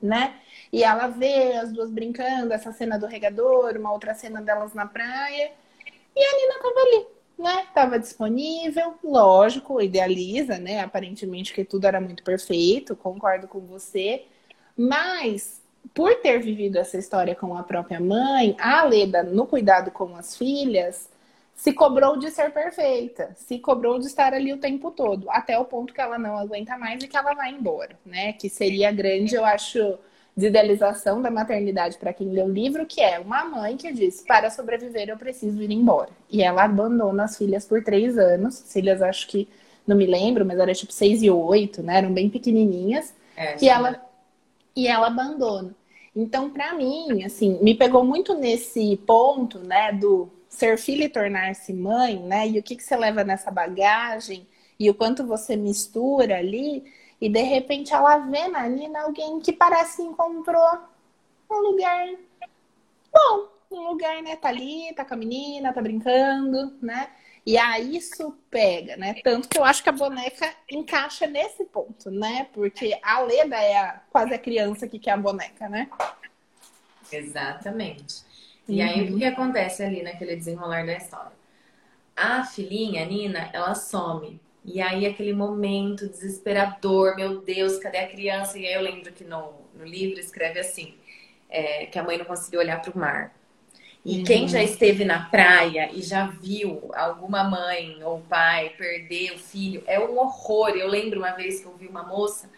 né? 0.00 0.34
E 0.72 0.82
ela 0.82 1.06
vê 1.06 1.52
as 1.54 1.72
duas 1.72 1.90
brincando, 1.90 2.52
essa 2.52 2.72
cena 2.72 2.98
do 2.98 3.06
regador, 3.06 3.76
uma 3.76 3.92
outra 3.92 4.14
cena 4.14 4.42
delas 4.42 4.74
na 4.74 4.86
praia, 4.86 5.52
e 6.16 6.20
a 6.20 6.36
Nina 6.36 6.56
estava 6.56 6.80
ali, 6.80 7.06
né? 7.38 7.66
Tava 7.72 7.98
disponível, 8.00 8.94
lógico, 9.04 9.80
idealiza, 9.80 10.58
né? 10.58 10.80
Aparentemente 10.80 11.54
que 11.54 11.64
tudo 11.64 11.86
era 11.86 12.00
muito 12.00 12.24
perfeito, 12.24 12.96
concordo 12.96 13.46
com 13.46 13.60
você, 13.60 14.24
mas 14.76 15.61
por 15.94 16.14
ter 16.16 16.38
vivido 16.40 16.78
essa 16.78 16.96
história 16.96 17.34
com 17.34 17.56
a 17.56 17.62
própria 17.62 18.00
mãe, 18.00 18.56
a 18.58 18.84
Leda, 18.84 19.22
no 19.22 19.46
cuidado 19.46 19.90
com 19.90 20.16
as 20.16 20.36
filhas, 20.36 21.08
se 21.54 21.72
cobrou 21.72 22.16
de 22.16 22.30
ser 22.30 22.50
perfeita, 22.50 23.30
se 23.36 23.58
cobrou 23.58 23.98
de 23.98 24.06
estar 24.06 24.32
ali 24.34 24.52
o 24.52 24.58
tempo 24.58 24.90
todo, 24.90 25.30
até 25.30 25.58
o 25.58 25.64
ponto 25.64 25.92
que 25.92 26.00
ela 26.00 26.18
não 26.18 26.36
aguenta 26.36 26.76
mais 26.76 27.02
e 27.02 27.08
que 27.08 27.16
ela 27.16 27.34
vai 27.34 27.52
embora, 27.52 27.96
né? 28.04 28.32
Que 28.32 28.48
seria 28.48 28.90
grande, 28.90 29.34
eu 29.34 29.44
acho, 29.44 29.98
de 30.36 30.46
idealização 30.46 31.20
da 31.20 31.30
maternidade 31.30 31.98
para 31.98 32.12
quem 32.12 32.30
lê 32.30 32.42
o 32.42 32.48
livro, 32.48 32.86
que 32.86 33.00
é 33.00 33.18
uma 33.20 33.44
mãe 33.44 33.76
que 33.76 33.92
diz: 33.92 34.24
para 34.26 34.50
sobreviver 34.50 35.08
eu 35.08 35.16
preciso 35.16 35.62
ir 35.62 35.70
embora. 35.70 36.10
E 36.30 36.42
ela 36.42 36.64
abandona 36.64 37.24
as 37.24 37.36
filhas 37.36 37.64
por 37.64 37.84
três 37.84 38.16
anos, 38.16 38.64
filhas 38.72 39.02
acho 39.02 39.28
que 39.28 39.48
não 39.86 39.96
me 39.96 40.06
lembro, 40.06 40.44
mas 40.44 40.58
era 40.58 40.74
tipo 40.74 40.92
seis 40.92 41.22
e 41.22 41.30
oito, 41.30 41.82
né? 41.82 41.98
Eram 41.98 42.12
bem 42.12 42.30
pequenininhas. 42.30 43.14
É, 43.36 43.56
e 43.62 43.68
ela 43.68 44.00
e 44.74 44.88
ela 44.88 45.08
abandona. 45.08 45.74
Então, 46.14 46.50
para 46.50 46.74
mim, 46.74 47.24
assim, 47.24 47.58
me 47.62 47.74
pegou 47.74 48.04
muito 48.04 48.34
nesse 48.34 48.96
ponto, 49.06 49.58
né, 49.60 49.92
do 49.92 50.30
ser 50.48 50.76
filha 50.78 51.04
e 51.04 51.08
tornar-se 51.08 51.72
mãe, 51.72 52.18
né? 52.20 52.46
E 52.48 52.58
o 52.58 52.62
que, 52.62 52.76
que 52.76 52.82
você 52.82 52.96
leva 52.96 53.24
nessa 53.24 53.50
bagagem 53.50 54.46
e 54.78 54.90
o 54.90 54.94
quanto 54.94 55.26
você 55.26 55.56
mistura 55.56 56.38
ali. 56.38 56.84
E 57.20 57.28
de 57.28 57.42
repente 57.42 57.94
ela 57.94 58.18
vê 58.18 58.48
na 58.48 58.68
Nina 58.68 59.02
alguém 59.02 59.40
que 59.40 59.52
parece 59.52 59.96
que 59.98 60.02
encontrou 60.02 60.78
um 61.50 61.58
lugar 61.70 62.08
bom, 63.12 63.48
um 63.70 63.88
lugar, 63.88 64.22
né? 64.22 64.36
Tá 64.36 64.48
ali, 64.48 64.92
tá 64.94 65.04
com 65.04 65.14
a 65.14 65.16
menina, 65.16 65.72
tá 65.72 65.80
brincando, 65.80 66.74
né? 66.82 67.10
E 67.44 67.58
aí 67.58 67.96
isso 67.96 68.38
pega, 68.50 68.96
né? 68.96 69.14
Tanto 69.24 69.48
que 69.48 69.58
eu 69.58 69.64
acho 69.64 69.82
que 69.82 69.88
a 69.88 69.92
boneca 69.92 70.48
encaixa 70.70 71.26
nesse 71.26 71.64
ponto, 71.64 72.10
né? 72.10 72.46
Porque 72.52 72.96
a 73.02 73.20
Leda 73.20 73.56
é 73.56 73.76
a, 73.76 74.00
quase 74.10 74.32
a 74.32 74.38
criança 74.38 74.86
que 74.86 74.98
quer 74.98 75.12
a 75.12 75.16
boneca, 75.16 75.68
né? 75.68 75.88
Exatamente. 77.10 78.22
E 78.68 78.80
uhum. 78.80 78.88
aí 78.88 79.10
o 79.10 79.18
que, 79.18 79.24
acontece 79.24 79.82
ali 79.82 80.02
naquele 80.02 80.36
desenrolar 80.36 80.86
da 80.86 80.96
história? 80.96 81.32
A 82.14 82.44
filhinha, 82.44 83.02
a 83.02 83.06
Nina, 83.06 83.50
ela 83.52 83.74
some. 83.74 84.40
E 84.64 84.80
aí 84.80 85.04
aquele 85.04 85.32
momento 85.32 86.08
desesperador, 86.08 87.16
meu 87.16 87.40
Deus, 87.40 87.78
cadê 87.78 87.98
a 87.98 88.08
criança? 88.08 88.56
E 88.56 88.66
aí 88.66 88.74
eu 88.74 88.80
lembro 88.80 89.12
que 89.12 89.24
no, 89.24 89.54
no 89.74 89.84
livro 89.84 90.20
escreve 90.20 90.60
assim, 90.60 90.94
é, 91.50 91.86
que 91.86 91.98
a 91.98 92.04
mãe 92.04 92.16
não 92.16 92.24
conseguiu 92.24 92.60
olhar 92.60 92.80
para 92.80 92.92
o 92.92 92.98
mar. 92.98 93.34
E 94.04 94.18
uhum. 94.18 94.24
quem 94.24 94.48
já 94.48 94.62
esteve 94.62 95.04
na 95.04 95.26
praia 95.26 95.90
e 95.92 96.02
já 96.02 96.26
viu 96.26 96.90
alguma 96.94 97.44
mãe 97.44 98.02
ou 98.02 98.20
pai 98.20 98.70
perder 98.70 99.32
o 99.32 99.38
filho, 99.38 99.82
é 99.86 100.00
um 100.00 100.18
horror. 100.18 100.70
Eu 100.70 100.88
lembro 100.88 101.20
uma 101.20 101.32
vez 101.32 101.60
que 101.60 101.66
eu 101.66 101.76
vi 101.76 101.86
uma 101.86 102.02
moça, 102.02 102.50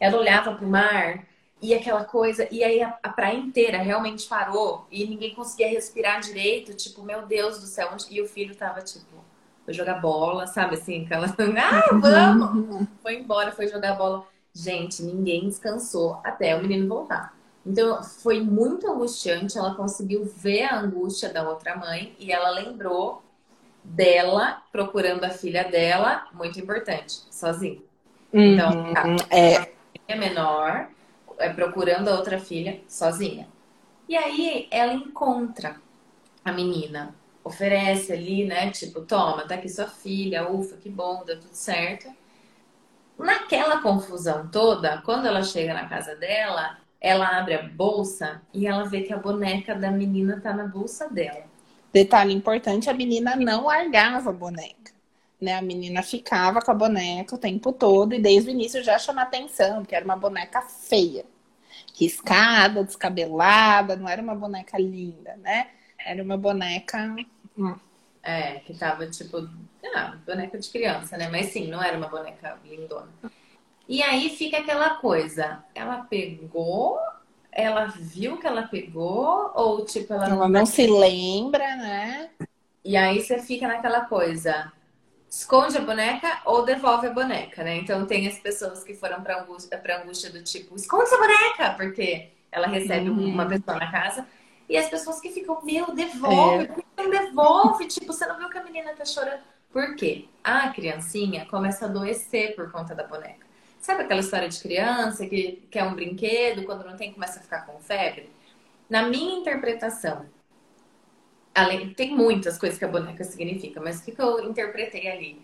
ela 0.00 0.18
olhava 0.18 0.52
para 0.52 0.66
o 0.66 0.68
mar 0.68 1.24
e 1.62 1.74
aquela 1.74 2.04
coisa, 2.04 2.48
e 2.50 2.64
aí 2.64 2.82
a, 2.82 2.98
a, 3.02 3.10
praia 3.10 3.36
inteira 3.36 3.78
realmente 3.78 4.26
parou 4.26 4.86
e 4.90 5.06
ninguém 5.06 5.34
conseguia 5.34 5.68
respirar 5.68 6.20
direito, 6.20 6.74
tipo, 6.74 7.02
meu 7.02 7.26
Deus 7.26 7.60
do 7.60 7.66
céu, 7.66 7.90
e 8.10 8.20
o 8.22 8.26
filho 8.26 8.54
tava 8.54 8.80
tipo, 8.80 9.22
foi 9.64 9.74
jogar 9.74 10.00
bola, 10.00 10.46
sabe 10.46 10.76
assim, 10.76 11.04
aquela, 11.04 11.26
ah, 11.28 11.84
vamos! 11.92 12.88
Foi 13.02 13.14
embora, 13.14 13.52
foi 13.52 13.68
jogar 13.68 13.94
bola. 13.94 14.26
Gente, 14.52 15.02
ninguém 15.02 15.48
descansou 15.48 16.20
até 16.24 16.56
o 16.56 16.62
menino 16.62 16.88
voltar. 16.88 17.34
Então 17.64 18.02
foi 18.02 18.40
muito 18.40 18.90
angustiante. 18.90 19.58
Ela 19.58 19.74
conseguiu 19.74 20.24
ver 20.24 20.64
a 20.64 20.80
angústia 20.80 21.32
da 21.32 21.48
outra 21.48 21.76
mãe 21.76 22.14
e 22.18 22.32
ela 22.32 22.50
lembrou 22.50 23.22
dela 23.82 24.62
procurando 24.70 25.24
a 25.24 25.30
filha 25.30 25.64
dela, 25.64 26.28
muito 26.32 26.58
importante, 26.60 27.22
sozinha. 27.30 27.80
Então, 28.32 28.70
uhum, 28.70 28.94
tá, 28.94 29.04
é. 29.30 29.72
é 30.06 30.14
menor, 30.14 30.88
é 31.38 31.48
procurando 31.48 32.08
a 32.08 32.16
outra 32.16 32.38
filha 32.38 32.80
sozinha. 32.86 33.48
E 34.08 34.16
aí 34.16 34.68
ela 34.70 34.92
encontra 34.92 35.76
a 36.44 36.52
menina, 36.52 37.14
oferece 37.42 38.12
ali, 38.12 38.44
né? 38.44 38.70
Tipo, 38.70 39.02
toma, 39.02 39.46
tá 39.46 39.54
aqui 39.54 39.68
sua 39.68 39.86
filha, 39.86 40.48
ufa, 40.48 40.76
que 40.76 40.88
bom, 40.88 41.24
deu 41.24 41.40
tudo 41.40 41.54
certo. 41.54 42.08
Naquela 43.18 43.82
confusão 43.82 44.48
toda, 44.48 45.02
quando 45.02 45.26
ela 45.26 45.42
chega 45.42 45.74
na 45.74 45.88
casa 45.88 46.14
dela, 46.16 46.78
ela 47.00 47.38
abre 47.38 47.54
a 47.54 47.62
bolsa 47.62 48.42
e 48.52 48.66
ela 48.66 48.84
vê 48.84 49.02
que 49.02 49.12
a 49.12 49.16
boneca 49.16 49.74
da 49.74 49.90
menina 49.90 50.40
tá 50.40 50.52
na 50.52 50.66
bolsa 50.66 51.08
dela. 51.08 51.44
Detalhe 51.92 52.34
importante, 52.34 52.90
a 52.90 52.94
menina 52.94 53.34
não 53.34 53.66
largava 53.66 54.30
a 54.30 54.32
boneca. 54.32 54.92
Né? 55.40 55.54
A 55.54 55.62
menina 55.62 56.02
ficava 56.02 56.60
com 56.60 56.70
a 56.70 56.74
boneca 56.74 57.34
o 57.34 57.38
tempo 57.38 57.72
todo 57.72 58.14
e 58.14 58.20
desde 58.20 58.50
o 58.50 58.52
início 58.52 58.84
já 58.84 58.98
chama 58.98 59.22
atenção, 59.22 59.80
porque 59.80 59.94
era 59.94 60.04
uma 60.04 60.16
boneca 60.16 60.60
feia. 60.60 61.24
Riscada, 61.98 62.84
descabelada, 62.84 63.96
não 63.96 64.08
era 64.08 64.20
uma 64.20 64.34
boneca 64.34 64.78
linda, 64.78 65.36
né? 65.38 65.68
Era 65.98 66.22
uma 66.22 66.36
boneca. 66.36 67.14
Hum. 67.58 67.74
É, 68.22 68.60
que 68.60 68.74
tava 68.74 69.06
tipo. 69.06 69.48
Ah, 69.94 70.16
boneca 70.26 70.58
de 70.58 70.68
criança, 70.68 71.16
né? 71.16 71.28
Mas 71.28 71.46
sim, 71.46 71.68
não 71.68 71.82
era 71.82 71.96
uma 71.96 72.08
boneca 72.08 72.58
lindona. 72.64 73.08
E 73.90 74.04
aí 74.04 74.30
fica 74.30 74.58
aquela 74.58 74.90
coisa, 74.90 75.64
ela 75.74 76.04
pegou, 76.04 76.96
ela 77.50 77.86
viu 77.86 78.38
que 78.38 78.46
ela 78.46 78.62
pegou, 78.62 79.50
ou 79.52 79.84
tipo, 79.84 80.14
ela, 80.14 80.28
ela 80.28 80.48
não 80.48 80.64
se 80.64 80.86
lembra, 80.86 81.74
né? 81.74 82.30
E 82.84 82.96
aí 82.96 83.20
você 83.20 83.40
fica 83.40 83.66
naquela 83.66 84.02
coisa, 84.02 84.72
esconde 85.28 85.76
a 85.76 85.80
boneca 85.80 86.40
ou 86.44 86.64
devolve 86.64 87.08
a 87.08 87.12
boneca, 87.12 87.64
né? 87.64 87.78
Então 87.78 88.06
tem 88.06 88.28
as 88.28 88.38
pessoas 88.38 88.84
que 88.84 88.94
foram 88.94 89.24
pra 89.24 89.42
angústia, 89.42 89.76
pra 89.76 90.00
angústia 90.00 90.30
do 90.30 90.40
tipo, 90.44 90.76
esconde 90.76 91.02
essa 91.02 91.18
boneca, 91.18 91.74
porque 91.76 92.28
ela 92.52 92.68
recebe 92.68 93.10
uhum. 93.10 93.26
uma 93.26 93.48
pessoa 93.48 93.76
na 93.76 93.90
casa. 93.90 94.24
E 94.68 94.76
as 94.76 94.88
pessoas 94.88 95.20
que 95.20 95.30
ficam, 95.30 95.64
meu, 95.64 95.92
devolve, 95.92 96.62
é. 96.62 96.68
por 96.68 96.76
que 96.76 96.84
não 96.96 97.10
devolve? 97.10 97.88
tipo, 97.88 98.12
você 98.12 98.24
não 98.24 98.38
viu 98.38 98.48
que 98.50 98.58
a 98.58 98.62
menina 98.62 98.92
tá 98.94 99.04
chorando. 99.04 99.42
Por 99.72 99.96
quê? 99.96 100.28
A 100.44 100.68
criancinha 100.68 101.44
começa 101.46 101.86
a 101.86 101.88
adoecer 101.88 102.54
por 102.54 102.70
conta 102.70 102.94
da 102.94 103.02
boneca. 103.02 103.49
Sabe 103.80 104.02
aquela 104.02 104.20
história 104.20 104.48
de 104.48 104.60
criança 104.60 105.26
que 105.26 105.66
quer 105.70 105.84
um 105.84 105.94
brinquedo, 105.94 106.64
quando 106.64 106.84
não 106.84 106.96
tem, 106.96 107.12
começa 107.12 107.40
a 107.40 107.42
ficar 107.42 107.64
com 107.64 107.80
febre? 107.80 108.28
Na 108.90 109.04
minha 109.08 109.40
interpretação, 109.40 110.26
além, 111.54 111.94
tem 111.94 112.14
muitas 112.14 112.58
coisas 112.58 112.78
que 112.78 112.84
a 112.84 112.88
boneca 112.88 113.24
significa, 113.24 113.80
mas 113.80 114.00
o 114.00 114.04
que, 114.04 114.20
eu 114.20 114.44
interpretei 114.44 115.08
ali? 115.08 115.42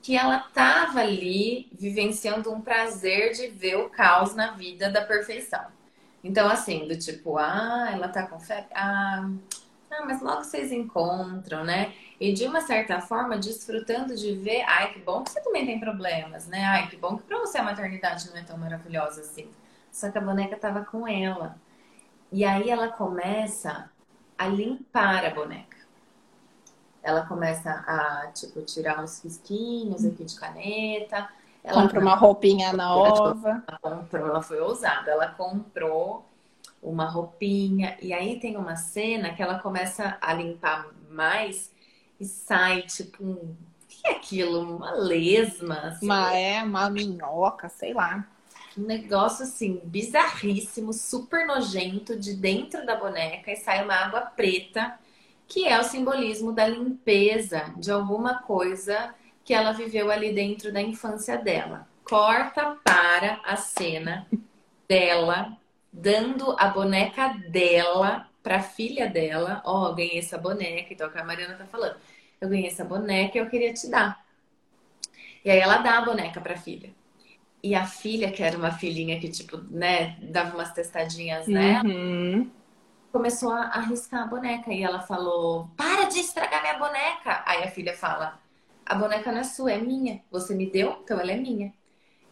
Que 0.00 0.16
ela 0.16 0.38
tava 0.38 1.00
ali 1.00 1.68
vivenciando 1.72 2.52
um 2.52 2.60
prazer 2.60 3.32
de 3.32 3.48
ver 3.48 3.76
o 3.76 3.90
caos 3.90 4.36
na 4.36 4.52
vida 4.52 4.88
da 4.88 5.04
perfeição. 5.04 5.64
Então, 6.22 6.48
assim, 6.48 6.86
do 6.86 6.96
tipo, 6.96 7.38
ah, 7.38 7.90
ela 7.92 8.08
tá 8.08 8.24
com 8.26 8.38
febre, 8.38 8.70
ah, 8.72 9.28
ah, 9.98 10.04
mas 10.04 10.20
logo 10.20 10.44
vocês 10.44 10.72
encontram, 10.72 11.64
né? 11.64 11.92
E 12.20 12.32
de 12.32 12.46
uma 12.46 12.60
certa 12.60 13.00
forma, 13.00 13.36
desfrutando 13.36 14.14
de 14.14 14.34
ver, 14.34 14.62
ai, 14.62 14.92
que 14.92 15.00
bom 15.00 15.22
que 15.22 15.30
você 15.30 15.40
também 15.40 15.66
tem 15.66 15.80
problemas, 15.80 16.46
né? 16.46 16.64
Ai, 16.64 16.88
que 16.88 16.96
bom 16.96 17.16
que 17.16 17.24
pra 17.24 17.38
você 17.38 17.58
a 17.58 17.62
maternidade 17.62 18.30
não 18.30 18.36
é 18.36 18.42
tão 18.42 18.56
maravilhosa 18.56 19.20
assim. 19.20 19.50
Só 19.90 20.10
que 20.10 20.18
a 20.18 20.20
boneca 20.20 20.56
tava 20.56 20.84
com 20.84 21.06
ela. 21.06 21.56
E 22.32 22.44
aí 22.44 22.70
ela 22.70 22.88
começa 22.88 23.90
a 24.36 24.46
limpar 24.48 25.24
a 25.24 25.30
boneca. 25.30 25.76
Ela 27.02 27.26
começa 27.26 27.70
a, 27.70 28.28
tipo, 28.32 28.62
tirar 28.62 29.02
uns 29.02 29.22
risquinhos 29.22 30.04
aqui 30.04 30.24
de 30.24 30.34
caneta. 30.34 31.28
Ela 31.62 31.82
compra 31.82 32.00
uma 32.00 32.14
roupinha 32.14 32.72
nova. 32.72 33.62
Ela 33.68 33.78
comprou, 33.78 34.28
ela 34.28 34.42
foi 34.42 34.60
ousada. 34.60 35.10
Ela 35.10 35.28
comprou 35.28 36.24
uma 36.84 37.08
roupinha. 37.08 37.96
E 38.00 38.12
aí 38.12 38.38
tem 38.38 38.56
uma 38.56 38.76
cena 38.76 39.34
que 39.34 39.42
ela 39.42 39.58
começa 39.58 40.18
a 40.20 40.32
limpar 40.34 40.88
mais 41.10 41.72
e 42.20 42.24
sai, 42.24 42.82
tipo, 42.82 43.24
um... 43.24 43.32
o 43.32 43.56
que 43.88 44.06
é 44.06 44.12
aquilo? 44.12 44.60
Uma 44.76 44.92
lesma? 44.92 45.78
Assim. 45.88 46.04
Uma, 46.04 46.36
é, 46.36 46.62
uma 46.62 46.90
minhoca, 46.90 47.68
sei 47.68 47.92
lá. 47.94 48.28
Um 48.76 48.82
negócio 48.82 49.44
assim, 49.44 49.80
bizarríssimo, 49.84 50.92
super 50.92 51.46
nojento, 51.46 52.18
de 52.18 52.34
dentro 52.34 52.84
da 52.84 52.96
boneca 52.96 53.50
e 53.52 53.56
sai 53.56 53.84
uma 53.84 53.94
água 53.94 54.20
preta. 54.22 54.98
que 55.46 55.66
é 55.66 55.78
o 55.78 55.84
simbolismo 55.84 56.52
da 56.52 56.66
limpeza 56.66 57.72
de 57.76 57.90
alguma 57.90 58.38
coisa 58.42 59.14
que 59.44 59.54
ela 59.54 59.72
viveu 59.72 60.10
ali 60.10 60.32
dentro 60.32 60.72
da 60.72 60.80
infância 60.80 61.36
dela. 61.38 61.86
Corta 62.04 62.76
para 62.84 63.40
a 63.44 63.56
cena 63.56 64.26
dela 64.88 65.56
dando 65.94 66.56
a 66.58 66.68
boneca 66.68 67.28
dela 67.48 68.28
para 68.42 68.56
a 68.56 68.62
filha 68.62 69.08
dela. 69.08 69.62
Ó, 69.64 69.90
oh, 69.90 69.94
ganhei 69.94 70.18
essa 70.18 70.36
boneca, 70.36 70.92
então 70.92 71.08
que 71.08 71.18
a 71.18 71.24
Mariana 71.24 71.54
tá 71.54 71.64
falando. 71.64 71.96
Eu 72.40 72.48
ganhei 72.48 72.66
essa 72.66 72.84
boneca 72.84 73.38
e 73.38 73.40
eu 73.40 73.48
queria 73.48 73.72
te 73.72 73.88
dar. 73.88 74.22
E 75.44 75.50
aí 75.50 75.58
ela 75.58 75.78
dá 75.78 75.98
a 75.98 76.04
boneca 76.04 76.40
para 76.40 76.54
a 76.54 76.58
filha. 76.58 76.90
E 77.62 77.74
a 77.74 77.86
filha, 77.86 78.30
que 78.30 78.42
era 78.42 78.58
uma 78.58 78.72
filhinha 78.72 79.18
que, 79.18 79.28
tipo, 79.28 79.56
né, 79.70 80.18
dava 80.20 80.54
umas 80.54 80.72
testadinhas 80.72 81.46
nela, 81.46 81.88
uhum. 81.88 82.50
começou 83.10 83.50
a 83.52 83.62
arriscar 83.68 84.24
a 84.24 84.26
boneca. 84.26 84.72
E 84.72 84.82
ela 84.82 85.00
falou: 85.00 85.70
Para 85.76 86.04
de 86.04 86.18
estragar 86.18 86.60
minha 86.60 86.78
boneca! 86.78 87.42
Aí 87.46 87.62
a 87.62 87.70
filha 87.70 87.94
fala: 87.94 88.38
A 88.84 88.94
boneca 88.94 89.32
não 89.32 89.38
é 89.38 89.44
sua, 89.44 89.72
é 89.72 89.78
minha. 89.78 90.20
Você 90.30 90.54
me 90.54 90.68
deu, 90.68 91.00
então 91.02 91.18
ela 91.18 91.32
é 91.32 91.36
minha. 91.36 91.72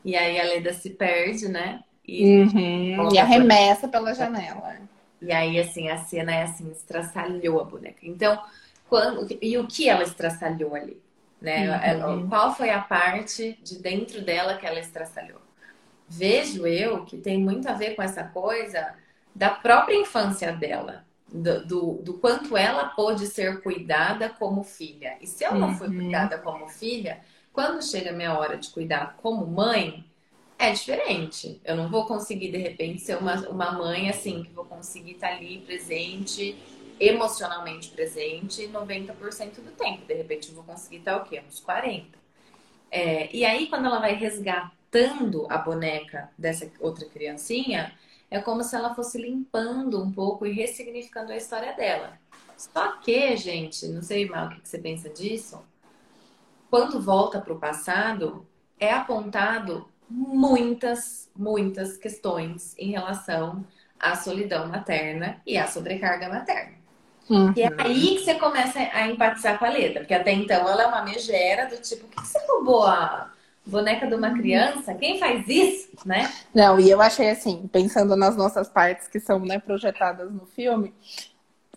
E 0.04 0.16
aí 0.16 0.38
a 0.38 0.44
Leda 0.44 0.74
se 0.74 0.90
perde, 0.90 1.48
né? 1.48 1.82
E, 2.06 2.42
uhum. 2.42 3.12
e 3.12 3.18
arremessa 3.18 3.86
pela 3.86 4.14
janela. 4.14 4.76
E 5.20 5.30
aí, 5.32 5.58
assim, 5.60 5.88
a 5.88 5.98
cena 5.98 6.34
é 6.34 6.42
assim, 6.42 6.70
estraçalhou 6.72 7.60
a 7.60 7.64
boneca. 7.64 8.00
Então, 8.02 8.42
quando, 8.88 9.26
e 9.40 9.56
o 9.56 9.66
que 9.66 9.88
ela 9.88 10.02
estraçalhou 10.02 10.74
ali? 10.74 11.00
Né? 11.40 11.96
Uhum. 11.96 12.28
Qual 12.28 12.54
foi 12.54 12.70
a 12.70 12.80
parte 12.80 13.58
de 13.62 13.78
dentro 13.78 14.20
dela 14.22 14.56
que 14.56 14.66
ela 14.66 14.80
estraçalhou? 14.80 15.40
Vejo 16.08 16.66
eu 16.66 17.04
que 17.04 17.16
tem 17.16 17.38
muito 17.38 17.68
a 17.68 17.72
ver 17.72 17.94
com 17.94 18.02
essa 18.02 18.24
coisa 18.24 18.94
da 19.34 19.50
própria 19.50 19.96
infância 19.96 20.52
dela, 20.52 21.04
do, 21.26 21.64
do, 21.66 21.92
do 22.02 22.14
quanto 22.14 22.56
ela 22.56 22.86
pôde 22.86 23.26
ser 23.26 23.62
cuidada 23.62 24.28
como 24.28 24.62
filha. 24.62 25.16
E 25.20 25.26
se 25.26 25.44
eu 25.44 25.54
não 25.54 25.74
fui 25.74 25.88
uhum. 25.88 25.96
cuidada 25.96 26.36
como 26.38 26.68
filha, 26.68 27.20
quando 27.52 27.82
chega 27.82 28.10
a 28.10 28.12
minha 28.12 28.36
hora 28.38 28.56
de 28.56 28.68
cuidar 28.70 29.16
como 29.22 29.46
mãe, 29.46 30.04
é 30.62 30.70
diferente. 30.70 31.60
Eu 31.64 31.76
não 31.76 31.90
vou 31.90 32.06
conseguir, 32.06 32.52
de 32.52 32.58
repente, 32.58 33.00
ser 33.00 33.16
uma, 33.18 33.34
uma 33.48 33.72
mãe 33.72 34.08
assim, 34.08 34.44
que 34.44 34.52
vou 34.52 34.64
conseguir 34.64 35.12
estar 35.12 35.28
ali 35.28 35.58
presente 35.58 36.56
emocionalmente 37.00 37.88
presente 37.88 38.68
90% 38.68 39.56
do 39.56 39.72
tempo. 39.72 40.06
De 40.06 40.14
repente 40.14 40.50
eu 40.50 40.54
vou 40.54 40.62
conseguir 40.62 40.98
estar 40.98 41.16
o 41.16 41.24
quê? 41.24 41.42
Uns 41.46 41.60
40%. 41.60 42.04
É, 42.92 43.34
e 43.34 43.44
aí, 43.44 43.66
quando 43.66 43.86
ela 43.86 43.98
vai 43.98 44.14
resgatando 44.14 45.46
a 45.50 45.58
boneca 45.58 46.30
dessa 46.38 46.70
outra 46.78 47.06
criancinha, 47.06 47.92
é 48.30 48.38
como 48.38 48.62
se 48.62 48.76
ela 48.76 48.94
fosse 48.94 49.18
limpando 49.18 50.00
um 50.00 50.12
pouco 50.12 50.46
e 50.46 50.52
ressignificando 50.52 51.32
a 51.32 51.36
história 51.36 51.72
dela. 51.72 52.18
Só 52.56 52.98
que, 52.98 53.36
gente, 53.36 53.88
não 53.88 54.02
sei 54.02 54.28
mal 54.28 54.46
o 54.46 54.50
que 54.50 54.68
você 54.68 54.78
pensa 54.78 55.08
disso, 55.08 55.60
quando 56.70 57.00
volta 57.00 57.40
para 57.40 57.52
o 57.52 57.58
passado, 57.58 58.46
é 58.78 58.92
apontado 58.92 59.91
muitas, 60.12 61.30
muitas 61.34 61.96
questões 61.96 62.74
em 62.78 62.90
relação 62.90 63.64
à 63.98 64.14
solidão 64.14 64.68
materna 64.68 65.40
e 65.46 65.56
à 65.56 65.66
sobrecarga 65.66 66.28
materna. 66.28 66.74
Uhum. 67.30 67.52
E 67.56 67.62
é 67.62 67.70
aí 67.78 68.16
que 68.16 68.24
você 68.24 68.34
começa 68.34 68.78
a 68.78 69.08
empatizar 69.08 69.58
com 69.58 69.64
a 69.64 69.70
Leda, 69.70 70.00
porque 70.00 70.12
até 70.12 70.32
então 70.32 70.68
ela 70.68 70.82
é 70.82 70.86
uma 70.86 71.02
megera 71.02 71.66
do 71.66 71.76
tipo, 71.76 72.06
por 72.08 72.22
que 72.22 72.28
você 72.28 72.38
roubou 72.46 72.84
a 72.84 73.32
boneca 73.64 74.06
de 74.06 74.14
uma 74.14 74.28
uhum. 74.28 74.36
criança? 74.36 74.94
Quem 74.94 75.18
faz 75.18 75.48
isso, 75.48 75.90
né? 76.04 76.30
Não, 76.54 76.78
e 76.78 76.90
eu 76.90 77.00
achei 77.00 77.30
assim, 77.30 77.68
pensando 77.72 78.14
nas 78.16 78.36
nossas 78.36 78.68
partes 78.68 79.08
que 79.08 79.18
são 79.20 79.38
né, 79.38 79.58
projetadas 79.58 80.30
no 80.30 80.44
filme, 80.46 80.92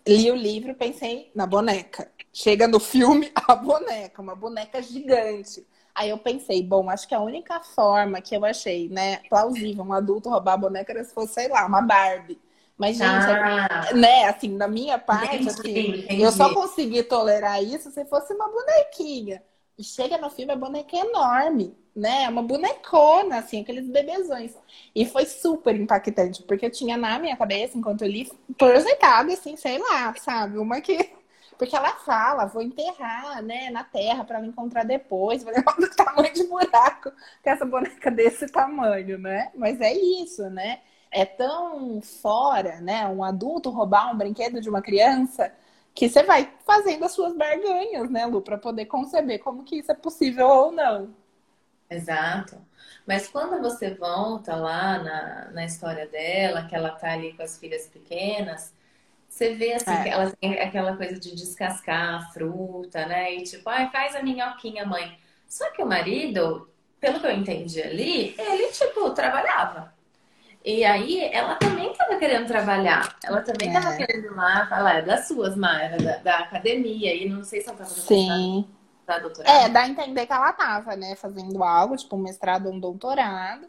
li 0.06 0.30
o 0.30 0.36
livro 0.36 0.74
pensei 0.74 1.30
na 1.34 1.46
boneca. 1.46 2.10
Chega 2.32 2.68
no 2.68 2.78
filme, 2.78 3.32
a 3.48 3.54
boneca, 3.54 4.20
uma 4.20 4.36
boneca 4.36 4.82
gigante. 4.82 5.64
Aí 5.96 6.10
eu 6.10 6.18
pensei, 6.18 6.62
bom, 6.62 6.90
acho 6.90 7.08
que 7.08 7.14
a 7.14 7.20
única 7.20 7.58
forma 7.60 8.20
que 8.20 8.36
eu 8.36 8.44
achei, 8.44 8.86
né, 8.90 9.16
plausível 9.30 9.82
um 9.82 9.94
adulto 9.94 10.28
roubar 10.28 10.52
a 10.52 10.58
boneca 10.58 10.92
era 10.92 11.02
se 11.02 11.14
fosse, 11.14 11.32
sei 11.32 11.48
lá, 11.48 11.66
uma 11.66 11.80
Barbie. 11.80 12.38
Mas, 12.76 12.98
gente, 12.98 13.24
ah, 13.30 13.88
né, 13.94 14.26
assim, 14.26 14.58
da 14.58 14.68
minha 14.68 14.98
parte, 14.98 15.36
entendi, 15.36 15.48
assim, 15.48 15.88
entendi. 16.00 16.22
eu 16.22 16.30
só 16.30 16.52
consegui 16.52 17.02
tolerar 17.02 17.62
isso 17.62 17.90
se 17.90 18.04
fosse 18.04 18.34
uma 18.34 18.46
bonequinha. 18.48 19.42
E 19.78 19.82
chega 19.84 20.18
no 20.18 20.28
filme, 20.30 20.52
a 20.52 20.56
boneca 20.56 20.94
é 20.96 21.00
enorme, 21.00 21.74
né? 21.94 22.24
É 22.24 22.28
uma 22.28 22.42
bonecona, 22.42 23.38
assim, 23.38 23.60
aqueles 23.62 23.86
bebezões. 23.88 24.52
E 24.94 25.06
foi 25.06 25.24
super 25.26 25.74
impactante, 25.74 26.42
porque 26.42 26.66
eu 26.66 26.70
tinha 26.70 26.96
na 26.96 27.18
minha 27.18 27.36
cabeça, 27.36 27.78
enquanto 27.78 28.02
eu 28.02 28.08
li, 28.08 28.30
projetado, 28.58 29.32
assim, 29.32 29.56
sei 29.56 29.78
lá, 29.78 30.14
sabe? 30.16 30.58
Uma 30.58 30.80
que. 30.80 31.10
Porque 31.58 31.74
ela 31.76 31.92
fala, 31.96 32.46
vou 32.46 32.62
enterrar, 32.62 33.42
né, 33.42 33.70
na 33.70 33.84
terra 33.84 34.24
para 34.24 34.40
me 34.40 34.48
encontrar 34.48 34.84
depois. 34.84 35.44
Olha 35.46 35.60
o 35.60 35.96
tamanho 35.96 36.32
de 36.32 36.44
buraco 36.44 37.10
que 37.42 37.48
essa 37.48 37.64
boneca 37.64 38.10
desse 38.10 38.46
tamanho, 38.48 39.18
né? 39.18 39.50
Mas 39.54 39.80
é 39.80 39.92
isso, 39.92 40.48
né? 40.50 40.80
é 41.10 41.24
tão 41.24 42.00
fora, 42.02 42.80
né? 42.80 43.06
Um 43.08 43.24
adulto 43.24 43.70
roubar 43.70 44.12
um 44.12 44.18
brinquedo 44.18 44.60
de 44.60 44.68
uma 44.68 44.82
criança 44.82 45.52
que 45.94 46.08
você 46.08 46.22
vai 46.22 46.52
fazendo 46.66 47.04
as 47.04 47.12
suas 47.12 47.34
barganhas, 47.34 48.10
né, 48.10 48.26
Lu, 48.26 48.42
para 48.42 48.58
poder 48.58 48.84
conceber 48.84 49.38
como 49.40 49.64
que 49.64 49.76
isso 49.76 49.90
é 49.90 49.94
possível 49.94 50.46
ou 50.46 50.72
não. 50.72 51.14
Exato. 51.88 52.58
Mas 53.06 53.28
quando 53.28 53.62
você 53.62 53.94
volta 53.94 54.54
lá 54.54 54.98
na, 54.98 55.50
na 55.52 55.64
história 55.64 56.06
dela, 56.06 56.66
que 56.66 56.74
ela 56.74 56.90
tá 56.90 57.12
ali 57.12 57.32
com 57.32 57.42
as 57.42 57.58
filhas 57.58 57.86
pequenas, 57.88 58.74
você 59.36 59.54
vê 59.54 59.74
assim 59.74 59.90
é. 59.90 60.02
que 60.02 60.08
ela 60.08 60.32
tem 60.40 60.58
aquela 60.58 60.96
coisa 60.96 61.20
de 61.20 61.34
descascar 61.34 62.14
a 62.14 62.20
fruta, 62.30 63.04
né? 63.04 63.34
E 63.34 63.42
tipo, 63.42 63.68
ai, 63.68 63.90
faz 63.90 64.16
a 64.16 64.22
minhoquinha, 64.22 64.86
mãe. 64.86 65.18
Só 65.46 65.70
que 65.72 65.82
o 65.82 65.86
marido, 65.86 66.70
pelo 66.98 67.20
que 67.20 67.26
eu 67.26 67.32
entendi 67.32 67.82
ali, 67.82 68.34
ele, 68.38 68.68
tipo, 68.72 69.10
trabalhava. 69.10 69.94
E 70.64 70.82
aí 70.86 71.22
ela 71.24 71.54
também 71.56 71.92
estava 71.92 72.16
querendo 72.16 72.46
trabalhar. 72.46 73.14
Ela 73.22 73.42
também 73.42 73.68
estava 73.68 73.92
é. 73.92 74.06
querendo 74.06 74.34
lá 74.34 74.66
falar, 74.68 74.94
é 74.94 75.02
das 75.02 75.28
suas, 75.28 75.54
Mara, 75.54 75.98
da, 75.98 76.16
da, 76.16 76.38
academia. 76.38 77.14
E 77.14 77.28
não 77.28 77.44
sei 77.44 77.60
se 77.60 77.68
ela 77.68 77.82
estava 77.82 77.90
Sim. 77.90 78.66
Da 79.06 79.18
doutorado. 79.18 79.54
É, 79.54 79.68
dá 79.68 79.82
a 79.82 79.88
entender 79.88 80.26
que 80.26 80.32
ela 80.32 80.48
estava, 80.48 80.96
né, 80.96 81.14
fazendo 81.14 81.62
algo, 81.62 81.94
tipo 81.94 82.16
um 82.16 82.22
mestrado, 82.22 82.70
um 82.70 82.80
doutorado. 82.80 83.66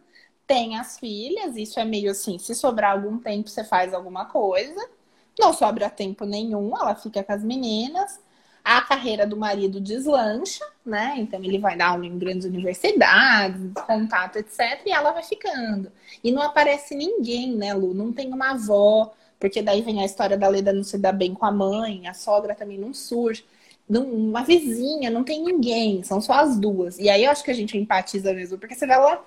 Tem 0.47 0.79
as 0.79 0.97
filhas, 0.97 1.57
isso 1.57 1.77
é 1.77 1.83
meio 1.83 2.09
assim, 2.09 2.39
se 2.39 2.55
sobrar 2.55 2.93
algum 2.93 3.19
tempo, 3.19 3.49
você 3.49 3.65
faz 3.65 3.93
alguma 3.93 4.27
coisa. 4.27 4.95
Não 5.39 5.53
sobra 5.53 5.89
tempo 5.89 6.25
nenhum, 6.25 6.75
ela 6.75 6.95
fica 6.95 7.23
com 7.23 7.31
as 7.31 7.43
meninas 7.43 8.19
a 8.67 8.81
carreira 8.81 9.25
do 9.25 9.37
marido 9.37 9.79
deslancha, 9.79 10.65
né? 10.85 11.15
Então 11.17 11.41
ele 11.41 11.57
vai 11.57 11.77
dar 11.77 11.91
aula 11.91 12.05
em 12.05 12.17
grandes 12.17 12.45
universidades, 12.45 13.71
contato, 13.85 14.35
etc. 14.35 14.81
E 14.85 14.91
ela 14.91 15.13
vai 15.13 15.23
ficando. 15.23 15.89
E 16.21 16.33
não 16.33 16.41
aparece 16.41 16.93
ninguém, 16.93 17.55
né, 17.55 17.73
Lu? 17.73 17.93
Não 17.93 18.11
tem 18.11 18.27
uma 18.33 18.51
avó, 18.51 19.13
porque 19.39 19.61
daí 19.61 19.81
vem 19.81 20.01
a 20.01 20.05
história 20.05 20.37
da 20.37 20.49
Leda 20.49 20.73
não 20.73 20.83
se 20.83 20.97
dar 20.97 21.13
bem 21.13 21.33
com 21.33 21.45
a 21.45 21.51
mãe, 21.51 22.09
a 22.09 22.13
sogra 22.13 22.53
também 22.53 22.77
não 22.77 22.93
surge. 22.93 23.45
Uma 23.87 24.43
vizinha, 24.43 25.09
não 25.09 25.23
tem 25.23 25.41
ninguém, 25.41 26.03
são 26.03 26.19
só 26.19 26.33
as 26.33 26.59
duas. 26.59 26.99
E 26.99 27.09
aí 27.09 27.23
eu 27.23 27.31
acho 27.31 27.45
que 27.45 27.51
a 27.51 27.53
gente 27.53 27.77
empatiza 27.77 28.33
mesmo, 28.33 28.57
porque 28.57 28.75
você 28.75 28.85
vê 28.85 28.91
ela 28.91 29.23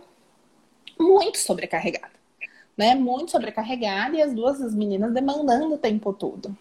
muito 0.99 1.38
sobrecarregada. 1.38 2.19
Né? 2.76 2.94
Muito 2.94 3.30
sobrecarregada 3.30 4.16
e 4.16 4.22
as 4.22 4.33
duas 4.33 4.61
as 4.61 4.74
meninas 4.74 5.12
demandando 5.12 5.74
o 5.74 5.78
tempo 5.78 6.12
todo. 6.12 6.56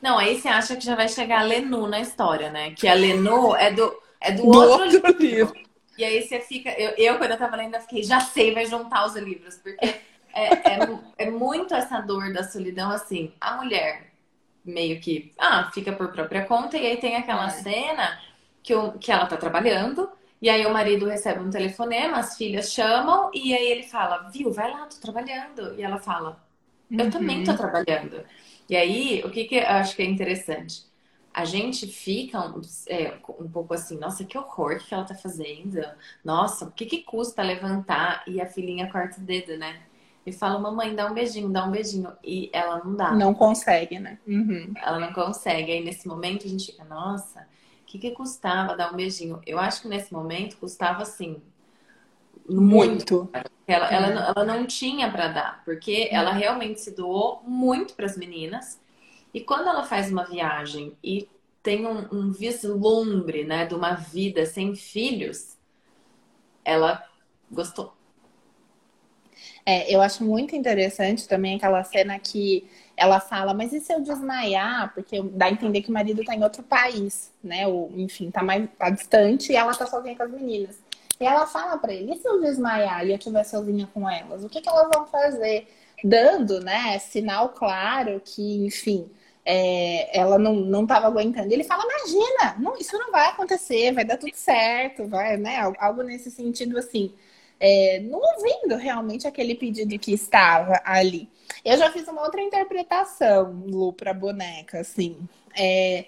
Não, 0.00 0.18
aí 0.18 0.40
você 0.40 0.48
acha 0.48 0.76
que 0.76 0.84
já 0.84 0.94
vai 0.94 1.08
chegar 1.08 1.40
a 1.40 1.44
Lenu 1.44 1.86
na 1.86 2.00
história, 2.00 2.50
né? 2.50 2.70
Que 2.70 2.88
a 2.88 2.94
Lenu 2.94 3.54
é 3.54 3.70
do, 3.70 3.94
é 4.20 4.32
do, 4.32 4.42
do 4.42 4.48
outro, 4.48 4.94
outro 4.96 5.22
livro. 5.22 5.52
livro. 5.52 5.70
E 5.98 6.04
aí 6.04 6.22
você 6.22 6.40
fica. 6.40 6.70
Eu, 6.70 6.92
eu, 6.96 7.18
quando 7.18 7.32
eu 7.32 7.36
tava 7.36 7.56
lendo, 7.56 7.74
eu 7.74 7.80
fiquei, 7.82 8.02
já 8.02 8.20
sei, 8.20 8.54
vai 8.54 8.64
juntar 8.64 9.04
os 9.04 9.14
livros. 9.16 9.56
Porque 9.56 9.84
é, 10.32 10.44
é, 10.54 10.78
é 11.18 11.30
muito 11.30 11.74
essa 11.74 12.00
dor 12.00 12.32
da 12.32 12.42
solidão, 12.42 12.90
assim. 12.90 13.34
A 13.38 13.56
mulher 13.56 14.10
meio 14.64 14.98
que 14.98 15.32
ah, 15.38 15.70
fica 15.74 15.92
por 15.92 16.10
própria 16.10 16.46
conta, 16.46 16.78
e 16.78 16.86
aí 16.86 16.96
tem 16.96 17.16
aquela 17.16 17.46
é. 17.46 17.50
cena 17.50 18.18
que, 18.62 18.74
o, 18.74 18.92
que 18.92 19.12
ela 19.12 19.26
tá 19.26 19.36
trabalhando. 19.36 20.10
E 20.40 20.48
aí 20.48 20.64
o 20.64 20.72
marido 20.72 21.06
recebe 21.06 21.40
um 21.40 21.50
telefonema, 21.50 22.18
as 22.18 22.36
filhas 22.36 22.72
chamam, 22.72 23.30
e 23.34 23.54
aí 23.54 23.70
ele 23.70 23.82
fala, 23.82 24.30
viu, 24.30 24.50
vai 24.50 24.70
lá, 24.70 24.86
tô 24.86 24.96
trabalhando. 24.96 25.74
E 25.78 25.82
ela 25.82 25.98
fala, 25.98 26.42
eu 26.90 27.04
uhum. 27.04 27.10
também 27.10 27.44
tô 27.44 27.54
trabalhando. 27.54 28.24
E 28.68 28.76
aí, 28.76 29.22
o 29.24 29.30
que, 29.30 29.44
que 29.44 29.56
eu 29.56 29.66
acho 29.66 29.94
que 29.94 30.02
é 30.02 30.06
interessante? 30.06 30.84
A 31.32 31.44
gente 31.44 31.86
fica 31.86 32.40
um, 32.40 32.60
é, 32.88 33.14
um 33.38 33.48
pouco 33.48 33.74
assim, 33.74 33.98
nossa, 33.98 34.24
que 34.24 34.38
horror 34.38 34.78
que 34.78 34.94
ela 34.94 35.04
tá 35.04 35.14
fazendo. 35.14 35.80
Nossa, 36.24 36.64
o 36.64 36.70
que, 36.72 36.86
que 36.86 37.02
custa 37.02 37.42
levantar 37.42 38.24
e 38.26 38.40
a 38.40 38.46
filhinha 38.46 38.90
corta 38.90 39.20
o 39.20 39.24
dedo, 39.24 39.56
né? 39.56 39.80
E 40.24 40.32
fala, 40.32 40.58
mamãe, 40.58 40.94
dá 40.94 41.06
um 41.06 41.14
beijinho, 41.14 41.48
dá 41.48 41.64
um 41.64 41.70
beijinho. 41.70 42.12
E 42.22 42.50
ela 42.52 42.82
não 42.84 42.94
dá. 42.94 43.12
Não 43.12 43.34
consegue, 43.34 43.98
né? 43.98 44.18
Uhum. 44.26 44.72
Ela 44.76 44.98
não 44.98 45.12
consegue. 45.12 45.72
Aí 45.72 45.84
nesse 45.84 46.06
momento 46.06 46.46
a 46.46 46.50
gente 46.50 46.72
fica, 46.72 46.84
nossa, 46.84 47.46
que, 47.90 47.98
que 47.98 48.10
custava 48.12 48.76
dar 48.76 48.92
um 48.92 48.96
beijinho? 48.96 49.40
Eu 49.44 49.58
acho 49.58 49.82
que 49.82 49.88
nesse 49.88 50.12
momento 50.12 50.56
custava 50.58 51.02
assim, 51.02 51.42
muito. 52.48 53.28
muito. 53.32 53.50
Ela, 53.66 53.88
ela, 53.88 54.06
é. 54.06 54.32
ela 54.36 54.44
não 54.44 54.64
tinha 54.64 55.10
para 55.10 55.28
dar, 55.28 55.64
porque 55.64 56.08
ela 56.12 56.32
realmente 56.32 56.80
se 56.80 56.94
doou 56.94 57.42
muito 57.44 57.94
para 57.94 58.06
as 58.06 58.16
meninas. 58.16 58.80
E 59.34 59.40
quando 59.40 59.68
ela 59.68 59.84
faz 59.84 60.10
uma 60.10 60.24
viagem 60.24 60.96
e 61.02 61.28
tem 61.62 61.84
um, 61.86 62.06
um 62.12 62.30
vislumbre, 62.30 63.44
né, 63.44 63.66
de 63.66 63.74
uma 63.74 63.94
vida 63.94 64.46
sem 64.46 64.74
filhos, 64.76 65.56
ela 66.64 67.04
gostou. 67.50 67.92
É, 69.64 69.94
eu 69.94 70.00
acho 70.00 70.24
muito 70.24 70.56
interessante 70.56 71.28
também 71.28 71.56
aquela 71.56 71.84
cena 71.84 72.18
que 72.18 72.68
ela 72.96 73.20
fala, 73.20 73.54
mas 73.54 73.72
e 73.72 73.80
se 73.80 73.92
eu 73.92 74.00
desmaiar? 74.00 74.92
Porque 74.94 75.22
dá 75.22 75.46
a 75.46 75.50
entender 75.50 75.82
que 75.82 75.90
o 75.90 75.92
marido 75.92 76.24
tá 76.24 76.34
em 76.34 76.42
outro 76.42 76.62
país, 76.62 77.32
né? 77.42 77.66
Ou, 77.66 77.90
enfim, 77.96 78.30
tá 78.30 78.42
mais 78.42 78.68
tá 78.78 78.90
distante 78.90 79.52
e 79.52 79.56
ela 79.56 79.74
tá 79.74 79.86
sozinha 79.86 80.16
com 80.16 80.22
as 80.22 80.30
meninas. 80.30 80.78
E 81.18 81.24
ela 81.24 81.46
fala 81.46 81.76
para 81.78 81.92
ele, 81.92 82.14
e 82.14 82.18
se 82.18 82.26
eu 82.26 82.40
desmaiar 82.40 83.06
e 83.06 83.10
eu 83.10 83.16
estiver 83.16 83.44
sozinha 83.44 83.88
com 83.92 84.08
elas? 84.08 84.42
O 84.44 84.48
que, 84.48 84.60
que 84.60 84.68
elas 84.68 84.88
vão 84.92 85.06
fazer? 85.06 85.68
Dando, 86.02 86.60
né, 86.60 86.98
sinal 86.98 87.50
claro 87.50 88.22
que, 88.24 88.64
enfim, 88.66 89.10
é, 89.44 90.18
ela 90.18 90.38
não, 90.38 90.54
não 90.54 90.86
tava 90.86 91.06
aguentando. 91.06 91.52
Ele 91.52 91.64
fala, 91.64 91.84
imagina, 91.84 92.56
não, 92.58 92.76
isso 92.78 92.98
não 92.98 93.12
vai 93.12 93.28
acontecer, 93.28 93.92
vai 93.92 94.04
dar 94.04 94.16
tudo 94.16 94.34
certo, 94.34 95.06
vai, 95.08 95.36
né? 95.36 95.58
Algo 95.78 96.02
nesse 96.02 96.30
sentido 96.30 96.78
assim 96.78 97.12
é, 97.60 98.00
não 98.00 98.18
ouvindo 98.18 98.76
realmente 98.76 99.28
aquele 99.28 99.54
pedido 99.54 99.98
que 99.98 100.12
estava 100.12 100.80
ali. 100.82 101.28
Eu 101.62 101.76
já 101.76 101.92
fiz 101.92 102.08
uma 102.08 102.22
outra 102.22 102.40
interpretação, 102.40 103.64
Lu, 103.66 103.92
para 103.92 104.14
boneca, 104.14 104.80
assim. 104.80 105.28
É, 105.56 106.06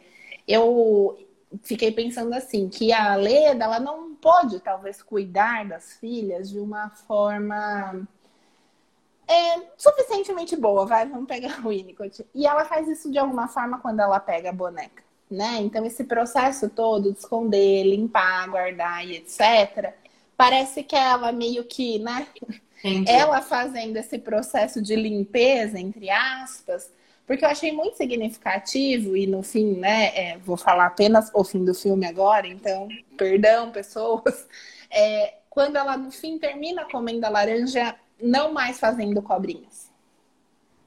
eu 0.48 1.18
fiquei 1.62 1.92
pensando 1.92 2.32
assim, 2.32 2.70
que 2.70 2.92
a 2.92 3.14
Leda, 3.14 3.64
ela 3.64 3.78
não 3.78 4.14
pode, 4.14 4.60
talvez, 4.60 5.02
cuidar 5.02 5.66
das 5.68 5.92
filhas 5.94 6.48
de 6.48 6.58
uma 6.58 6.88
forma 6.90 8.08
é, 9.28 9.60
suficientemente 9.76 10.56
boa, 10.56 10.86
vai, 10.86 11.06
vamos 11.06 11.26
pegar 11.26 11.60
o 11.64 11.68
Winnicott. 11.68 12.26
E 12.34 12.46
ela 12.46 12.64
faz 12.64 12.88
isso 12.88 13.10
de 13.10 13.18
alguma 13.18 13.48
forma 13.48 13.78
quando 13.78 14.00
ela 14.00 14.18
pega 14.18 14.48
a 14.48 14.54
boneca, 14.54 15.02
né? 15.30 15.58
Então, 15.60 15.84
esse 15.84 16.04
processo 16.04 16.70
todo 16.70 17.12
de 17.12 17.18
esconder, 17.18 17.84
limpar, 17.84 18.48
guardar 18.48 19.06
e 19.06 19.16
etc., 19.16 19.94
parece 20.42 20.82
que 20.82 20.96
ela 20.96 21.30
meio 21.30 21.62
que, 21.62 22.00
né? 22.00 22.26
Entendi. 22.82 23.08
Ela 23.08 23.40
fazendo 23.40 23.96
esse 23.96 24.18
processo 24.18 24.82
de 24.82 24.96
limpeza, 24.96 25.78
entre 25.78 26.10
aspas, 26.10 26.90
porque 27.24 27.44
eu 27.44 27.48
achei 27.48 27.70
muito 27.70 27.96
significativo 27.96 29.16
e 29.16 29.24
no 29.24 29.44
fim, 29.44 29.76
né? 29.76 30.06
É, 30.16 30.38
vou 30.38 30.56
falar 30.56 30.86
apenas 30.86 31.30
o 31.32 31.44
fim 31.44 31.64
do 31.64 31.72
filme 31.72 32.04
agora, 32.06 32.48
então, 32.48 32.88
perdão, 33.16 33.70
pessoas. 33.70 34.46
É, 34.94 35.36
quando 35.48 35.76
ela 35.76 35.96
no 35.96 36.10
fim 36.10 36.38
termina 36.38 36.84
comendo 36.84 37.24
a 37.24 37.30
laranja, 37.30 37.96
não 38.20 38.52
mais 38.52 38.78
fazendo 38.78 39.22
cobrinhas. 39.22 39.90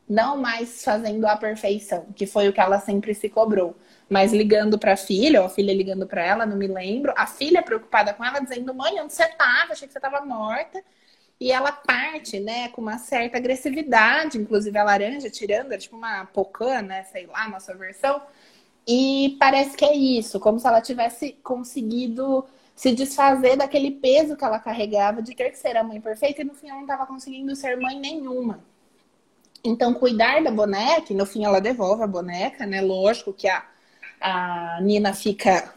Não 0.08 0.38
mais 0.38 0.84
fazendo 0.84 1.26
a 1.26 1.36
perfeição, 1.36 2.06
que 2.16 2.28
foi 2.28 2.48
o 2.48 2.54
que 2.54 2.60
ela 2.60 2.80
sempre 2.80 3.16
se 3.16 3.28
cobrou 3.28 3.76
mas 4.10 4.32
ligando 4.32 4.78
para 4.78 4.94
a 4.94 4.98
filha, 4.98 5.42
ou 5.42 5.48
a 5.48 5.50
filha 5.50 5.74
ligando 5.74 6.06
para 6.06 6.24
ela, 6.24 6.46
não 6.46 6.58
me 6.58 6.68
lembro. 6.68 7.14
A 7.18 7.26
filha 7.26 7.62
preocupada 7.64 8.14
com 8.14 8.24
ela, 8.24 8.40
dizendo: 8.40 8.74
Mãe, 8.74 9.00
onde 9.02 9.14
você 9.14 9.24
estava? 9.24 9.74
Achei 9.74 9.88
que 9.88 9.94
você 9.94 10.00
estava 10.00 10.26
morta. 10.26 10.84
E 11.40 11.52
ela 11.52 11.72
parte, 11.72 12.40
né, 12.40 12.70
com 12.70 12.82
uma 12.82 12.98
certa 12.98 13.38
agressividade, 13.38 14.38
inclusive 14.38 14.78
a 14.78 14.84
laranja 14.84 15.30
tirando, 15.30 15.74
é 15.74 15.78
tipo 15.78 15.98
uma 15.98 16.26
pocã, 16.28 16.82
né, 16.82 17.04
sei 17.04 17.26
lá, 17.28 17.50
nossa 17.50 17.76
versão. 17.76 18.22
E 18.88 19.36
parece 19.40 19.76
que 19.76 19.84
é 19.84 19.94
isso, 19.94 20.40
como 20.40 20.60
se 20.60 20.68
ela 20.68 20.80
tivesse 20.80 21.34
conseguido 21.44 22.46
se 22.76 22.94
desfazer 22.94 23.58
daquele 23.58 23.92
peso 23.92 24.36
que 24.36 24.44
ela 24.44 24.60
carregava 24.60 25.22
de 25.22 25.34
ter 25.34 25.50
que 25.50 25.58
ser 25.58 25.76
a 25.78 25.84
mãe 25.84 26.00
perfeita 26.00 26.42
e 26.42 26.46
no 26.46 26.54
fim 26.54 26.68
ela 26.68 26.76
não 26.76 26.84
estava 26.84 27.06
conseguindo 27.06 27.56
ser 27.56 27.78
mãe 27.78 28.00
nenhuma. 28.00 28.64
Então, 29.64 29.94
cuidar 29.94 30.44
da 30.44 30.52
boneca, 30.52 31.12
e 31.12 31.16
no 31.16 31.26
fim 31.26 31.44
ela 31.44 31.60
devolve 31.60 32.04
a 32.04 32.08
boneca, 32.08 32.68
né? 32.68 32.82
Lógico 32.82 33.34
que 33.34 33.48
a, 33.48 33.66
a 34.20 34.80
Nina 34.82 35.14
fica 35.14 35.74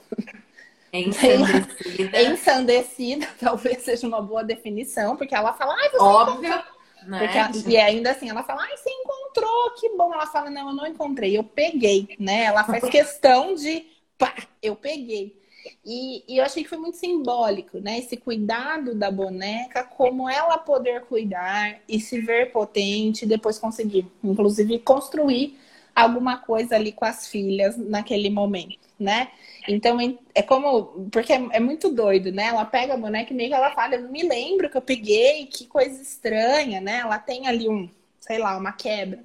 ensandecida. 0.93 2.23
ensandecida, 2.23 3.29
talvez 3.39 3.83
seja 3.83 4.07
uma 4.07 4.21
boa 4.21 4.43
definição, 4.43 5.17
porque 5.17 5.35
ela 5.35 5.53
fala, 5.53 5.75
ai, 5.75 5.91
você 5.91 5.99
Óbvio. 5.99 6.63
Né? 7.07 7.19
Porque, 7.19 7.71
e 7.71 7.77
ainda 7.77 8.11
assim, 8.11 8.29
ela 8.29 8.43
fala, 8.43 8.63
ai, 8.63 8.77
você 8.77 8.91
encontrou, 8.91 9.71
que 9.79 9.91
bom. 9.97 10.13
Ela 10.13 10.27
fala, 10.27 10.51
não, 10.51 10.69
eu 10.69 10.75
não 10.75 10.87
encontrei, 10.87 11.37
eu 11.37 11.45
peguei, 11.45 12.17
né? 12.19 12.45
Ela 12.45 12.65
faz 12.65 12.85
questão 12.91 13.55
de, 13.55 13.87
pá, 14.19 14.35
eu 14.61 14.75
peguei. 14.75 15.39
E, 15.85 16.25
e, 16.29 16.39
eu 16.39 16.45
achei 16.45 16.63
que 16.63 16.69
foi 16.69 16.79
muito 16.79 16.97
simbólico, 16.97 17.79
né? 17.79 17.99
Esse 17.99 18.17
cuidado 18.17 18.95
da 18.95 19.11
boneca, 19.11 19.85
como 19.85 20.29
ela 20.29 20.59
poder 20.59 21.03
cuidar 21.03 21.79
e 21.89 22.01
se 22.01 22.21
ver 22.21 22.53
potente, 22.53 23.27
depois 23.27 23.59
conseguir, 23.59 24.07
inclusive, 24.23 24.79
construir 24.81 25.59
alguma 26.03 26.39
coisa 26.39 26.77
ali 26.77 26.93
com 26.93 27.05
as 27.05 27.27
filhas 27.29 27.77
naquele 27.77 28.31
momento, 28.31 28.79
né? 28.99 29.29
Então 29.69 29.99
é 30.35 30.43
como. 30.43 31.09
Porque 31.11 31.33
é, 31.33 31.49
é 31.53 31.61
muito 31.61 31.91
doido, 31.91 32.33
né? 32.33 32.47
Ela 32.47 32.65
pega 32.65 32.95
a 32.95 32.97
boneca 32.97 33.33
e 33.33 33.37
meio 33.37 33.51
que 33.51 33.55
ela 33.55 33.71
fala, 33.73 33.95
eu 33.95 34.03
não 34.03 34.11
me 34.11 34.23
lembro 34.23 34.71
que 34.71 34.77
eu 34.77 34.83
peguei, 34.83 35.47
que 35.47 35.67
coisa 35.67 36.01
estranha, 36.01 36.81
né? 36.81 36.99
Ela 36.99 37.19
tem 37.19 37.47
ali 37.47 37.69
um, 37.69 37.89
sei 38.21 38.39
lá, 38.39 38.57
uma 38.57 38.73
quebra. 38.73 39.23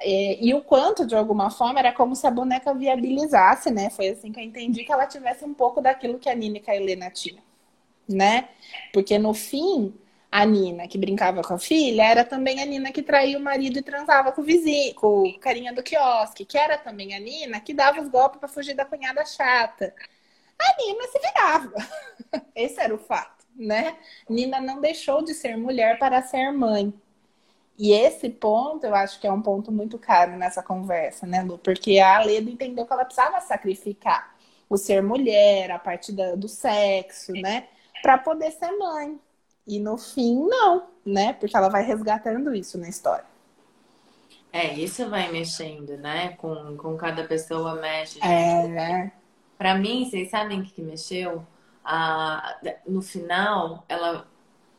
É, 0.00 0.38
e 0.40 0.54
o 0.54 0.62
quanto, 0.62 1.04
de 1.04 1.14
alguma 1.16 1.50
forma, 1.50 1.80
era 1.80 1.92
como 1.92 2.14
se 2.14 2.26
a 2.26 2.30
boneca 2.30 2.72
viabilizasse, 2.72 3.70
né? 3.70 3.90
Foi 3.90 4.08
assim 4.08 4.30
que 4.32 4.38
eu 4.40 4.44
entendi 4.44 4.84
que 4.84 4.92
ela 4.92 5.06
tivesse 5.06 5.44
um 5.44 5.54
pouco 5.54 5.80
daquilo 5.80 6.18
que 6.18 6.28
a 6.28 6.34
Nina 6.34 6.58
e 6.58 6.70
a 6.70 6.76
Helena 6.76 7.10
tinham, 7.10 7.42
né? 8.08 8.48
Porque 8.92 9.18
no 9.18 9.34
fim, 9.34 9.92
a 10.30 10.44
Nina 10.44 10.86
que 10.86 10.98
brincava 10.98 11.42
com 11.42 11.54
a 11.54 11.58
filha 11.58 12.02
era 12.02 12.24
também 12.24 12.60
a 12.62 12.66
Nina 12.66 12.92
que 12.92 13.02
traía 13.02 13.38
o 13.38 13.42
marido 13.42 13.78
e 13.78 13.82
transava 13.82 14.30
com 14.30 14.42
o 14.42 14.44
vizinho, 14.44 14.94
com 14.94 15.22
o 15.22 15.38
carinha 15.38 15.72
do 15.72 15.82
quiosque, 15.82 16.44
que 16.44 16.58
era 16.58 16.76
também 16.76 17.14
a 17.14 17.20
Nina 17.20 17.60
que 17.60 17.72
dava 17.72 18.00
os 18.00 18.08
golpes 18.08 18.38
para 18.38 18.48
fugir 18.48 18.74
da 18.74 18.84
cunhada 18.84 19.24
chata. 19.24 19.94
A 20.58 20.76
Nina 20.82 21.04
se 21.08 21.18
virava. 21.18 21.74
Esse 22.54 22.80
era 22.80 22.94
o 22.94 22.98
fato, 22.98 23.46
né? 23.56 23.96
Nina 24.28 24.60
não 24.60 24.80
deixou 24.80 25.22
de 25.22 25.32
ser 25.32 25.56
mulher 25.56 25.98
para 25.98 26.22
ser 26.22 26.52
mãe. 26.52 26.92
E 27.78 27.92
esse 27.92 28.28
ponto 28.28 28.84
eu 28.84 28.94
acho 28.94 29.20
que 29.20 29.26
é 29.26 29.32
um 29.32 29.40
ponto 29.40 29.70
muito 29.70 29.98
caro 29.98 30.36
nessa 30.36 30.60
conversa, 30.60 31.24
né, 31.28 31.42
Lu? 31.42 31.58
Porque 31.58 32.00
a 32.00 32.18
Leda 32.18 32.50
entendeu 32.50 32.84
que 32.84 32.92
ela 32.92 33.04
precisava 33.04 33.40
sacrificar 33.40 34.34
o 34.68 34.76
ser 34.76 35.00
mulher, 35.00 35.70
a 35.70 35.78
parte 35.78 36.12
do 36.12 36.48
sexo, 36.48 37.32
né? 37.32 37.68
Para 38.02 38.18
poder 38.18 38.50
ser 38.50 38.72
mãe. 38.72 39.18
E 39.68 39.78
no 39.78 39.98
fim, 39.98 40.48
não, 40.48 40.88
né? 41.04 41.34
Porque 41.34 41.54
ela 41.54 41.68
vai 41.68 41.84
resgatando 41.84 42.54
isso 42.54 42.78
na 42.78 42.88
história. 42.88 43.26
É, 44.50 44.72
isso 44.72 45.08
vai 45.10 45.30
mexendo, 45.30 45.98
né? 45.98 46.30
Com, 46.38 46.74
com 46.78 46.96
cada 46.96 47.24
pessoa 47.24 47.74
mexe. 47.74 48.18
É, 48.24 48.66
né? 48.66 49.12
Pra 49.58 49.74
mim, 49.74 50.08
vocês 50.08 50.30
sabem 50.30 50.60
o 50.60 50.64
que, 50.64 50.70
que 50.70 50.82
mexeu? 50.82 51.46
Ah, 51.84 52.58
no 52.86 53.02
final, 53.02 53.84
ela. 53.88 54.26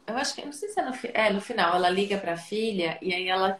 Eu 0.07 0.17
acho 0.17 0.33
que. 0.33 0.43
Não 0.43 0.51
sei 0.51 0.69
se 0.69 0.79
é 0.79 0.83
no, 0.83 0.93
é 1.13 1.29
no 1.31 1.39
final. 1.39 1.75
Ela 1.75 1.89
liga 1.89 2.17
pra 2.17 2.35
filha 2.35 2.97
e 2.99 3.13
aí 3.13 3.27
ela. 3.27 3.59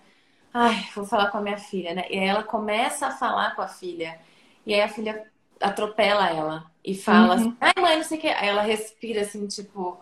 Ai, 0.52 0.84
vou 0.96 1.06
falar 1.06 1.30
com 1.30 1.38
a 1.38 1.42
minha 1.42 1.60
filha, 1.60 1.94
né? 1.94 2.06
E 2.10 2.18
aí 2.18 2.28
ela 2.28 2.42
começa 2.42 3.06
a 3.06 3.12
falar 3.12 3.56
com 3.56 3.62
a 3.62 3.68
filha. 3.68 4.20
E 4.66 4.74
aí 4.74 4.82
a 4.82 4.90
filha 4.90 5.28
atropela 5.62 6.28
ela 6.30 6.72
e 6.84 6.96
fala 6.96 7.36
uhum. 7.36 7.40
assim: 7.40 7.58
ai, 7.62 7.74
mãe, 7.80 7.98
não 7.98 8.04
sei 8.04 8.18
o 8.18 8.22
que. 8.22 8.28
Aí 8.28 8.48
ela 8.48 8.64
respira 8.64 9.22
assim, 9.22 9.46
tipo 9.48 10.00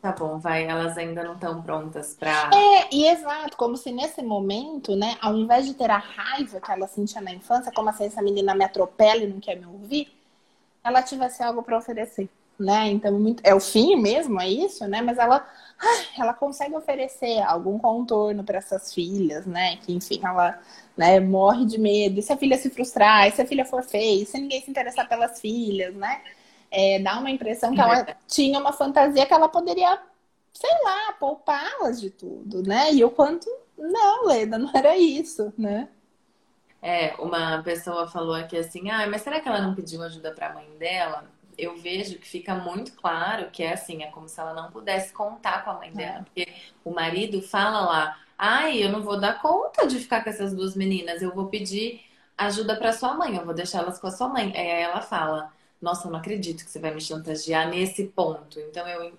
Tá 0.00 0.12
bom, 0.12 0.38
vai, 0.38 0.64
elas 0.64 0.96
ainda 0.96 1.24
não 1.24 1.34
estão 1.34 1.60
prontas 1.60 2.14
para. 2.14 2.50
É, 2.54 2.88
e 2.94 3.06
exato, 3.08 3.56
como 3.56 3.76
se 3.76 3.90
nesse 3.90 4.22
momento, 4.22 4.94
né, 4.94 5.16
ao 5.20 5.36
invés 5.36 5.66
de 5.66 5.74
ter 5.74 5.90
a 5.90 5.98
raiva 5.98 6.60
que 6.60 6.70
ela 6.70 6.86
sentia 6.86 7.20
na 7.20 7.32
infância, 7.32 7.72
como 7.72 7.88
assim 7.88 8.04
essa 8.04 8.22
menina 8.22 8.54
me 8.54 8.64
atropela 8.64 9.24
e 9.24 9.26
não 9.26 9.40
quer 9.40 9.56
me 9.56 9.66
ouvir, 9.66 10.08
ela 10.84 11.02
tivesse 11.02 11.42
algo 11.42 11.64
para 11.64 11.76
oferecer, 11.78 12.28
né? 12.58 12.88
Então, 12.88 13.18
muito... 13.18 13.42
é 13.44 13.52
o 13.54 13.60
fim 13.60 13.96
mesmo, 13.96 14.40
é 14.40 14.48
isso, 14.48 14.86
né? 14.86 15.02
Mas 15.02 15.18
ela, 15.18 15.44
ela 16.16 16.32
consegue 16.32 16.76
oferecer 16.76 17.40
algum 17.42 17.76
contorno 17.76 18.44
para 18.44 18.58
essas 18.58 18.94
filhas, 18.94 19.46
né? 19.46 19.78
Que, 19.78 19.92
enfim, 19.92 20.20
ela 20.22 20.60
né, 20.96 21.18
morre 21.18 21.66
de 21.66 21.78
medo. 21.78 22.20
E 22.20 22.22
se 22.22 22.32
a 22.32 22.36
filha 22.36 22.56
se 22.56 22.70
frustrar, 22.70 23.26
e 23.26 23.32
se 23.32 23.42
a 23.42 23.46
filha 23.46 23.64
for 23.64 23.82
feia, 23.82 24.22
e 24.22 24.26
se 24.26 24.38
ninguém 24.38 24.62
se 24.62 24.70
interessar 24.70 25.08
pelas 25.08 25.40
filhas, 25.40 25.94
né? 25.94 26.22
É, 26.70 26.98
dá 26.98 27.18
uma 27.18 27.30
impressão 27.30 27.74
que 27.74 27.80
ela 27.80 28.06
tinha 28.26 28.58
uma 28.58 28.72
fantasia 28.72 29.26
que 29.26 29.32
ela 29.32 29.48
poderia, 29.48 30.00
sei 30.52 30.70
lá, 30.84 31.12
poupá-las 31.12 32.00
de 32.00 32.10
tudo, 32.10 32.62
né? 32.62 32.92
E 32.92 33.04
o 33.04 33.10
quanto, 33.10 33.48
não, 33.76 34.26
Leda, 34.26 34.58
não 34.58 34.70
era 34.74 34.96
isso, 34.96 35.52
né? 35.56 35.88
É, 36.80 37.14
uma 37.18 37.62
pessoa 37.62 38.06
falou 38.06 38.34
aqui 38.34 38.56
assim, 38.56 38.90
ah, 38.90 39.06
mas 39.08 39.22
será 39.22 39.40
que 39.40 39.48
ela 39.48 39.60
não 39.60 39.74
pediu 39.74 40.02
ajuda 40.02 40.30
para 40.30 40.48
a 40.48 40.54
mãe 40.54 40.68
dela? 40.78 41.24
Eu 41.56 41.76
vejo 41.76 42.18
que 42.18 42.28
fica 42.28 42.54
muito 42.54 42.92
claro 42.92 43.50
que 43.50 43.64
é 43.64 43.72
assim, 43.72 44.02
é 44.04 44.06
como 44.06 44.28
se 44.28 44.38
ela 44.38 44.54
não 44.54 44.70
pudesse 44.70 45.12
contar 45.12 45.64
com 45.64 45.70
a 45.70 45.74
mãe 45.74 45.92
dela, 45.92 46.18
é. 46.18 46.22
porque 46.22 46.48
o 46.84 46.92
marido 46.92 47.42
fala 47.42 47.80
lá, 47.80 48.18
ai, 48.38 48.82
eu 48.82 48.92
não 48.92 49.02
vou 49.02 49.18
dar 49.18 49.42
conta 49.42 49.86
de 49.86 49.98
ficar 49.98 50.22
com 50.22 50.30
essas 50.30 50.54
duas 50.54 50.76
meninas, 50.76 51.20
eu 51.20 51.34
vou 51.34 51.46
pedir 51.46 52.00
ajuda 52.36 52.76
para 52.76 52.92
sua 52.92 53.14
mãe, 53.14 53.36
eu 53.36 53.44
vou 53.44 53.54
deixar 53.54 53.80
elas 53.80 53.98
com 53.98 54.06
a 54.06 54.12
sua 54.12 54.28
mãe. 54.28 54.52
Aí 54.56 54.68
ela 54.82 55.00
fala, 55.00 55.52
nossa, 55.80 56.08
eu 56.08 56.12
não 56.12 56.18
acredito 56.18 56.64
que 56.64 56.70
você 56.70 56.78
vai 56.78 56.92
me 56.92 57.00
chantagear 57.00 57.68
nesse 57.68 58.04
ponto. 58.04 58.58
Então, 58.60 58.86
eu 58.88 59.12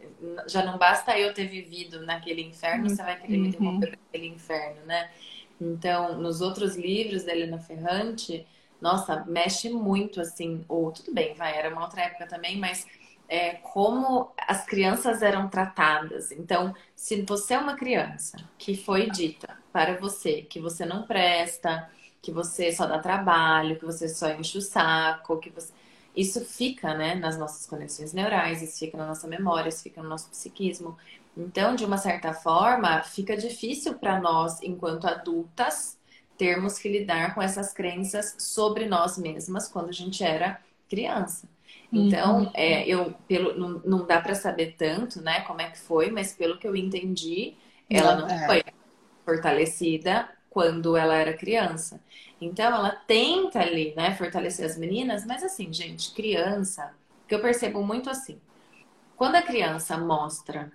já 0.48 0.64
não 0.64 0.78
basta 0.78 1.18
eu 1.18 1.34
ter 1.34 1.48
vivido 1.48 2.06
naquele 2.06 2.42
inferno, 2.42 2.84
uhum. 2.84 2.90
você 2.90 3.02
vai 3.02 3.20
querer 3.20 3.38
me 3.38 3.50
devolver 3.50 3.90
uhum. 3.90 3.96
naquele 4.06 4.28
inferno, 4.28 4.86
né? 4.86 5.10
Então, 5.60 6.18
nos 6.18 6.42
outros 6.42 6.76
livros 6.76 7.24
da 7.24 7.34
Helena 7.34 7.60
Ferrante, 7.60 8.46
nossa, 8.82 9.26
mexe 9.26 9.70
muito 9.70 10.22
assim, 10.22 10.64
ou 10.68 10.92
tudo 10.92 11.14
bem, 11.14 11.34
vai, 11.34 11.58
era 11.58 11.70
uma 11.70 11.84
outra 11.84 12.02
época 12.02 12.28
também, 12.28 12.58
mas 12.58 12.86
é, 13.28 13.56
como 13.56 14.32
as 14.48 14.66
crianças 14.66 15.22
eram 15.22 15.48
tratadas. 15.48 16.32
Então, 16.32 16.74
se 16.96 17.22
você 17.22 17.54
é 17.54 17.60
uma 17.60 17.76
criança 17.76 18.38
que 18.58 18.76
foi 18.76 19.10
dita 19.10 19.58
para 19.72 19.98
você 19.98 20.42
que 20.42 20.60
você 20.60 20.86
não 20.86 21.04
presta, 21.04 21.90
que 22.22 22.32
você 22.32 22.72
só 22.72 22.86
dá 22.86 23.00
trabalho, 23.00 23.78
que 23.78 23.86
você 23.86 24.10
só 24.10 24.30
enche 24.30 24.58
o 24.58 24.62
saco, 24.62 25.40
que 25.40 25.50
você 25.50 25.72
isso 26.16 26.44
fica, 26.44 26.94
né, 26.94 27.16
nas 27.16 27.38
nossas 27.38 27.66
conexões 27.66 28.14
neurais, 28.14 28.62
isso 28.62 28.80
fica 28.80 28.98
na 28.98 29.08
nossa 29.08 29.28
memória, 29.28 29.70
isso 29.70 29.84
fica 29.84 30.02
no 30.02 30.10
nosso 30.10 30.30
psiquismo. 30.30 30.98
Então, 31.38 31.76
de 31.76 31.86
uma 31.86 31.98
certa 31.98 32.34
forma, 32.34 33.02
fica 33.04 33.38
difícil 33.38 33.96
para 33.96 34.20
nós, 34.20 34.62
enquanto 34.62 35.06
adultas, 35.06 35.98
termos 36.38 36.80
que 36.80 36.90
lidar 36.90 37.36
com 37.36 37.42
essas 37.42 37.74
crenças 37.74 38.36
sobre 38.38 38.86
nós 38.86 39.18
mesmas 39.18 39.68
quando 39.68 39.90
a 39.90 39.94
gente 39.94 40.24
era 40.24 40.60
criança. 40.90 41.48
Então, 41.92 42.44
uhum. 42.44 42.52
é, 42.54 42.88
eu 42.88 43.14
pelo, 43.28 43.58
não, 43.58 43.82
não 43.84 44.06
dá 44.06 44.22
para 44.22 44.36
saber 44.36 44.76
tanto, 44.78 45.22
né, 45.22 45.42
como 45.42 45.62
é 45.62 45.70
que 45.70 45.78
foi, 45.78 46.12
mas 46.12 46.34
pelo 46.34 46.58
que 46.58 46.68
eu 46.68 46.76
entendi, 46.76 47.56
ela 47.90 48.16
não, 48.16 48.28
é. 48.28 48.46
foi 48.46 48.64
fortalecida 49.26 50.30
quando 50.50 50.98
ela 50.98 51.16
era 51.16 51.34
criança. 51.34 52.02
Então, 52.42 52.66
ela 52.66 52.92
tenta 52.92 53.60
ali, 53.60 53.94
né, 53.96 54.16
fortalecer 54.16 54.66
as 54.66 54.78
meninas, 54.78 55.26
mas 55.26 55.44
assim, 55.44 55.72
gente, 55.72 56.14
criança, 56.14 56.94
que 57.28 57.36
eu 57.36 57.42
percebo 57.42 57.84
muito 57.84 58.10
assim, 58.10 58.40
quando 59.16 59.36
a 59.36 59.42
criança 59.42 59.98
mostra 59.98 60.72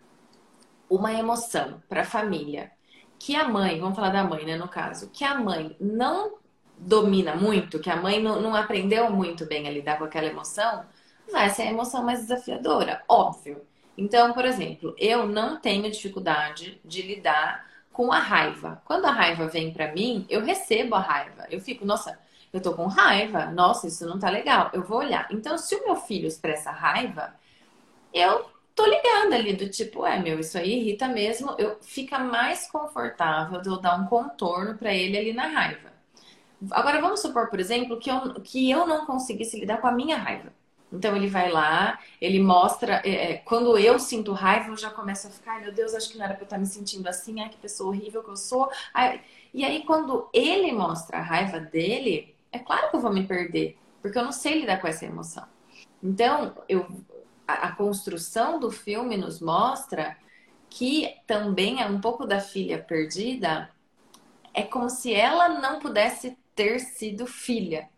uma 0.89 1.13
emoção 1.13 1.83
para 1.89 2.03
a 2.03 2.05
família 2.05 2.71
que 3.19 3.35
a 3.35 3.49
mãe, 3.49 3.81
vamos 3.81 3.97
falar 3.97 4.11
da 4.11 4.23
mãe, 4.23 4.45
né, 4.45 4.57
no 4.57 4.69
caso, 4.69 5.09
que 5.11 5.25
a 5.25 5.35
mãe 5.35 5.75
não 5.81 6.37
domina 6.77 7.35
muito, 7.35 7.79
que 7.79 7.89
a 7.89 7.97
mãe 7.97 8.23
não, 8.23 8.41
não 8.41 8.55
aprendeu 8.55 9.11
muito 9.11 9.47
bem 9.47 9.67
a 9.67 9.71
lidar 9.71 9.97
com 9.97 10.05
aquela 10.05 10.27
emoção, 10.27 10.85
vai 11.33 11.49
ser 11.49 11.63
a 11.63 11.71
emoção 11.71 12.05
mais 12.05 12.21
desafiadora, 12.21 13.03
óbvio. 13.09 13.63
Então, 13.97 14.33
por 14.33 14.45
exemplo, 14.45 14.95
eu 14.99 15.27
não 15.27 15.59
tenho 15.59 15.91
dificuldade 15.91 16.81
de 16.85 17.01
lidar 17.01 17.65
com 17.95 18.13
a 18.13 18.19
raiva. 18.19 18.83
Quando 18.85 19.07
a 19.07 19.13
raiva 19.13 19.47
vem 19.47 19.73
para 19.73 19.93
mim, 19.93 20.27
eu 20.29 20.45
recebo 20.45 20.97
a 20.97 21.01
raiva. 21.01 21.47
Eu 21.49 21.61
fico, 21.61 21.87
nossa, 21.87 22.19
eu 22.53 22.61
tô 22.61 22.75
com 22.75 22.87
raiva. 22.87 23.47
Nossa, 23.47 23.87
isso 23.87 24.05
não 24.05 24.19
tá 24.19 24.29
legal. 24.29 24.69
Eu 24.75 24.83
vou 24.83 24.99
olhar. 24.99 25.29
Então, 25.31 25.57
se 25.57 25.77
o 25.77 25.85
meu 25.85 25.97
filho 25.97 26.27
expressa 26.27 26.73
raiva, 26.73 27.33
eu 28.13 28.51
tô 28.75 28.85
ligada 28.85 29.37
ali 29.37 29.55
do 29.55 29.69
tipo, 29.71 30.05
é, 30.05 30.19
meu, 30.19 30.41
isso 30.41 30.59
aí 30.59 30.81
irrita 30.81 31.07
mesmo. 31.07 31.55
Eu 31.57 31.79
fica 31.83 32.19
mais 32.19 32.69
confortável 32.69 33.61
de 33.63 33.69
eu 33.69 33.81
dar 33.81 33.95
um 33.95 34.07
contorno 34.07 34.77
para 34.77 34.93
ele 34.93 35.17
ali 35.17 35.33
na 35.33 35.47
raiva. 35.47 35.93
Agora, 36.73 37.01
vamos 37.01 37.21
supor, 37.21 37.49
por 37.49 37.61
exemplo, 37.61 37.99
que 38.01 38.11
eu, 38.11 38.35
que 38.43 38.71
eu 38.71 38.87
não 38.89 39.07
conseguisse 39.07 39.59
lidar 39.61 39.79
com 39.81 39.87
a 39.87 39.93
minha 39.93 40.17
raiva. 40.17 40.53
Então 40.95 41.17
ele 41.17 41.27
vai 41.27 41.51
lá, 41.51 41.99
ele 42.21 42.41
mostra. 42.41 43.03
É, 43.05 43.33
é, 43.33 43.37
quando 43.39 43.77
eu 43.79 43.99
sinto 43.99 44.33
raiva, 44.33 44.69
eu 44.69 44.77
já 44.77 44.91
começo 44.91 45.27
a 45.27 45.31
ficar, 45.31 45.61
meu 45.61 45.73
Deus, 45.73 45.95
acho 45.95 46.11
que 46.11 46.19
não 46.19 46.25
era 46.25 46.35
pra 46.35 46.43
eu 46.43 46.47
estar 46.47 46.59
me 46.59 46.67
sentindo 46.67 47.09
assim, 47.09 47.41
ai 47.41 47.49
que 47.49 47.57
pessoa 47.57 47.91
horrível 47.91 48.23
que 48.23 48.31
eu 48.31 48.37
sou. 48.37 48.71
Ai, 48.93 49.21
e 49.53 49.65
aí, 49.65 49.85
quando 49.85 50.29
ele 50.33 50.73
mostra 50.73 51.19
a 51.19 51.23
raiva 51.23 51.61
dele, 51.61 52.35
é 52.53 52.59
claro 52.59 52.91
que 52.91 52.97
eu 52.97 53.01
vou 53.01 53.13
me 53.13 53.27
perder, 53.27 53.77
porque 54.01 54.19
eu 54.19 54.25
não 54.25 54.33
sei 54.33 54.61
lidar 54.61 54.81
com 54.81 54.89
essa 54.89 55.05
emoção. 55.05 55.45
Então, 56.03 56.55
eu, 56.69 56.87
a, 57.47 57.69
a 57.69 57.73
construção 57.73 58.59
do 58.61 58.71
filme 58.71 59.17
nos 59.17 59.41
mostra 59.41 60.17
que 60.69 61.15
também 61.27 61.81
é 61.81 61.87
um 61.87 62.01
pouco 62.01 62.27
da 62.27 62.41
filha 62.41 62.83
perdida, 62.83 63.71
é 64.53 64.63
como 64.63 64.91
se 64.91 65.15
ela 65.15 65.49
não 65.61 65.79
pudesse 65.79 66.37
ter 66.55 66.81
sido 66.81 67.27
filha. 67.27 67.89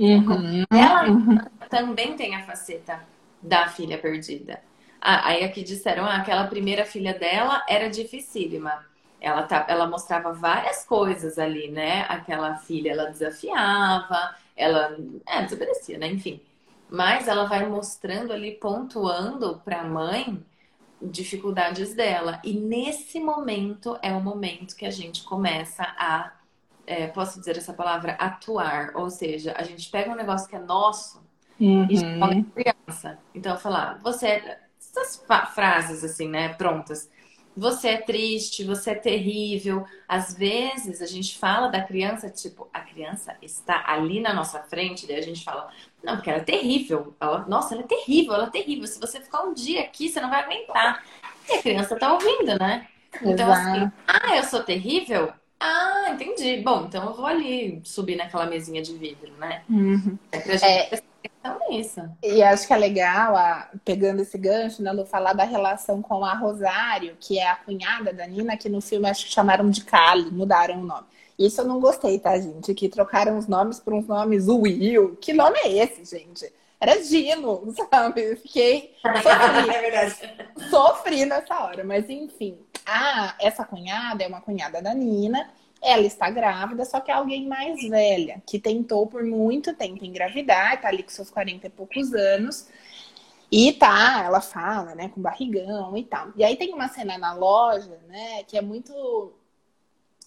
Uhum. 0.00 0.64
Ela 0.70 1.10
uhum. 1.10 1.38
também 1.68 2.16
tem 2.16 2.34
a 2.34 2.42
faceta 2.42 3.00
da 3.42 3.68
filha 3.68 3.98
perdida. 3.98 4.60
Ah, 4.98 5.28
aí 5.28 5.44
aqui 5.44 5.62
disseram, 5.62 6.04
ah, 6.04 6.16
aquela 6.16 6.46
primeira 6.46 6.86
filha 6.86 7.12
dela 7.12 7.62
era 7.68 7.88
dificílima. 7.90 8.84
Ela, 9.20 9.42
tá, 9.42 9.66
ela 9.68 9.86
mostrava 9.86 10.32
várias 10.32 10.84
coisas 10.86 11.38
ali, 11.38 11.70
né? 11.70 12.06
Aquela 12.08 12.56
filha, 12.56 12.92
ela 12.92 13.10
desafiava, 13.10 14.34
ela 14.56 14.96
é, 15.26 15.42
desobedecia, 15.42 15.98
né? 15.98 16.06
Enfim. 16.06 16.40
Mas 16.88 17.28
ela 17.28 17.44
vai 17.44 17.66
mostrando 17.66 18.32
ali, 18.32 18.52
pontuando 18.52 19.60
para 19.62 19.82
a 19.82 19.84
mãe 19.84 20.42
dificuldades 21.00 21.94
dela. 21.94 22.40
E 22.42 22.54
nesse 22.54 23.20
momento 23.20 23.98
é 24.02 24.12
o 24.12 24.20
momento 24.20 24.74
que 24.74 24.86
a 24.86 24.90
gente 24.90 25.22
começa 25.24 25.82
a 25.98 26.32
é, 26.90 27.06
posso 27.06 27.38
dizer 27.38 27.56
essa 27.56 27.72
palavra, 27.72 28.12
atuar. 28.14 28.90
Ou 28.96 29.08
seja, 29.08 29.54
a 29.56 29.62
gente 29.62 29.88
pega 29.88 30.10
um 30.10 30.16
negócio 30.16 30.48
que 30.48 30.56
é 30.56 30.58
nosso 30.58 31.22
uhum. 31.60 31.86
e 31.88 31.96
joga 31.96 32.34
em 32.34 32.42
criança. 32.42 33.16
Então, 33.32 33.56
falar, 33.56 34.00
você 34.02 34.26
é. 34.26 34.60
Essas 34.80 35.24
frases 35.54 36.02
assim, 36.02 36.28
né, 36.28 36.48
prontas. 36.54 37.08
Você 37.56 37.90
é 37.90 37.96
triste, 37.98 38.64
você 38.64 38.90
é 38.90 38.94
terrível. 38.96 39.84
Às 40.08 40.34
vezes 40.34 41.00
a 41.00 41.06
gente 41.06 41.38
fala 41.38 41.68
da 41.68 41.80
criança, 41.80 42.28
tipo, 42.28 42.68
a 42.72 42.80
criança 42.80 43.36
está 43.40 43.84
ali 43.86 44.20
na 44.20 44.34
nossa 44.34 44.58
frente, 44.64 45.06
daí 45.06 45.18
a 45.18 45.22
gente 45.22 45.44
fala, 45.44 45.70
não, 46.02 46.16
porque 46.16 46.28
ela 46.28 46.40
é 46.40 46.44
terrível. 46.44 47.14
Ela, 47.20 47.46
nossa, 47.46 47.74
ela 47.74 47.84
é 47.84 47.86
terrível, 47.86 48.34
ela 48.34 48.46
é 48.46 48.50
terrível. 48.50 48.86
Se 48.88 48.98
você 48.98 49.20
ficar 49.20 49.44
um 49.44 49.54
dia 49.54 49.80
aqui, 49.82 50.08
você 50.08 50.20
não 50.20 50.28
vai 50.28 50.42
aguentar. 50.42 51.04
E 51.48 51.52
a 51.52 51.62
criança 51.62 51.96
tá 51.96 52.12
ouvindo, 52.12 52.58
né? 52.58 52.88
Então, 53.22 53.52
assim, 53.52 53.76
Exato. 53.76 53.84
assim, 53.84 53.92
ah, 54.08 54.36
eu 54.36 54.44
sou 54.44 54.64
terrível? 54.64 55.32
Ah, 55.60 56.10
entendi. 56.12 56.62
Bom, 56.62 56.86
então 56.86 57.04
eu 57.04 57.14
vou 57.14 57.26
ali 57.26 57.82
subir 57.84 58.16
naquela 58.16 58.46
mesinha 58.46 58.80
de 58.80 58.96
vidro, 58.96 59.30
né? 59.38 59.62
Uhum. 59.68 60.18
É 60.32 60.56
gente 60.56 60.64
é, 60.64 61.00
nisso. 61.68 62.00
E 62.22 62.42
acho 62.42 62.66
que 62.66 62.72
é 62.72 62.76
legal, 62.76 63.36
a, 63.36 63.70
pegando 63.84 64.22
esse 64.22 64.36
gancho, 64.38 64.82
né, 64.82 64.92
falar 65.04 65.34
da 65.34 65.44
relação 65.44 66.02
com 66.02 66.24
a 66.24 66.34
Rosário, 66.34 67.16
que 67.20 67.38
é 67.38 67.48
a 67.48 67.56
cunhada 67.56 68.12
da 68.12 68.26
Nina, 68.26 68.56
que 68.56 68.68
no 68.68 68.80
filme 68.80 69.08
acho 69.08 69.26
que 69.26 69.32
chamaram 69.32 69.68
de 69.70 69.84
Kali, 69.84 70.30
mudaram 70.30 70.80
o 70.80 70.84
nome. 70.84 71.06
Isso 71.38 71.60
eu 71.60 71.66
não 71.66 71.80
gostei, 71.80 72.18
tá, 72.18 72.38
gente? 72.38 72.74
Que 72.74 72.88
trocaram 72.88 73.38
os 73.38 73.46
nomes 73.46 73.80
por 73.80 73.94
uns 73.94 74.06
nomes 74.06 74.46
Will. 74.48 75.16
Que 75.20 75.32
nome 75.32 75.58
é 75.60 75.72
esse, 75.78 76.04
gente? 76.04 76.52
Era 76.78 77.02
Gino, 77.02 77.62
sabe? 77.90 78.22
Eu 78.22 78.36
fiquei. 78.36 78.94
Sofri, 79.02 79.70
é 79.70 79.80
verdade. 79.80 80.14
Sofri 80.70 81.24
nessa 81.24 81.64
hora, 81.64 81.84
mas 81.84 82.08
enfim. 82.10 82.58
Ah, 82.86 83.34
essa 83.40 83.64
cunhada 83.64 84.22
é 84.22 84.28
uma 84.28 84.40
cunhada 84.40 84.80
da 84.82 84.94
Nina. 84.94 85.50
Ela 85.82 86.02
está 86.02 86.28
grávida, 86.30 86.84
só 86.84 87.00
que 87.00 87.10
é 87.10 87.14
alguém 87.14 87.46
mais 87.48 87.80
velha, 87.88 88.42
que 88.46 88.58
tentou 88.58 89.06
por 89.06 89.24
muito 89.24 89.74
tempo 89.74 90.04
engravidar, 90.04 90.80
tá 90.80 90.88
ali 90.88 91.02
com 91.02 91.08
seus 91.08 91.30
40 91.30 91.66
e 91.66 91.70
poucos 91.70 92.12
anos. 92.12 92.68
E 93.50 93.72
tá, 93.72 94.22
ela 94.24 94.40
fala, 94.40 94.94
né, 94.94 95.08
com 95.08 95.20
barrigão 95.20 95.96
e 95.96 96.04
tal. 96.04 96.28
E 96.36 96.44
aí 96.44 96.56
tem 96.56 96.72
uma 96.72 96.88
cena 96.88 97.18
na 97.18 97.32
loja, 97.32 97.98
né, 98.08 98.44
que 98.44 98.56
é 98.56 98.62
muito 98.62 99.32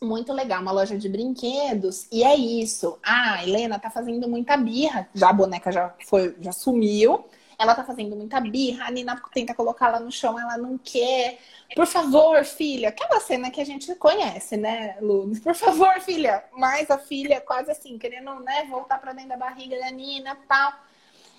muito 0.02 0.34
legal, 0.34 0.62
uma 0.62 0.72
loja 0.72 0.98
de 0.98 1.08
brinquedos. 1.08 2.08
E 2.12 2.24
é 2.24 2.36
isso. 2.36 3.00
Ah, 3.02 3.36
a 3.36 3.44
Helena 3.44 3.80
tá 3.80 3.90
fazendo 3.90 4.28
muita 4.28 4.58
birra. 4.58 5.08
Já 5.14 5.30
a 5.30 5.34
boneca 5.34 5.72
já 5.72 5.94
foi, 6.06 6.36
já 6.42 6.52
sumiu. 6.52 7.24
Ela 7.64 7.76
tá 7.76 7.84
fazendo 7.84 8.16
muita 8.16 8.40
birra. 8.40 8.88
A 8.88 8.92
Nina 8.92 9.22
tenta 9.34 9.54
colocá-la 9.54 10.00
no 10.00 10.12
chão, 10.12 10.40
ela 10.40 10.58
não 10.58 10.78
quer. 10.78 11.40
Por 11.76 11.88
favor, 11.88 12.44
filha. 12.44 12.90
Aquela 12.90 13.20
cena 13.20 13.50
que 13.50 13.62
a 13.62 13.66
gente 13.66 13.94
conhece, 13.96 14.58
né, 14.58 14.98
Lu? 15.02 15.32
Por 15.42 15.56
favor, 15.56 16.00
filha. 16.02 16.44
Mas 16.58 16.92
a 16.92 16.98
filha 16.98 17.42
quase 17.42 17.72
assim, 17.72 17.98
querendo, 17.98 18.38
né, 18.42 18.66
voltar 18.70 19.00
para 19.00 19.14
dentro 19.14 19.30
da 19.30 19.38
barriga 19.38 19.80
da 19.80 19.90
Nina, 19.92 20.38
tal. 20.48 20.74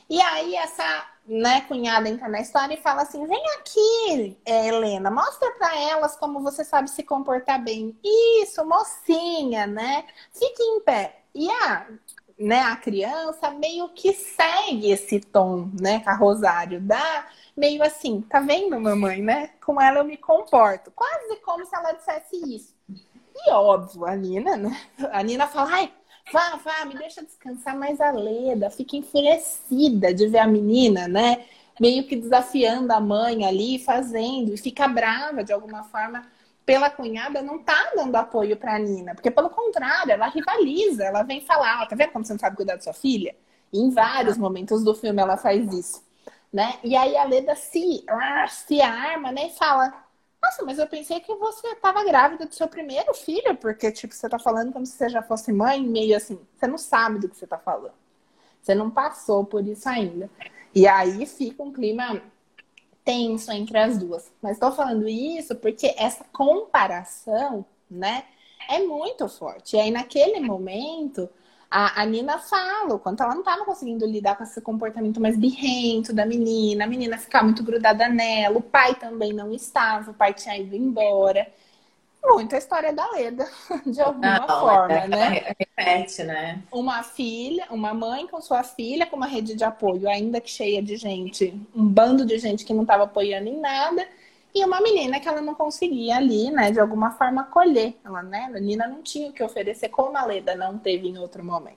E 0.08 0.20
aí 0.20 0.54
essa 0.56 1.06
né, 1.26 1.62
cunhada 1.62 2.08
entra 2.08 2.28
na 2.28 2.40
história 2.40 2.74
e 2.74 2.82
fala 2.82 3.02
assim: 3.02 3.26
vem 3.26 3.42
aqui, 3.58 4.38
é, 4.44 4.68
Helena, 4.68 5.10
mostra 5.10 5.50
para 5.52 5.78
elas 5.78 6.16
como 6.16 6.40
você 6.40 6.64
sabe 6.64 6.90
se 6.90 7.02
comportar 7.02 7.62
bem. 7.62 7.98
Isso, 8.02 8.64
mocinha, 8.64 9.66
né? 9.66 10.04
Fique 10.32 10.62
em 10.62 10.80
pé. 10.80 11.20
E 11.34 11.50
a, 11.50 11.86
né, 12.38 12.60
a 12.60 12.76
criança 12.76 13.50
meio 13.50 13.88
que 13.90 14.12
segue 14.12 14.90
esse 14.90 15.20
tom, 15.20 15.70
né, 15.80 16.00
que 16.00 16.08
a 16.08 16.14
Rosário 16.14 16.80
dá, 16.80 17.26
meio 17.56 17.82
assim, 17.82 18.20
tá 18.22 18.40
vendo, 18.40 18.80
mamãe, 18.80 19.22
né? 19.22 19.50
Com 19.64 19.80
ela 19.80 19.98
eu 19.98 20.04
me 20.04 20.16
comporto. 20.16 20.90
Quase 20.90 21.36
como 21.36 21.64
se 21.64 21.74
ela 21.74 21.92
dissesse 21.92 22.36
isso. 22.54 22.74
E 23.36 23.50
óbvio, 23.50 24.04
a 24.06 24.16
Nina, 24.16 24.56
né? 24.56 24.80
A 25.12 25.22
Nina 25.22 25.46
fala, 25.46 25.70
ai, 25.72 25.92
Vá, 26.32 26.56
vá, 26.56 26.84
me 26.86 26.96
deixa 26.96 27.22
descansar. 27.22 27.76
Mas 27.76 28.00
a 28.00 28.10
Leda 28.10 28.70
fica 28.70 28.96
enfurecida 28.96 30.12
de 30.14 30.26
ver 30.26 30.38
a 30.38 30.46
menina, 30.46 31.06
né? 31.06 31.44
Meio 31.80 32.06
que 32.06 32.16
desafiando 32.16 32.92
a 32.92 33.00
mãe 33.00 33.44
ali, 33.44 33.78
fazendo, 33.78 34.54
e 34.54 34.56
fica 34.56 34.86
brava 34.86 35.42
de 35.42 35.52
alguma 35.52 35.82
forma 35.84 36.24
pela 36.64 36.90
cunhada, 36.90 37.42
não 37.42 37.58
tá 37.58 37.92
dando 37.94 38.14
apoio 38.16 38.56
pra 38.56 38.78
Nina. 38.78 39.14
Porque, 39.14 39.30
pelo 39.30 39.50
contrário, 39.50 40.12
ela 40.12 40.28
rivaliza, 40.28 41.04
ela 41.04 41.22
vem 41.22 41.40
falar, 41.40 41.86
tá 41.86 41.94
vendo 41.94 42.12
como 42.12 42.24
você 42.24 42.32
não 42.32 42.40
sabe 42.40 42.56
cuidar 42.56 42.76
da 42.76 42.80
sua 42.82 42.92
filha? 42.92 43.36
E 43.72 43.78
em 43.78 43.90
vários 43.90 44.36
momentos 44.36 44.82
do 44.84 44.94
filme 44.94 45.20
ela 45.20 45.36
faz 45.36 45.72
isso. 45.72 46.02
Né? 46.52 46.78
E 46.84 46.96
aí 46.96 47.16
a 47.16 47.24
Leda 47.24 47.56
se, 47.56 48.04
se 48.48 48.80
arma, 48.80 49.32
né? 49.32 49.48
E 49.48 49.50
fala: 49.50 49.92
Nossa, 50.40 50.64
mas 50.64 50.78
eu 50.78 50.86
pensei 50.86 51.18
que 51.20 51.34
você 51.34 51.66
estava 51.68 52.04
grávida 52.04 52.46
do 52.46 52.54
seu 52.54 52.68
primeiro 52.68 53.12
filho, 53.12 53.56
porque, 53.56 53.90
tipo, 53.90 54.14
você 54.14 54.28
tá 54.28 54.38
falando 54.38 54.72
como 54.72 54.86
se 54.86 54.92
você 54.92 55.08
já 55.08 55.20
fosse 55.20 55.52
mãe, 55.52 55.84
meio 55.84 56.16
assim, 56.16 56.38
você 56.56 56.66
não 56.68 56.78
sabe 56.78 57.18
do 57.18 57.28
que 57.28 57.36
você 57.36 57.46
tá 57.46 57.58
falando. 57.58 57.94
Você 58.62 58.74
não 58.74 58.88
passou 58.90 59.44
por 59.44 59.66
isso 59.66 59.88
ainda. 59.88 60.30
E 60.74 60.86
aí 60.86 61.26
fica 61.26 61.62
um 61.62 61.72
clima 61.72 62.22
tenso 63.04 63.52
entre 63.52 63.78
as 63.78 63.98
duas. 63.98 64.30
Mas 64.42 64.52
estou 64.52 64.72
falando 64.72 65.08
isso 65.08 65.54
porque 65.56 65.94
essa 65.98 66.24
comparação, 66.32 67.64
né, 67.90 68.24
é 68.68 68.80
muito 68.80 69.28
forte. 69.28 69.76
E 69.76 69.80
aí, 69.80 69.90
naquele 69.90 70.40
momento, 70.40 71.28
a, 71.70 72.02
a 72.02 72.06
Nina 72.06 72.38
fala 72.38 72.94
o 72.94 72.98
quanto 72.98 73.22
ela 73.22 73.34
não 73.34 73.40
estava 73.40 73.64
conseguindo 73.64 74.06
lidar 74.06 74.36
com 74.36 74.44
esse 74.44 74.60
comportamento 74.60 75.20
mais 75.20 75.36
birrento 75.36 76.12
da 76.12 76.24
menina, 76.24 76.84
a 76.84 76.86
menina 76.86 77.18
ficar 77.18 77.42
muito 77.42 77.62
grudada 77.62 78.08
nela, 78.08 78.58
o 78.58 78.62
pai 78.62 78.94
também 78.94 79.32
não 79.32 79.52
estava, 79.52 80.10
o 80.10 80.14
pai 80.14 80.32
tinha 80.32 80.56
ido 80.56 80.74
embora. 80.76 81.46
Muito 82.26 82.54
a 82.54 82.58
história 82.58 82.92
da 82.92 83.10
Leda, 83.10 83.46
de 83.84 84.00
alguma 84.00 84.38
não, 84.40 84.60
forma, 84.60 84.94
é, 84.94 85.08
né? 85.08 85.54
Repete, 85.58 86.24
né? 86.24 86.62
Uma 86.72 87.02
filha, 87.02 87.66
uma 87.70 87.92
mãe 87.92 88.26
com 88.26 88.40
sua 88.40 88.62
filha, 88.62 89.06
com 89.06 89.16
uma 89.16 89.26
rede 89.26 89.54
de 89.54 89.62
apoio, 89.62 90.08
ainda 90.08 90.40
que 90.40 90.50
cheia 90.50 90.82
de 90.82 90.96
gente, 90.96 91.54
um 91.74 91.86
bando 91.86 92.24
de 92.24 92.38
gente 92.38 92.64
que 92.64 92.72
não 92.72 92.82
estava 92.82 93.04
apoiando 93.04 93.48
em 93.48 93.60
nada 93.60 94.06
e 94.54 94.64
uma 94.64 94.80
menina 94.80 95.18
que 95.18 95.28
ela 95.28 95.42
não 95.42 95.54
conseguia 95.54 96.16
ali, 96.16 96.50
né, 96.50 96.70
de 96.70 96.78
alguma 96.78 97.10
forma 97.10 97.42
acolher. 97.42 97.94
Ela, 98.04 98.22
né, 98.22 98.50
a 98.54 98.60
Nina 98.60 98.86
não 98.86 99.02
tinha 99.02 99.28
o 99.28 99.32
que 99.32 99.42
oferecer, 99.42 99.88
como 99.88 100.16
a 100.16 100.24
Leda 100.24 100.54
não 100.54 100.78
teve 100.78 101.08
em 101.08 101.18
outro 101.18 101.44
momento. 101.44 101.76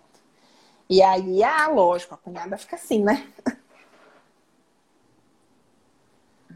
E 0.89 1.02
aí, 1.02 1.43
ah, 1.43 1.68
lógico, 1.68 2.14
a 2.14 2.18
cunhada 2.18 2.58
fica 2.58 2.76
assim, 2.76 3.04
né? 3.04 3.28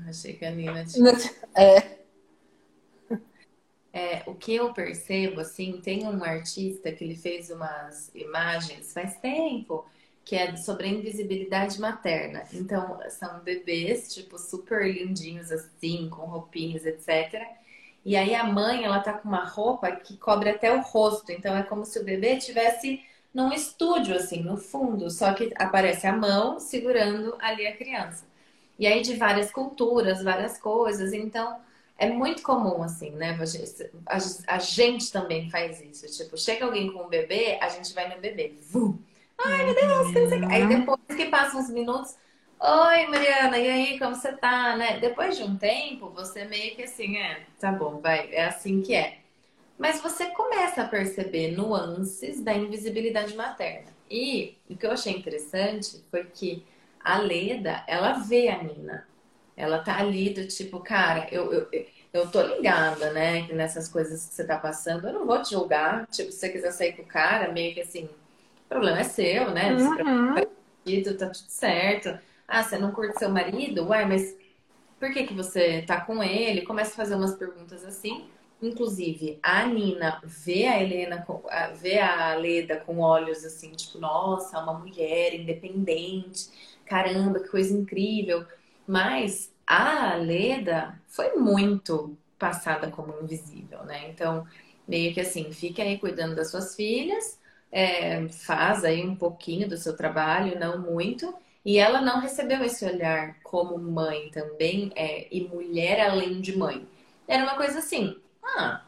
Achei 0.08 0.34
que 0.34 0.46
a 0.46 0.52
Nina 0.52 0.86
tinha... 0.88 1.12
É. 1.56 2.01
É, 3.94 4.24
o 4.26 4.34
que 4.36 4.56
eu 4.56 4.74
percebo, 4.74 5.42
assim, 5.42 5.82
tem 5.82 6.08
um 6.08 6.24
artista 6.24 6.92
que 6.92 7.04
ele 7.04 7.16
fez 7.16 7.50
umas 7.50 8.10
imagens 8.16 8.94
faz 8.94 9.18
tempo 9.18 9.86
que 10.24 10.36
é 10.36 10.56
sobre 10.56 10.88
a 10.88 10.90
invisibilidade 10.90 11.80
materna. 11.80 12.44
Então, 12.54 13.00
são 13.10 13.40
bebês, 13.40 14.14
tipo, 14.14 14.38
super 14.38 14.88
lindinhos 14.88 15.52
assim, 15.52 16.10
com 16.10 16.26
roupinhas, 16.26 16.86
etc. 16.86 17.42
E 18.06 18.16
aí 18.16 18.34
a 18.34 18.44
mãe, 18.44 18.84
ela 18.84 19.00
tá 19.00 19.14
com 19.14 19.28
uma 19.28 19.44
roupa 19.44 19.92
que 19.92 20.18
cobre 20.18 20.50
até 20.50 20.74
o 20.74 20.82
rosto. 20.82 21.32
Então, 21.32 21.56
é 21.56 21.64
como 21.64 21.86
se 21.86 22.00
o 22.00 22.04
bebê 22.06 22.38
tivesse 22.38 23.04
num 23.34 23.52
estúdio, 23.52 24.16
assim, 24.16 24.42
no 24.44 24.58
fundo. 24.58 25.10
Só 25.10 25.34
que 25.34 25.52
aparece 25.58 26.08
a 26.08 26.16
mão 26.16 26.60
segurando 26.60 27.36
ali 27.40 27.68
a 27.68 27.76
criança. 27.76 28.26
E 28.80 28.88
aí 28.88 29.02
de 29.02 29.16
várias 29.16 29.52
culturas, 29.52 30.24
várias 30.24 30.58
coisas. 30.58 31.14
Então, 31.14 31.60
é 32.02 32.10
muito 32.10 32.42
comum, 32.42 32.82
assim, 32.82 33.12
né? 33.12 33.38
A, 34.48 34.58
gente 34.58 35.12
também 35.12 35.52
faz 35.52 35.80
isso. 35.82 36.08
Tipo, 36.08 36.36
chega 36.36 36.66
alguém 36.66 36.92
com 36.92 37.04
um 37.04 37.08
bebê, 37.08 37.60
a 37.62 37.70
gente 37.70 37.94
vai 37.94 38.10
no 38.14 38.20
bebê. 38.20 38.56
Vum! 38.72 38.98
Ai, 39.38 39.66
meu 39.66 39.76
Deus, 39.76 40.12
que 40.12 40.20
não 40.20 40.30
sei 40.30 40.46
Aí 40.46 40.68
depois 40.68 41.00
que 41.16 41.26
passam 41.26 41.60
uns 41.60 41.70
minutos, 41.70 42.18
Oi, 42.60 43.06
Mariana, 43.08 43.58
e 43.58 43.70
aí, 43.70 44.00
como 44.00 44.16
você 44.16 44.32
tá, 44.34 44.76
né? 44.76 45.00
Depois 45.00 45.38
de 45.38 45.44
um 45.44 45.56
tempo, 45.56 46.10
você 46.10 46.44
meio 46.46 46.76
que 46.76 46.84
assim, 46.84 47.18
é, 47.18 47.42
tá 47.60 47.72
bom, 47.72 48.00
vai, 48.00 48.34
é 48.34 48.46
assim 48.46 48.82
que 48.82 48.96
é. 48.96 49.20
Mas 49.78 50.02
você 50.02 50.26
começa 50.28 50.82
a 50.82 50.88
perceber 50.88 51.56
nuances 51.56 52.42
da 52.42 52.54
invisibilidade 52.54 53.36
materna. 53.36 53.88
E 54.10 54.58
o 54.68 54.76
que 54.76 54.86
eu 54.88 54.92
achei 54.92 55.14
interessante 55.14 56.04
foi 56.10 56.24
que 56.26 56.64
a 57.00 57.20
Leda, 57.20 57.84
ela 57.88 58.14
vê 58.14 58.50
a 58.50 58.62
Nina. 58.62 59.08
Ela 59.62 59.78
tá 59.78 60.00
ali 60.00 60.32
do 60.32 60.48
tipo, 60.48 60.80
cara, 60.80 61.28
eu, 61.32 61.54
eu, 61.54 61.86
eu 62.12 62.28
tô 62.32 62.42
ligada, 62.42 63.14
né, 63.14 63.48
nessas 63.54 63.88
coisas 63.88 64.26
que 64.26 64.34
você 64.34 64.44
tá 64.44 64.58
passando. 64.58 65.08
Eu 65.08 65.14
não 65.14 65.28
vou 65.28 65.40
te 65.40 65.52
julgar. 65.52 66.08
Tipo, 66.08 66.32
se 66.32 66.40
você 66.40 66.50
quiser 66.50 66.72
sair 66.72 66.94
com 66.94 67.04
o 67.04 67.06
cara, 67.06 67.52
meio 67.52 67.72
que 67.76 67.82
assim, 67.82 68.10
problema 68.68 69.02
é 69.02 69.04
seu, 69.04 69.52
né? 69.52 69.72
Uhum. 69.72 70.34
Tá 70.34 70.42
tudo 71.14 71.32
certo. 71.48 72.18
Ah, 72.48 72.64
você 72.64 72.80
não 72.80 72.92
curte 72.92 73.20
seu 73.20 73.30
marido? 73.30 73.88
Uai, 73.88 74.04
mas 74.06 74.36
por 75.00 75.14
que, 75.14 75.28
que 75.28 75.34
você 75.36 75.84
tá 75.84 76.02
com 76.02 76.24
ele? 76.24 76.64
Começa 76.64 76.94
a 76.94 76.96
fazer 76.96 77.14
umas 77.14 77.36
perguntas 77.36 77.86
assim. 77.86 78.26
Inclusive, 78.60 79.38
a 79.44 79.68
Nina 79.68 80.20
vê 80.24 80.66
a 80.66 80.82
Helena, 80.82 81.24
vê 81.76 82.00
a 82.00 82.34
Leda 82.34 82.78
com 82.78 83.00
olhos 83.00 83.46
assim, 83.46 83.72
tipo, 83.72 84.00
nossa, 84.00 84.60
uma 84.60 84.74
mulher 84.74 85.36
independente, 85.36 86.50
caramba, 86.86 87.40
que 87.40 87.50
coisa 87.50 87.72
incrível. 87.72 88.44
Mas 88.88 89.51
a 89.72 90.16
Leda 90.16 91.00
foi 91.08 91.36
muito 91.36 92.18
passada 92.38 92.90
como 92.90 93.14
invisível, 93.22 93.84
né? 93.84 94.10
Então, 94.10 94.46
meio 94.88 95.14
que 95.14 95.22
assim, 95.22 95.52
fique 95.52 95.82
aí 95.82 95.98
cuidando 95.98 96.36
das 96.36 96.52
suas 96.52 96.76
filhas 96.76 97.40
é, 97.72 98.28
faz 98.30 98.84
aí 98.84 99.06
um 99.06 99.16
pouquinho 99.16 99.68
do 99.68 99.78
seu 99.78 99.96
trabalho, 99.96 100.60
não 100.60 100.80
muito, 100.80 101.34
e 101.64 101.78
ela 101.78 102.02
não 102.02 102.20
recebeu 102.20 102.64
esse 102.64 102.84
olhar 102.86 103.40
como 103.44 103.78
mãe 103.78 104.30
também, 104.32 104.92
é, 104.96 105.28
e 105.32 105.48
mulher 105.48 106.02
além 106.02 106.42
de 106.42 106.58
mãe. 106.58 106.86
Era 107.28 107.44
uma 107.44 107.56
coisa 107.56 107.80
assim, 107.80 108.20
ah, 108.44 108.84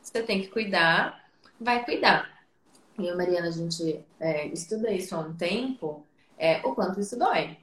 você 0.00 0.22
tem 0.22 0.40
que 0.40 0.48
cuidar, 0.48 1.28
vai 1.60 1.84
cuidar. 1.84 2.30
E 2.98 3.08
a 3.08 3.16
Mariana, 3.16 3.48
a 3.48 3.50
gente 3.50 4.04
é, 4.20 4.46
estuda 4.48 4.92
isso 4.92 5.14
há 5.16 5.18
um 5.18 5.34
tempo, 5.34 6.06
é, 6.38 6.60
o 6.64 6.74
quanto 6.74 7.00
isso 7.00 7.18
dói. 7.18 7.56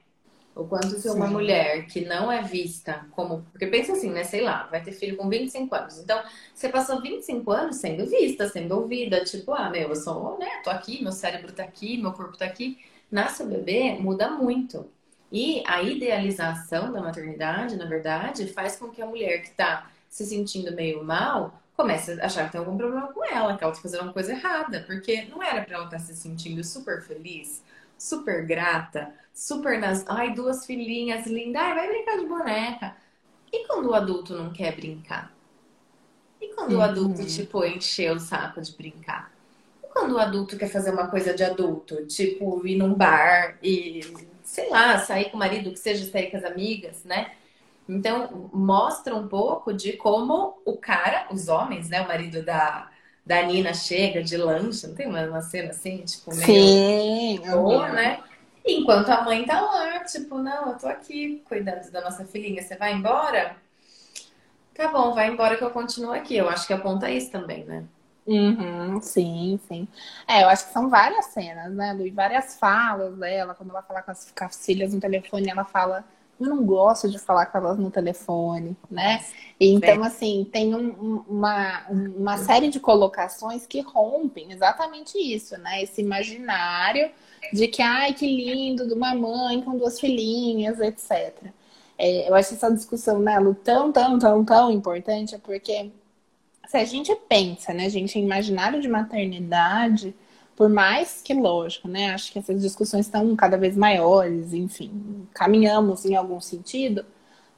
O 0.60 0.68
quanto 0.68 1.00
se 1.00 1.08
uma 1.10 1.26
mulher 1.28 1.86
que 1.86 2.02
não 2.02 2.30
é 2.30 2.42
vista 2.42 3.06
como. 3.12 3.46
Porque 3.50 3.66
pensa 3.68 3.94
assim, 3.94 4.10
né? 4.10 4.26
Sei 4.26 4.42
lá, 4.42 4.68
vai 4.70 4.84
ter 4.84 4.92
filho 4.92 5.16
com 5.16 5.30
25 5.30 5.74
anos. 5.74 6.00
Então, 6.00 6.22
você 6.54 6.68
passou 6.68 7.02
25 7.02 7.50
anos 7.50 7.78
sendo 7.78 8.06
vista, 8.06 8.50
sendo 8.50 8.76
ouvida. 8.76 9.24
Tipo, 9.24 9.54
ah, 9.54 9.70
meu, 9.70 9.88
eu 9.88 9.96
sou, 9.96 10.38
né? 10.38 10.62
Tô 10.62 10.70
aqui, 10.70 11.02
meu 11.02 11.14
cérebro 11.14 11.54
tá 11.54 11.64
aqui, 11.64 11.98
meu 11.98 12.12
corpo 12.12 12.38
tá 12.38 12.44
aqui. 12.44 12.78
Nasce 13.10 13.42
o 13.42 13.46
bebê, 13.46 13.94
muda 14.02 14.30
muito. 14.32 14.86
E 15.32 15.64
a 15.66 15.82
idealização 15.82 16.92
da 16.92 17.02
maternidade, 17.02 17.78
na 17.78 17.86
verdade, 17.86 18.48
faz 18.48 18.76
com 18.76 18.90
que 18.90 19.02
a 19.02 19.06
mulher 19.06 19.42
que 19.42 19.52
tá 19.52 19.90
se 20.10 20.26
sentindo 20.26 20.76
meio 20.76 21.06
mal 21.06 21.62
comece 21.78 22.20
a 22.20 22.26
achar 22.26 22.48
que 22.48 22.52
tem 22.52 22.60
algum 22.60 22.76
problema 22.76 23.14
com 23.14 23.24
ela, 23.24 23.56
que 23.56 23.64
ela 23.64 23.74
tá 23.74 23.80
fazendo 23.80 24.04
uma 24.04 24.14
coisa 24.14 24.34
errada. 24.34 24.84
Porque 24.86 25.24
não 25.30 25.42
era 25.42 25.62
para 25.64 25.76
ela 25.76 25.86
estar 25.86 25.98
tá 25.98 26.04
se 26.04 26.14
sentindo 26.14 26.62
super 26.66 27.02
feliz 27.02 27.64
super 28.00 28.46
grata, 28.48 29.14
super 29.34 29.78
nas. 29.78 30.04
Ai, 30.08 30.34
duas 30.34 30.66
filhinhas 30.66 31.28
lindas, 31.28 31.62
ai, 31.62 31.76
vai 31.76 31.88
brincar 31.90 32.18
de 32.18 32.26
boneca. 32.26 32.96
E 33.52 33.68
quando 33.68 33.90
o 33.90 33.94
adulto 33.94 34.34
não 34.34 34.52
quer 34.52 34.76
brincar? 34.76 35.32
E 36.42 36.48
quando 36.56 36.72
uhum. 36.72 36.80
o 36.80 36.82
adulto, 36.82 37.26
tipo, 37.26 37.64
encher 37.66 38.16
o 38.16 38.20
saco 38.20 38.62
de 38.62 38.72
brincar? 38.76 39.32
E 39.84 39.88
quando 39.88 40.14
o 40.14 40.20
adulto 40.20 40.58
quer 40.58 40.70
fazer 40.70 40.92
uma 40.92 41.08
coisa 41.08 41.34
de 41.34 41.44
adulto? 41.44 42.06
Tipo, 42.06 42.66
ir 42.66 42.78
num 42.78 42.94
bar 42.94 43.58
e, 43.62 44.02
sei 44.44 44.70
lá, 44.70 44.98
sair 45.00 45.30
com 45.30 45.36
o 45.36 45.40
marido, 45.40 45.72
que 45.72 45.80
seja 45.80 46.10
sair 46.10 46.32
com 46.32 46.38
as 46.38 46.46
amigas, 46.46 47.04
né? 47.04 47.34
Então, 47.88 48.50
mostra 48.54 49.16
um 49.16 49.28
pouco 49.28 49.74
de 49.74 49.94
como 49.94 50.62
o 50.64 50.78
cara, 50.78 51.28
os 51.32 51.48
homens, 51.48 51.90
né? 51.90 52.02
O 52.02 52.08
marido 52.08 52.44
da, 52.44 52.90
da 53.30 53.44
Nina 53.44 53.76
chega 53.76 54.24
de 54.24 54.36
lanche, 54.36 54.88
não 54.88 54.96
tem 54.96 55.06
uma, 55.06 55.22
uma 55.22 55.42
cena 55.42 55.70
assim, 55.70 56.04
tipo, 56.04 56.34
meio 56.34 56.48
Sim, 56.48 57.40
boa, 57.48 57.88
né? 57.90 58.24
Enquanto 58.66 59.10
a 59.10 59.22
mãe 59.22 59.46
tá 59.46 59.62
lá, 59.62 60.04
tipo, 60.04 60.40
não, 60.40 60.72
eu 60.72 60.78
tô 60.80 60.88
aqui 60.88 61.40
cuidando 61.48 61.92
da 61.92 62.02
nossa 62.02 62.26
filhinha, 62.26 62.64
você 62.64 62.76
vai 62.76 62.92
embora? 62.92 63.56
Tá 64.74 64.88
bom, 64.88 65.14
vai 65.14 65.28
embora 65.28 65.56
que 65.58 65.64
eu 65.64 65.70
continuo 65.70 66.12
aqui. 66.12 66.38
Eu 66.38 66.50
acho 66.50 66.66
que 66.66 66.74
aponta 66.74 67.12
isso 67.12 67.32
também, 67.32 67.64
né? 67.66 67.84
Uhum, 68.26 69.00
sim, 69.00 69.60
sim. 69.68 69.88
É, 70.28 70.42
eu 70.42 70.50
acho 70.50 70.66
que 70.66 70.74
são 70.74 70.90
várias 70.90 71.26
cenas, 71.26 71.72
né, 71.72 71.94
Lu? 71.94 72.12
várias 72.12 72.58
falas 72.58 73.16
dela. 73.16 73.54
Quando 73.54 73.70
ela 73.70 73.84
fala 73.84 74.02
com 74.02 74.10
as, 74.10 74.32
com 74.36 74.44
as 74.44 74.66
filhas 74.66 74.92
no 74.92 75.00
telefone, 75.00 75.52
ela 75.52 75.66
fala 75.66 76.04
não 76.40 76.64
gosto 76.64 77.10
de 77.10 77.20
falar 77.20 77.48
com 77.48 77.58
elas 77.58 77.78
no 77.78 77.92
telefone, 77.92 78.76
né? 78.90 79.24
Então, 79.60 80.04
assim, 80.04 80.48
tem 80.52 80.74
um, 80.74 81.24
uma, 81.28 81.86
uma 81.90 82.38
série 82.38 82.70
de 82.70 82.80
colocações 82.80 83.68
que 83.68 83.82
rompem 83.82 84.52
exatamente 84.52 85.18
isso, 85.18 85.58
né? 85.58 85.84
Esse 85.84 86.02
imaginário 86.02 87.12
de 87.52 87.68
que, 87.68 87.82
ai, 87.82 88.14
que 88.14 88.26
lindo, 88.26 88.88
de 88.88 88.94
uma 88.94 89.14
mãe 89.14 89.62
com 89.62 89.78
duas 89.78 90.00
filhinhas, 90.00 90.80
etc. 90.80 91.52
É, 91.98 92.30
eu 92.30 92.36
acho 92.36 92.54
essa 92.54 92.72
discussão, 92.72 93.20
né, 93.20 93.38
Lu, 93.40 93.54
tão, 93.54 93.92
tão, 93.92 94.18
tão, 94.18 94.46
tão 94.46 94.72
importante, 94.72 95.38
porque 95.40 95.92
se 96.66 96.78
a 96.78 96.86
gente 96.86 97.14
pensa, 97.28 97.74
né, 97.74 97.90
gente, 97.90 98.18
em 98.18 98.24
imaginário 98.24 98.80
de 98.80 98.88
maternidade, 98.88 100.16
por 100.60 100.68
mais 100.70 101.22
que, 101.22 101.34
lógico, 101.34 101.88
né? 101.88 102.12
Acho 102.14 102.34
que 102.34 102.40
essas 102.40 102.62
discussões 102.62 103.06
estão 103.06 103.34
cada 103.34 103.58
vez 103.58 103.78
maiores, 103.78 104.52
enfim, 104.54 105.26
caminhamos 105.34 106.04
em 106.04 106.16
algum 106.18 106.42
sentido. 106.42 107.06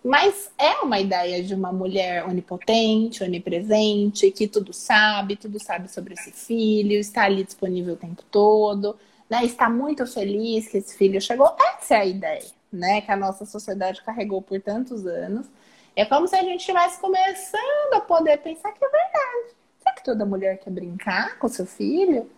Mas 0.03 0.51
é 0.55 0.73
uma 0.81 0.99
ideia 0.99 1.43
de 1.43 1.55
uma 1.55 1.73
mulher 1.73 2.23
onipotente, 2.25 3.23
onipresente, 3.23 4.29
que 4.29 4.47
tudo 4.47 4.71
sabe, 4.71 5.35
tudo 5.35 5.59
sabe 5.59 5.91
sobre 5.91 6.13
esse 6.13 6.31
filho, 6.31 6.93
está 6.93 7.23
ali 7.23 7.43
disponível 7.43 7.95
o 7.95 7.97
tempo 7.97 8.21
todo, 8.29 8.95
né? 9.27 9.43
Está 9.45 9.67
muito 9.67 10.05
feliz 10.05 10.67
que 10.69 10.77
esse 10.77 10.95
filho 10.95 11.19
chegou. 11.19 11.55
Essa 11.75 11.95
é 11.95 12.01
a 12.01 12.05
ideia, 12.05 12.51
né? 12.71 13.01
Que 13.01 13.11
a 13.11 13.17
nossa 13.17 13.45
sociedade 13.47 14.03
carregou 14.03 14.43
por 14.43 14.61
tantos 14.61 15.07
anos 15.07 15.47
É 15.95 16.05
como 16.05 16.27
se 16.27 16.35
a 16.35 16.43
gente 16.43 16.59
estivesse 16.59 16.99
começando 17.01 17.93
a 17.95 18.01
poder 18.01 18.37
pensar 18.39 18.71
que 18.73 18.85
é 18.85 18.89
verdade. 18.89 19.55
Será 19.79 19.95
que 19.95 20.03
toda 20.03 20.25
mulher 20.25 20.59
quer 20.59 20.69
brincar 20.71 21.39
com 21.39 21.47
seu 21.49 21.65
filho? 21.65 22.29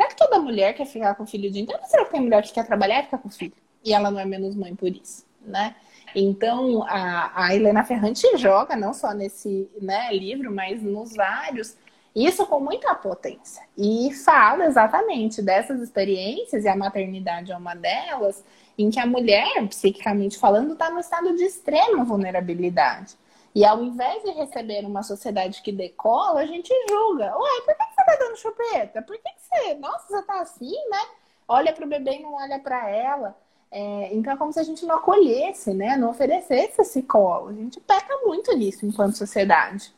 Será 0.00 0.08
que 0.08 0.16
toda 0.16 0.40
mulher 0.40 0.72
quer 0.72 0.86
ficar 0.86 1.14
com 1.14 1.24
o 1.24 1.26
filho 1.26 1.50
o 1.50 1.52
dia 1.52 1.60
inteiro? 1.60 1.82
Será 1.84 2.06
que 2.06 2.10
tem 2.10 2.22
mulher 2.22 2.42
que 2.42 2.54
quer 2.54 2.64
trabalhar 2.66 3.00
e 3.00 3.02
ficar 3.02 3.18
com 3.18 3.28
o 3.28 3.30
filho? 3.30 3.52
E 3.84 3.92
ela 3.92 4.10
não 4.10 4.18
é 4.18 4.24
menos 4.24 4.56
mãe 4.56 4.74
por 4.74 4.88
isso, 4.88 5.26
né? 5.42 5.76
Então, 6.14 6.82
a, 6.84 7.30
a 7.34 7.54
Helena 7.54 7.84
Ferrante 7.84 8.26
joga, 8.38 8.74
não 8.74 8.94
só 8.94 9.12
nesse 9.12 9.70
né, 9.78 10.10
livro, 10.10 10.50
mas 10.50 10.82
nos 10.82 11.14
vários, 11.14 11.76
isso 12.16 12.46
com 12.46 12.60
muita 12.60 12.94
potência. 12.94 13.62
E 13.76 14.10
fala 14.24 14.64
exatamente 14.64 15.42
dessas 15.42 15.82
experiências, 15.82 16.64
e 16.64 16.68
a 16.68 16.74
maternidade 16.74 17.52
é 17.52 17.56
uma 17.56 17.74
delas, 17.74 18.42
em 18.78 18.88
que 18.88 18.98
a 18.98 19.04
mulher, 19.04 19.68
psiquicamente 19.68 20.38
falando, 20.38 20.72
está 20.72 20.90
no 20.90 21.00
estado 21.00 21.36
de 21.36 21.44
extrema 21.44 22.04
vulnerabilidade. 22.04 23.16
E 23.54 23.64
ao 23.64 23.82
invés 23.82 24.22
de 24.22 24.30
receber 24.30 24.86
uma 24.86 25.02
sociedade 25.02 25.60
que 25.60 25.72
decola, 25.72 26.40
a 26.40 26.46
gente 26.46 26.72
julga. 26.88 27.36
Ué, 27.36 27.60
por 27.66 27.76
que 27.76 27.89
tá 28.10 28.24
dando 28.24 28.36
chupeta? 28.36 29.02
Por 29.02 29.16
que, 29.16 29.22
que 29.22 29.40
você. 29.40 29.74
Nossa, 29.74 30.06
você 30.08 30.22
tá 30.22 30.40
assim, 30.40 30.74
né? 30.88 31.00
Olha 31.46 31.72
pro 31.72 31.86
bebê 31.86 32.16
e 32.16 32.22
não 32.22 32.34
olha 32.34 32.58
para 32.58 32.88
ela. 32.88 33.36
É, 33.70 34.12
então 34.12 34.32
é 34.32 34.36
como 34.36 34.52
se 34.52 34.58
a 34.58 34.64
gente 34.64 34.84
não 34.84 34.96
acolhesse, 34.96 35.72
né? 35.72 35.96
Não 35.96 36.10
oferecesse 36.10 36.80
esse 36.80 37.02
colo. 37.02 37.48
A 37.48 37.52
gente 37.52 37.80
peca 37.80 38.16
muito 38.24 38.52
nisso 38.56 38.84
enquanto 38.84 39.16
sociedade. 39.16 39.92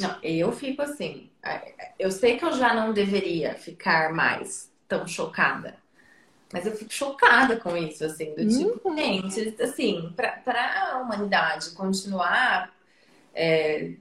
Não, 0.00 0.16
eu 0.22 0.52
fico 0.52 0.82
assim. 0.82 1.28
É, 1.42 1.92
eu 1.98 2.10
sei 2.10 2.36
que 2.36 2.44
eu 2.44 2.52
já 2.52 2.72
não 2.72 2.92
deveria 2.92 3.54
ficar 3.54 4.12
mais 4.12 4.70
tão 4.86 5.06
chocada. 5.06 5.76
Mas 6.52 6.64
eu 6.64 6.72
fico 6.72 6.92
chocada 6.92 7.56
com 7.56 7.76
isso, 7.76 8.04
assim, 8.04 8.34
do 8.34 8.48
tipo, 8.48 8.88
uhum. 8.88 8.96
gente, 8.96 9.62
assim, 9.62 10.14
para 10.16 10.92
a 10.92 10.98
humanidade 10.98 11.70
continuar 11.72 12.72
é, 13.34 13.92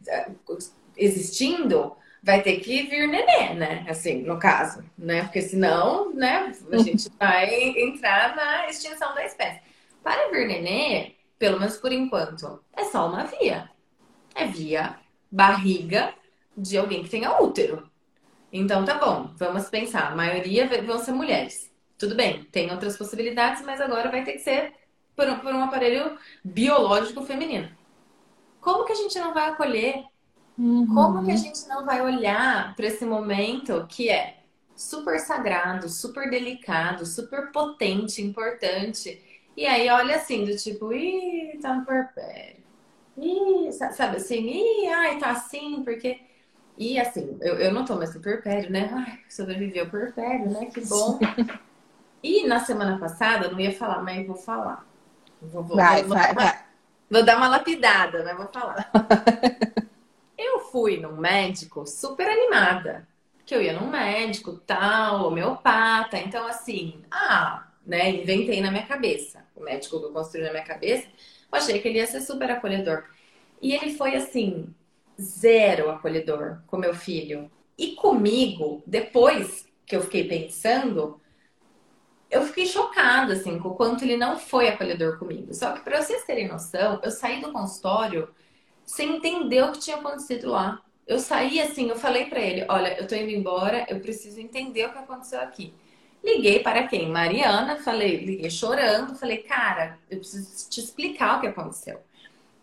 existindo, 0.95 1.95
vai 2.23 2.41
ter 2.41 2.59
que 2.59 2.83
vir 2.83 3.07
nenê, 3.07 3.53
né? 3.53 3.85
Assim, 3.89 4.23
no 4.23 4.39
caso, 4.39 4.83
né? 4.97 5.23
Porque 5.23 5.41
senão, 5.41 6.13
né, 6.13 6.51
a 6.71 6.77
gente 6.77 7.09
vai 7.17 7.49
entrar 7.79 8.35
na 8.35 8.67
extinção 8.67 9.13
da 9.13 9.25
espécie. 9.25 9.61
Para 10.03 10.29
vir 10.29 10.47
nenê, 10.47 11.15
pelo 11.37 11.59
menos 11.59 11.77
por 11.77 11.91
enquanto, 11.91 12.63
é 12.75 12.85
só 12.85 13.07
uma 13.07 13.23
via. 13.23 13.69
É 14.35 14.45
via 14.45 14.97
barriga 15.31 16.13
de 16.55 16.77
alguém 16.77 17.03
que 17.03 17.09
tenha 17.09 17.41
útero. 17.41 17.89
Então 18.51 18.85
tá 18.85 18.95
bom, 18.95 19.31
vamos 19.35 19.69
pensar. 19.69 20.11
A 20.11 20.15
maioria 20.15 20.67
vão 20.83 20.99
ser 20.99 21.11
mulheres. 21.11 21.71
Tudo 21.97 22.15
bem, 22.15 22.43
tem 22.45 22.71
outras 22.71 22.97
possibilidades, 22.97 23.63
mas 23.63 23.81
agora 23.81 24.09
vai 24.09 24.23
ter 24.23 24.33
que 24.33 24.39
ser 24.39 24.73
por 25.15 25.27
um, 25.27 25.39
por 25.39 25.53
um 25.53 25.63
aparelho 25.63 26.17
biológico 26.43 27.23
feminino. 27.23 27.69
Como 28.61 28.85
que 28.85 28.91
a 28.91 28.95
gente 28.95 29.17
não 29.19 29.33
vai 29.33 29.49
acolher? 29.49 30.03
Uhum. 30.57 30.87
Como 30.93 31.23
que 31.23 31.31
a 31.31 31.35
gente 31.35 31.67
não 31.67 31.85
vai 31.85 32.01
olhar 32.01 32.75
para 32.75 32.87
esse 32.87 33.05
momento 33.05 33.85
que 33.87 34.09
é 34.09 34.37
super 34.75 35.19
sagrado, 35.19 35.89
super 35.89 36.29
delicado, 36.29 37.05
super 37.05 37.51
potente, 37.51 38.21
importante? 38.21 39.21
E 39.55 39.65
aí 39.65 39.89
olha 39.89 40.15
assim, 40.15 40.45
do 40.45 40.55
tipo, 40.55 40.91
ih, 40.93 41.59
tá 41.61 41.75
no 41.75 41.85
porpério. 41.85 42.57
Ih, 43.17 43.71
sabe 43.71 44.17
assim, 44.17 44.47
ih, 44.47 44.87
ai, 44.87 45.17
tá 45.19 45.31
assim, 45.31 45.83
porque. 45.83 46.19
E 46.77 46.99
assim, 46.99 47.37
eu, 47.41 47.55
eu 47.55 47.73
não 47.73 47.85
tô 47.85 47.95
mais 47.95 48.13
no 48.13 48.21
porpério, 48.21 48.69
né? 48.71 48.89
Ai, 48.93 49.19
sobreviveu 49.29 49.85
o 49.85 49.89
porpério, 49.89 50.49
né? 50.51 50.67
Que 50.67 50.81
bom. 50.81 51.19
e 52.23 52.47
na 52.47 52.59
semana 52.59 52.99
passada, 52.99 53.47
eu 53.47 53.51
não 53.51 53.59
ia 53.59 53.73
falar, 53.73 54.03
mas 54.03 54.25
vou 54.25 54.35
falar. 54.35 54.85
Vou, 55.41 55.63
vou, 55.63 55.77
vai, 55.77 56.03
vou, 56.03 56.07
vai, 56.07 56.33
vou, 56.35 56.35
vai. 56.35 56.65
vou 57.09 57.23
dar 57.25 57.37
uma 57.37 57.47
lapidada, 57.49 58.23
mas 58.23 58.37
vou 58.37 58.47
falar. 58.47 58.91
fui 60.71 60.97
num 60.97 61.17
médico 61.17 61.85
super 61.85 62.27
animada. 62.27 63.07
Que 63.45 63.55
eu 63.55 63.61
ia 63.61 63.73
num 63.73 63.89
médico, 63.89 64.53
tal, 64.65 65.27
homeopata. 65.27 66.17
Então, 66.17 66.45
assim, 66.47 67.01
ah, 67.09 67.67
né? 67.85 68.09
Inventei 68.11 68.61
na 68.61 68.71
minha 68.71 68.85
cabeça. 68.85 69.45
O 69.55 69.63
médico 69.63 69.99
que 69.99 70.05
eu 70.05 70.11
construí 70.11 70.43
na 70.43 70.51
minha 70.51 70.65
cabeça 70.65 71.07
eu 71.51 71.57
achei 71.57 71.79
que 71.79 71.87
ele 71.87 71.99
ia 71.99 72.07
ser 72.07 72.21
super 72.21 72.51
acolhedor. 72.51 73.05
E 73.61 73.73
ele 73.73 73.95
foi 73.95 74.15
assim, 74.15 74.73
zero 75.19 75.89
acolhedor 75.89 76.59
com 76.67 76.77
meu 76.77 76.93
filho. 76.93 77.49
E 77.77 77.95
comigo, 77.95 78.83
depois 78.85 79.67
que 79.85 79.95
eu 79.95 80.01
fiquei 80.01 80.27
pensando, 80.27 81.19
eu 82.29 82.43
fiquei 82.43 82.65
chocada 82.65 83.33
assim 83.33 83.57
com 83.59 83.69
o 83.69 83.75
quanto 83.75 84.03
ele 84.03 84.17
não 84.17 84.37
foi 84.37 84.67
acolhedor 84.67 85.17
comigo. 85.17 85.53
Só 85.53 85.71
que 85.71 85.81
para 85.81 86.01
vocês 86.01 86.25
terem 86.25 86.47
noção, 86.47 86.99
eu 87.01 87.11
saí 87.11 87.41
do 87.41 87.51
consultório 87.51 88.29
sem 88.87 89.17
entender 89.17 89.61
o 89.63 89.73
que 89.73 89.79
tinha 89.79 89.97
acontecido 89.97 90.49
lá. 90.49 90.81
Eu 91.05 91.19
saí 91.19 91.61
assim, 91.61 91.89
eu 91.89 91.95
falei 91.97 92.25
para 92.25 92.39
ele, 92.39 92.65
olha, 92.69 92.97
eu 92.97 93.05
tô 93.05 93.15
indo 93.15 93.29
embora, 93.29 93.85
eu 93.89 93.99
preciso 93.99 94.39
entender 94.39 94.85
o 94.85 94.91
que 94.91 94.97
aconteceu 94.97 95.39
aqui. 95.41 95.73
Liguei 96.23 96.59
para 96.59 96.87
quem? 96.87 97.09
Mariana, 97.09 97.77
falei, 97.77 98.17
liguei 98.17 98.49
chorando, 98.49 99.13
falei, 99.15 99.37
cara, 99.39 99.99
eu 100.09 100.17
preciso 100.17 100.69
te 100.69 100.79
explicar 100.79 101.37
o 101.37 101.41
que 101.41 101.47
aconteceu. 101.47 101.99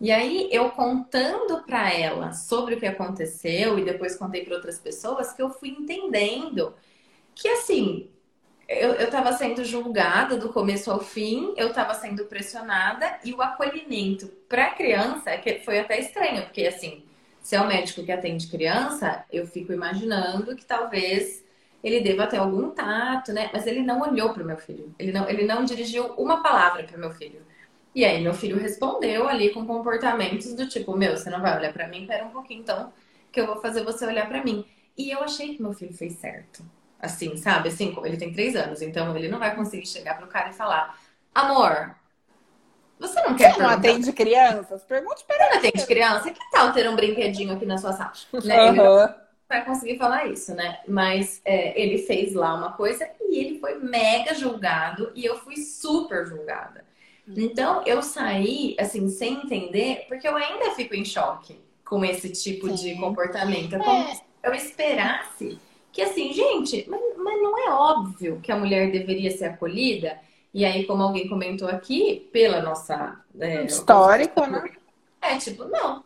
E 0.01 0.11
aí 0.11 0.49
eu 0.51 0.71
contando 0.71 1.63
para 1.63 1.93
ela 1.93 2.33
sobre 2.33 2.75
o 2.75 2.81
que 2.81 2.87
aconteceu 2.87 3.79
e 3.79 3.85
depois 3.85 4.17
contei 4.17 4.45
para 4.45 4.57
outras 4.57 4.79
pessoas 4.79 5.33
que 5.33 5.41
eu 5.41 5.51
fui 5.51 5.71
entendendo 5.71 6.75
que 7.35 7.49
assim, 7.49 8.11
eu, 8.69 8.93
eu 8.95 9.11
tava 9.11 9.33
sendo 9.33 9.65
julgada 9.65 10.37
do 10.37 10.49
começo 10.53 10.91
ao 10.91 11.01
fim, 11.01 11.53
eu 11.57 11.69
estava 11.69 11.95
sendo 11.95 12.25
pressionada 12.25 13.19
e 13.25 13.33
o 13.33 13.43
acolhimento 13.43 14.27
para 14.49 14.71
criança 14.71 15.31
é 15.31 15.39
que 15.39 15.61
foi 15.61 15.79
até 15.79 15.99
estranho, 15.99 16.43
porque 16.45 16.67
assim, 16.67 17.05
se 17.41 17.55
é 17.55 17.61
o 17.61 17.67
médico 17.67 18.03
que 18.03 18.11
atende 18.11 18.47
criança, 18.47 19.25
eu 19.31 19.47
fico 19.47 19.73
imaginando 19.73 20.57
que 20.57 20.65
talvez 20.65 21.45
ele 21.83 22.01
deva 22.01 22.27
ter 22.27 22.39
algum 22.39 22.71
tato, 22.71 23.33
né? 23.35 23.51
Mas 23.53 23.67
ele 23.67 23.83
não 23.83 24.01
olhou 24.01 24.33
para 24.33 24.43
meu 24.43 24.57
filho. 24.57 24.95
Ele 24.99 25.13
não, 25.13 25.29
ele 25.29 25.45
não 25.45 25.63
dirigiu 25.63 26.07
uma 26.15 26.43
palavra 26.43 26.85
para 26.85 26.97
meu 26.97 27.11
filho. 27.11 27.43
E 27.95 28.03
aí 28.05 28.23
meu 28.23 28.33
filho 28.33 28.59
respondeu 28.59 29.29
ali 29.29 29.51
com 29.51 29.67
comportamentos 29.67 30.55
do 30.55 30.67
tipo, 30.67 30.97
meu, 30.97 31.17
você 31.17 31.29
não 31.29 31.43
vai 31.43 31.57
olhar 31.59 31.73
para 31.73 31.87
mim, 31.87 32.07
pera 32.07 32.25
um 32.25 32.31
pouquinho 32.31 32.61
então, 32.61 32.91
que 33.31 33.39
eu 33.39 33.47
vou 33.47 33.57
fazer 33.61 33.85
você 33.85 34.07
olhar 34.07 34.27
para 34.27 34.43
mim. 34.43 34.65
E 34.97 35.11
eu 35.11 35.23
achei 35.23 35.55
que 35.55 35.63
meu 35.63 35.75
filho 35.75 35.93
fez 35.93 36.15
certo. 36.15 36.65
Assim, 37.05 37.37
sabe? 37.37 37.69
Assim, 37.69 37.97
ele 38.05 38.17
tem 38.17 38.33
três 38.33 38.57
anos, 38.57 38.83
então 38.83 39.17
ele 39.17 39.29
não 39.29 39.39
vai 39.39 39.55
conseguir 39.55 39.87
chegar 39.87 40.17
pro 40.17 40.27
cara 40.27 40.51
e 40.51 40.55
falar, 40.55 40.99
amor, 41.35 41.95
você 42.99 43.21
não 43.23 43.35
quer 43.35 43.55
Você 43.55 43.63
não 43.63 43.71
atende 43.71 44.13
crianças? 44.13 44.83
Pergunte 44.85 45.25
para 45.25 45.37
ele. 45.37 45.51
Não 45.51 45.59
atende 45.59 45.87
criança? 45.87 46.31
Que 46.31 46.51
tal 46.51 46.73
ter 46.73 46.89
um 46.89 46.97
brinquedinho 46.97 47.55
aqui 47.55 47.67
na 47.67 47.79
sua 47.79 47.93
sala? 47.93 48.13
Né? 48.45 48.71
Uhum 48.71 49.25
vai 49.49 49.65
conseguir 49.65 49.97
falar 49.97 50.27
isso, 50.27 50.55
né? 50.55 50.81
Mas 50.89 51.41
é, 51.45 51.81
ele 51.81 51.99
fez 51.99 52.35
lá 52.35 52.55
uma 52.55 52.73
coisa 52.73 53.09
e 53.21 53.39
ele 53.39 53.59
foi 53.59 53.79
mega 53.79 54.35
julgado 54.35 55.13
e 55.15 55.25
eu 55.25 55.39
fui 55.39 55.57
super 55.57 56.27
julgada. 56.27 56.85
Então 57.27 57.83
eu 57.87 58.03
saí 58.03 58.77
assim 58.79 59.09
sem 59.09 59.43
entender, 59.45 60.05
porque 60.09 60.29
eu 60.29 60.37
ainda 60.37 60.73
fico 60.73 60.95
em 60.95 61.05
choque 61.05 61.59
com 61.85 62.05
esse 62.05 62.31
tipo 62.31 62.69
Sim. 62.69 62.75
de 62.75 63.01
comportamento. 63.01 63.77
É 63.77 63.79
como 63.79 64.15
se 64.15 64.23
eu 64.43 64.55
esperasse 64.55 65.59
que 65.95 66.03
assim, 66.03 66.33
gente, 66.33 66.85
mas, 66.89 67.01
mas 67.17 67.41
não 67.41 67.57
é 67.57 67.71
óbvio 67.73 68.41
que 68.43 68.51
a 68.51 68.57
mulher 68.57 68.91
deveria 68.91 69.31
ser 69.31 69.45
acolhida. 69.45 70.19
E 70.53 70.65
aí, 70.65 70.85
como 70.87 71.05
alguém 71.05 71.29
comentou 71.29 71.69
aqui, 71.69 72.29
pela 72.33 72.61
nossa 72.61 73.21
é, 73.39 73.65
histórico, 73.65 74.45
né? 74.45 74.73
É 75.23 75.39
tipo, 75.39 75.65
não. 75.65 76.03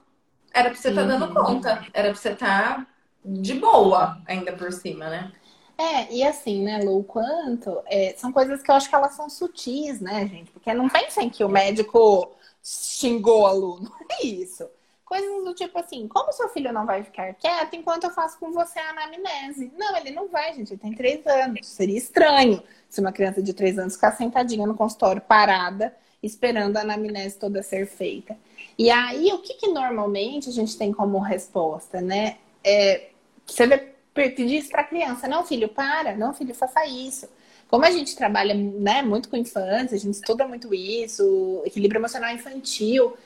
Era 0.53 0.71
pra 0.71 0.79
você 0.79 0.91
estar 0.91 1.07
tá 1.07 1.07
dando 1.07 1.35
conta. 1.35 1.87
Era 1.95 2.11
pra 2.11 2.15
você 2.15 2.31
estar 2.31 2.77
tá 2.77 2.87
de 3.25 3.55
boa, 3.55 4.21
ainda 4.27 4.53
por 4.53 4.71
cima, 4.73 5.09
né? 5.09 5.33
É, 5.79 6.13
e 6.13 6.23
assim, 6.23 6.63
né, 6.63 6.83
Lu, 6.83 7.03
quanto 7.05 7.81
é, 7.87 8.15
são 8.17 8.31
coisas 8.31 8.61
que 8.63 8.71
eu 8.71 8.75
acho 8.75 8.91
que 8.91 8.95
elas 8.95 9.15
são 9.15 9.31
sutis, 9.31 10.01
né, 10.01 10.27
gente? 10.27 10.51
Porque 10.51 10.75
não 10.75 10.89
pensem 10.89 11.31
que 11.31 11.43
o 11.43 11.49
médico 11.49 12.31
xingou 12.63 13.43
o 13.43 13.47
aluno. 13.47 13.91
É 14.21 14.27
isso. 14.27 14.69
Coisas 15.09 15.43
do 15.43 15.55
tipo 15.55 15.79
assim, 15.79 16.07
como 16.07 16.31
seu 16.35 16.51
filho 16.51 16.71
não 16.71 16.85
vai 16.85 17.03
ficar 17.03 17.33
quieto 17.33 17.75
enquanto 17.75 18.05
eu 18.05 18.11
faço 18.11 18.39
com 18.39 18.53
você 18.53 18.79
a 18.79 18.91
anamnese? 18.91 19.73
Não, 19.75 19.97
ele 19.97 20.11
não 20.11 20.29
vai, 20.29 20.53
gente, 20.53 20.75
ele 20.75 20.81
tem 20.81 20.93
três 20.93 21.27
anos. 21.27 21.67
Seria 21.67 21.97
estranho 21.97 22.63
se 22.91 23.01
uma 23.01 23.11
criança 23.11 23.43
de 23.43 23.55
três 23.55 23.79
anos 23.79 23.95
ficar 23.95 24.13
sentadinha 24.13 24.67
no 24.67 24.75
consultório, 24.75 25.23
parada, 25.23 25.97
esperando 26.23 26.77
a 26.77 26.83
anamnese 26.83 27.39
toda 27.39 27.63
ser 27.63 27.87
feita. 27.87 28.37
E 28.79 28.91
aí, 28.91 29.33
o 29.33 29.39
que, 29.39 29.55
que 29.55 29.69
normalmente 29.69 30.51
a 30.51 30.53
gente 30.53 30.77
tem 30.77 30.93
como 30.93 31.19
resposta, 31.21 32.03
né? 32.03 32.37
É, 32.63 33.09
você 33.47 33.67
vai 33.67 33.79
pedir 34.13 34.59
isso 34.59 34.69
para 34.69 34.83
a 34.83 34.85
criança. 34.85 35.27
Não, 35.27 35.43
filho, 35.43 35.71
para. 35.71 36.15
Não, 36.15 36.35
filho, 36.35 36.55
faça 36.55 36.85
isso. 36.87 37.27
Como 37.67 37.83
a 37.83 37.91
gente 37.91 38.15
trabalha 38.15 38.53
né, 38.53 39.01
muito 39.01 39.31
com 39.31 39.39
infância, 39.39 39.97
a 39.97 39.99
gente 39.99 40.17
estuda 40.17 40.47
muito 40.47 40.75
isso, 40.75 41.63
equilíbrio 41.65 41.99
emocional 41.99 42.31
infantil, 42.35 43.17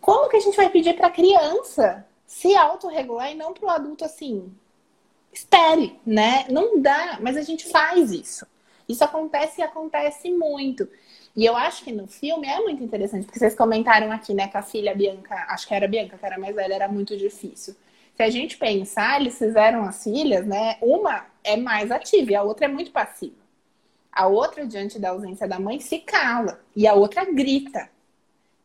como 0.00 0.28
que 0.28 0.36
a 0.36 0.40
gente 0.40 0.56
vai 0.56 0.70
pedir 0.70 0.94
para 0.94 1.08
a 1.08 1.12
criança 1.12 2.06
se 2.26 2.54
autorregular 2.54 3.30
e 3.30 3.34
não 3.34 3.52
para 3.52 3.66
o 3.66 3.70
adulto 3.70 4.04
assim? 4.04 4.52
Espere, 5.32 5.98
né? 6.04 6.46
Não 6.50 6.80
dá, 6.80 7.18
mas 7.20 7.36
a 7.36 7.42
gente 7.42 7.68
faz 7.68 8.10
isso. 8.10 8.46
Isso 8.88 9.04
acontece 9.04 9.60
e 9.60 9.64
acontece 9.64 10.30
muito. 10.30 10.88
E 11.36 11.44
eu 11.44 11.54
acho 11.56 11.84
que 11.84 11.92
no 11.92 12.06
filme 12.06 12.48
é 12.48 12.58
muito 12.60 12.82
interessante, 12.82 13.24
porque 13.24 13.38
vocês 13.38 13.54
comentaram 13.54 14.10
aqui, 14.10 14.34
né, 14.34 14.48
que 14.48 14.56
a 14.56 14.62
filha 14.62 14.94
Bianca, 14.94 15.46
acho 15.50 15.68
que 15.68 15.74
era 15.74 15.86
Bianca, 15.86 16.18
que 16.18 16.26
era 16.26 16.38
mais 16.38 16.54
velha, 16.54 16.74
era 16.74 16.88
muito 16.88 17.16
difícil. 17.16 17.76
Se 18.16 18.22
a 18.24 18.30
gente 18.30 18.56
pensar, 18.56 19.20
eles 19.20 19.38
fizeram 19.38 19.84
as 19.84 20.02
filhas, 20.02 20.44
né? 20.44 20.76
Uma 20.82 21.26
é 21.44 21.56
mais 21.56 21.92
ativa 21.92 22.32
e 22.32 22.34
a 22.34 22.42
outra 22.42 22.64
é 22.64 22.68
muito 22.68 22.90
passiva. 22.90 23.36
A 24.10 24.26
outra, 24.26 24.66
diante 24.66 24.98
da 24.98 25.10
ausência 25.10 25.46
da 25.46 25.60
mãe, 25.60 25.78
se 25.78 26.00
cala. 26.00 26.60
E 26.74 26.88
a 26.88 26.94
outra 26.94 27.24
grita. 27.24 27.88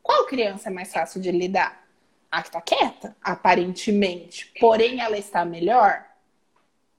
Qual 0.04 0.26
criança 0.28 0.70
é 0.70 0.72
mais 0.72 0.94
fácil 0.94 1.20
de 1.20 1.32
lidar? 1.32 1.82
A 2.30 2.44
que 2.44 2.52
tá 2.52 2.62
quieta, 2.62 3.16
aparentemente. 3.24 4.52
Porém, 4.60 5.00
ela 5.00 5.18
está 5.18 5.44
melhor? 5.46 6.04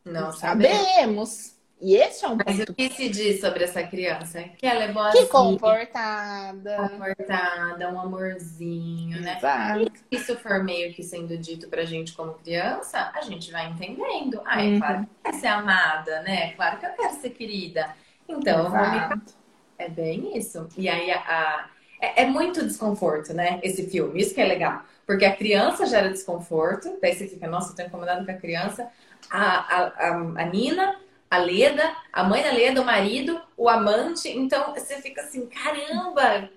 Não, 0.05 0.23
Não 0.27 0.33
sabemos. 0.33 1.53
E 1.81 1.97
esse 1.97 2.25
é 2.25 2.29
um 2.29 2.37
Mas 2.37 2.57
ponto. 2.59 2.73
o 2.73 2.75
que 2.75 2.89
se 2.89 3.09
diz 3.11 3.41
sobre 3.41 3.65
essa 3.65 3.83
criança? 3.83 4.43
Que 4.57 4.65
ela 4.67 4.85
é 4.85 4.87
Que 4.87 4.93
boazinha, 4.95 5.27
comportada. 5.27 6.89
comportada, 6.89 7.91
um 7.93 8.01
amorzinho, 8.01 9.21
né? 9.21 9.37
Exato. 9.37 9.93
Se 9.97 10.05
isso 10.13 10.37
for 10.39 10.63
meio 10.63 10.95
que 10.95 11.03
sendo 11.03 11.37
dito 11.37 11.69
pra 11.69 11.85
gente 11.85 12.13
como 12.15 12.35
criança, 12.35 13.11
a 13.15 13.21
gente 13.23 13.51
vai 13.51 13.69
entendendo. 13.71 14.41
Ah, 14.47 14.63
é 14.63 14.69
Uhum. 14.69 14.79
claro 14.79 14.99
que 15.01 15.05
eu 15.11 15.17
quero 15.25 15.37
ser 15.41 15.47
amada, 15.49 16.23
né? 16.23 16.53
Claro 16.53 16.79
que 16.79 16.87
eu 16.87 16.91
quero 16.93 17.15
ser 17.21 17.31
querida. 17.31 17.95
Então, 18.29 18.65
eu 18.65 18.71
vou 18.71 18.79
me 18.81 18.97
Exato. 18.97 19.35
É 19.77 19.89
bem 19.89 20.39
isso. 20.39 20.69
E 20.79 20.89
aí 20.89 21.11
a, 21.11 21.19
a- 21.19 21.71
é, 22.05 22.23
é 22.23 22.27
muito 22.27 22.65
desconforto, 22.65 23.33
né? 23.33 23.61
Esse 23.63 23.89
filme. 23.89 24.21
Isso 24.21 24.35
que 24.35 24.41
é 24.41 24.45
legal. 24.45 24.83
Porque 25.07 25.25
a 25.25 25.37
criança 25.37 25.87
gera 25.87 26.09
desconforto, 26.11 26.99
daí 27.01 27.15
você 27.15 27.27
fica, 27.29 27.47
nossa, 27.47 27.73
eu 27.73 27.77
tô 27.77 27.83
incomodado 27.83 28.25
com 28.25 28.31
a 28.33 28.35
criança. 28.35 28.89
A, 29.31 29.43
a, 29.43 29.87
a, 29.87 30.09
a 30.11 30.45
Nina, 30.47 30.97
a 31.31 31.39
Leda, 31.39 31.95
a 32.13 32.25
mãe 32.25 32.43
da 32.43 32.53
Leda, 32.53 32.81
o 32.81 32.85
marido, 32.85 33.41
o 33.57 33.69
amante. 33.69 34.29
Então 34.29 34.73
você 34.75 34.97
fica 35.01 35.23
assim, 35.23 35.47
caramba, 35.47 36.49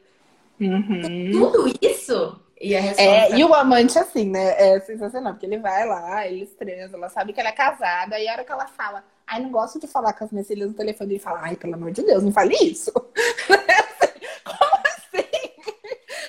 Uhum. 0.60 1.30
tudo 1.32 1.72
isso? 1.82 2.40
E 2.60 2.74
É, 2.74 3.36
e 3.36 3.44
o 3.44 3.54
amante, 3.54 4.00
assim, 4.00 4.26
né? 4.30 4.56
É 4.58 4.80
sensacional, 4.80 5.34
porque 5.34 5.46
ele 5.46 5.60
vai 5.60 5.86
lá, 5.88 6.26
eles 6.26 6.52
transam, 6.56 6.98
ela 6.98 7.10
sabe 7.10 7.32
que 7.32 7.40
ela 7.40 7.50
é 7.50 7.52
casada, 7.52 8.20
e 8.20 8.28
a 8.28 8.34
hora 8.34 8.44
que 8.44 8.52
ela 8.52 8.68
fala, 8.68 9.04
ai, 9.28 9.40
não 9.42 9.52
gosto 9.52 9.80
de 9.80 9.86
falar 9.86 10.14
com 10.14 10.24
as 10.26 10.32
minhas 10.32 10.48
filhas 10.48 10.68
no 10.70 10.74
telefone, 10.74 11.14
ele 11.14 11.20
fala, 11.20 11.42
ai, 11.44 11.56
pelo 11.56 11.76
amor 11.76 11.92
de 11.92 12.02
Deus, 12.02 12.24
não 12.24 12.32
fale 12.32 12.56
isso. 12.56 12.92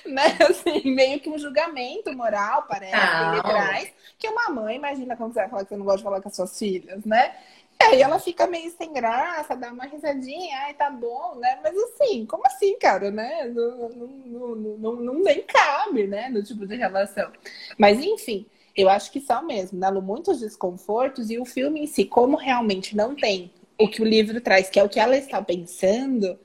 Né? 0.19 0.23
Assim, 0.49 0.91
meio 0.91 1.21
que 1.21 1.29
um 1.29 1.39
julgamento 1.39 2.13
moral, 2.17 2.65
parece, 2.69 2.93
que 2.93 3.25
ele 3.25 3.43
traz, 3.43 3.93
que 4.19 4.29
uma 4.29 4.49
mãe, 4.49 4.77
imagina 4.77 5.17
como 5.17 5.33
você 5.33 5.41
vai 5.41 5.49
falar 5.49 5.63
que 5.65 5.69
você 5.69 5.77
não 5.77 5.85
gosta 5.85 5.99
de 5.99 6.05
falar 6.05 6.21
com 6.23 6.29
as 6.29 6.37
suas 6.37 6.59
filhas, 6.59 7.05
né? 7.05 7.35
E 7.81 7.85
aí 7.85 8.03
ela 8.03 8.19
fica 8.19 8.47
meio 8.47 8.71
sem 8.73 8.93
graça, 8.93 9.55
dá 9.55 9.71
uma 9.71 9.85
risadinha, 9.85 10.57
ai, 10.65 10.75
tá 10.75 10.91
bom, 10.91 11.37
né? 11.37 11.61
Mas 11.63 11.77
assim, 11.77 12.27
como 12.27 12.45
assim, 12.47 12.77
cara, 12.79 13.11
né? 13.11 13.45
Não, 13.55 13.89
não, 13.89 14.55
não, 14.57 14.97
não, 14.97 15.15
nem 15.23 15.43
cabe, 15.43 16.07
né? 16.07 16.29
No 16.29 16.43
tipo 16.43 16.67
de 16.67 16.75
relação. 16.75 17.31
Mas 17.77 18.01
enfim, 18.01 18.47
eu 18.75 18.89
acho 18.89 19.13
que 19.13 19.21
são 19.21 19.45
mesmo, 19.47 19.79
Nalu, 19.79 20.03
muitos 20.03 20.41
desconfortos 20.41 21.31
e 21.31 21.39
o 21.39 21.45
filme 21.45 21.83
em 21.83 21.87
si, 21.87 22.05
como 22.05 22.37
realmente 22.37 22.97
não 22.97 23.15
tem 23.15 23.53
o 23.79 23.89
que 23.89 24.03
o 24.03 24.05
livro 24.05 24.41
traz, 24.41 24.69
que 24.69 24.81
é 24.81 24.83
o 24.83 24.89
que 24.89 24.99
ela 24.99 25.17
está 25.17 25.41
pensando, 25.41 26.39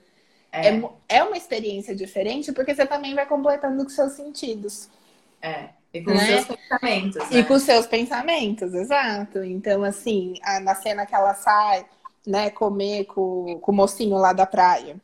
é, 0.61 0.69
é, 0.69 0.89
é 1.09 1.23
uma 1.23 1.37
experiência 1.37 1.95
diferente, 1.95 2.51
porque 2.53 2.73
você 2.75 2.85
também 2.85 3.15
vai 3.15 3.25
completando 3.27 3.83
com 3.83 3.89
seus 3.89 4.13
sentidos. 4.13 4.89
é. 5.41 5.69
E 5.93 6.01
com 6.01 6.15
Né? 6.15 6.25
seus 6.25 6.45
pensamentos, 6.45 7.29
né? 7.29 7.39
E 7.39 7.43
com 7.45 7.59
seus 7.59 7.87
pensamentos, 7.87 8.73
exato. 8.73 9.43
Então, 9.43 9.83
assim, 9.83 10.35
a- 10.43 10.59
na 10.59 10.75
cena 10.75 11.05
que 11.05 11.15
ela 11.15 11.33
sai, 11.35 11.85
né, 12.27 12.49
comer 12.49 13.05
com, 13.05 13.59
com 13.61 13.71
o 13.71 13.75
mocinho 13.75 14.17
lá 14.17 14.33
da 14.33 14.45
praia. 14.45 14.97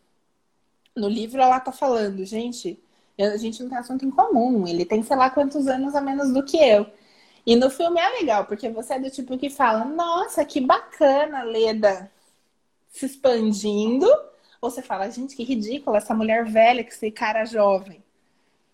No 0.95 1.07
livro 1.07 1.41
ela 1.41 1.59
tá 1.59 1.71
falando, 1.71 2.23
gente, 2.25 2.79
a 3.19 3.37
gente 3.37 3.61
não 3.61 3.69
tem 3.69 3.77
assunto 3.77 4.05
em 4.05 4.11
comum. 4.11 4.67
Ele 4.67 4.85
tem 4.85 5.03
sei 5.03 5.15
lá 5.15 5.29
quantos 5.29 5.67
anos 5.67 5.95
a 5.95 6.01
menos 6.01 6.33
do 6.33 6.43
que 6.43 6.57
eu. 6.57 6.85
E 7.45 7.55
no 7.55 7.69
filme 7.69 7.99
é 7.99 8.09
legal, 8.19 8.45
porque 8.45 8.69
você 8.69 8.95
é 8.95 8.99
do 8.99 9.09
tipo 9.09 9.37
que 9.37 9.49
fala, 9.49 9.85
nossa, 9.85 10.45
que 10.45 10.61
bacana, 10.61 11.43
Leda 11.43 12.11
se 12.89 13.05
expandindo. 13.07 14.07
Ou 14.61 14.69
você 14.69 14.81
fala, 14.81 15.09
gente, 15.09 15.35
que 15.35 15.43
ridícula 15.43 15.97
essa 15.97 16.13
mulher 16.13 16.45
velha 16.45 16.83
que 16.83 16.91
esse 16.91 17.11
cara 17.11 17.45
jovem. 17.45 18.03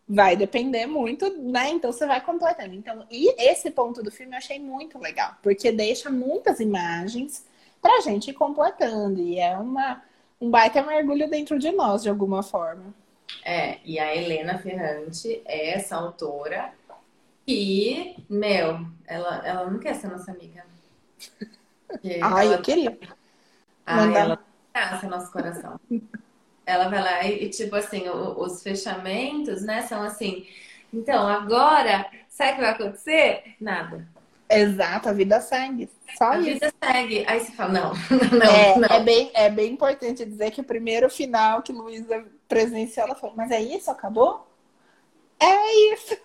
Vai 0.08 0.36
depender 0.36 0.86
muito, 0.86 1.30
né? 1.42 1.70
Então 1.70 1.92
você 1.92 2.06
vai 2.06 2.22
completando. 2.22 2.76
Então, 2.76 3.06
e 3.10 3.30
esse 3.42 3.72
ponto 3.72 4.04
do 4.04 4.12
filme 4.12 4.34
eu 4.34 4.38
achei 4.38 4.60
muito 4.60 5.00
legal, 5.00 5.36
porque 5.42 5.72
deixa 5.72 6.12
muitas 6.12 6.60
imagens 6.60 7.46
pra 7.82 8.02
gente 8.02 8.30
ir 8.30 8.34
completando. 8.34 9.20
E 9.20 9.40
é 9.40 9.58
uma, 9.58 10.04
um 10.40 10.50
baita 10.50 10.84
mergulho 10.84 11.30
dentro 11.30 11.58
de 11.58 11.72
nós, 11.72 12.04
de 12.04 12.10
alguma 12.10 12.44
forma. 12.44 12.94
É, 13.44 13.80
e 13.84 14.00
a 14.00 14.16
Helena 14.16 14.58
Ferrante 14.60 15.42
é 15.46 15.72
essa 15.72 15.96
autora 15.96 16.72
que, 17.46 18.16
meu, 18.30 18.86
ela, 19.06 19.46
ela 19.46 19.70
não 19.70 19.80
quer 19.80 19.96
ser 19.96 20.08
nossa 20.08 20.32
amiga. 20.32 20.66
Ai, 22.22 22.48
ela 22.48 22.56
eu 22.56 22.62
queria. 22.62 22.98
Ah, 23.86 23.98
Mandar. 23.98 24.20
ela 24.20 24.45
abraça 24.76 25.08
nosso 25.08 25.32
coração. 25.32 25.80
Ela 26.66 26.90
vai 26.90 27.02
lá 27.02 27.24
e, 27.24 27.46
e, 27.46 27.50
tipo 27.50 27.76
assim, 27.76 28.08
o- 28.10 28.40
os 28.42 28.62
fechamentos, 28.64 29.62
né, 29.62 29.84
são 29.84 30.02
assim. 30.02 30.48
Então, 30.94 31.28
agora, 31.28 32.06
sabe 32.30 32.52
o 32.52 32.56
que 32.56 32.62
vai 32.62 32.70
acontecer? 32.72 33.56
Nada. 33.60 34.08
Exato, 34.50 35.10
a 35.10 35.14
vida 35.14 35.42
segue. 35.42 35.90
Só 36.18 36.32
A 36.32 36.38
isso. 36.38 36.46
vida 36.46 36.74
segue. 36.84 37.26
Aí 37.28 37.40
você 37.40 37.52
fala, 37.52 37.74
não, 37.74 37.94
não, 38.40 38.52
é, 38.52 38.78
não. 38.78 38.88
é 38.90 39.04
bem, 39.04 39.32
é 39.34 39.50
bem 39.50 39.74
importante 39.74 40.26
dizer 40.26 40.52
que 40.52 40.62
o 40.62 40.66
primeiro 40.66 41.10
final 41.10 41.62
que 41.62 41.74
Luísa 41.74 42.26
presenciou, 42.48 43.08
ela 43.08 43.16
falou, 43.16 43.36
mas 43.36 43.52
é 43.52 43.62
isso? 43.62 43.90
Acabou? 43.90 44.48
É 45.40 45.94
isso. 45.94 46.18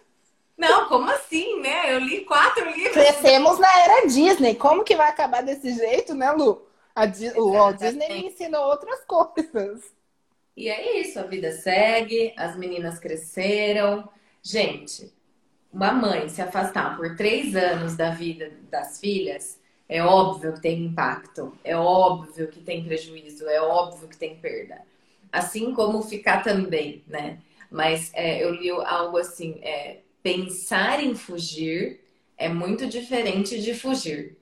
Não, 0.56 0.86
como 0.88 1.10
assim, 1.10 1.60
né? 1.60 1.94
Eu 1.94 2.00
li 2.00 2.24
quatro 2.24 2.64
livros. 2.70 2.92
Crescemos 2.92 3.58
na 3.58 3.80
era 3.80 4.06
Disney. 4.06 4.54
Como 4.54 4.84
que 4.84 4.94
vai 4.94 5.08
acabar 5.08 5.42
desse 5.42 5.72
jeito, 5.74 6.14
né, 6.14 6.30
Lu? 6.32 6.62
Di- 7.06 7.32
o 7.36 7.52
Walt 7.54 7.78
Disney 7.80 8.10
me 8.12 8.26
ensinou 8.26 8.64
outras 8.68 9.04
coisas. 9.04 9.92
E 10.56 10.68
é 10.68 11.00
isso, 11.00 11.18
a 11.18 11.22
vida 11.22 11.52
segue, 11.52 12.34
as 12.36 12.56
meninas 12.56 12.98
cresceram. 12.98 14.08
Gente, 14.42 15.12
uma 15.72 15.92
mãe 15.92 16.28
se 16.28 16.42
afastar 16.42 16.96
por 16.96 17.16
três 17.16 17.56
anos 17.56 17.96
da 17.96 18.10
vida 18.10 18.52
das 18.70 19.00
filhas, 19.00 19.60
é 19.88 20.02
óbvio 20.02 20.54
que 20.54 20.62
tem 20.62 20.84
impacto, 20.84 21.56
é 21.64 21.76
óbvio 21.76 22.48
que 22.48 22.60
tem 22.60 22.84
prejuízo, 22.84 23.48
é 23.48 23.60
óbvio 23.60 24.08
que 24.08 24.16
tem 24.18 24.36
perda. 24.36 24.82
Assim 25.32 25.72
como 25.74 26.02
ficar 26.02 26.42
também, 26.42 27.04
né? 27.08 27.40
Mas 27.70 28.10
é, 28.14 28.42
eu 28.44 28.52
li 28.54 28.70
algo 28.70 29.18
assim, 29.18 29.60
é, 29.62 30.00
pensar 30.22 31.02
em 31.02 31.14
fugir 31.14 32.00
é 32.38 32.48
muito 32.48 32.86
diferente 32.88 33.60
de 33.62 33.74
fugir. 33.74 34.36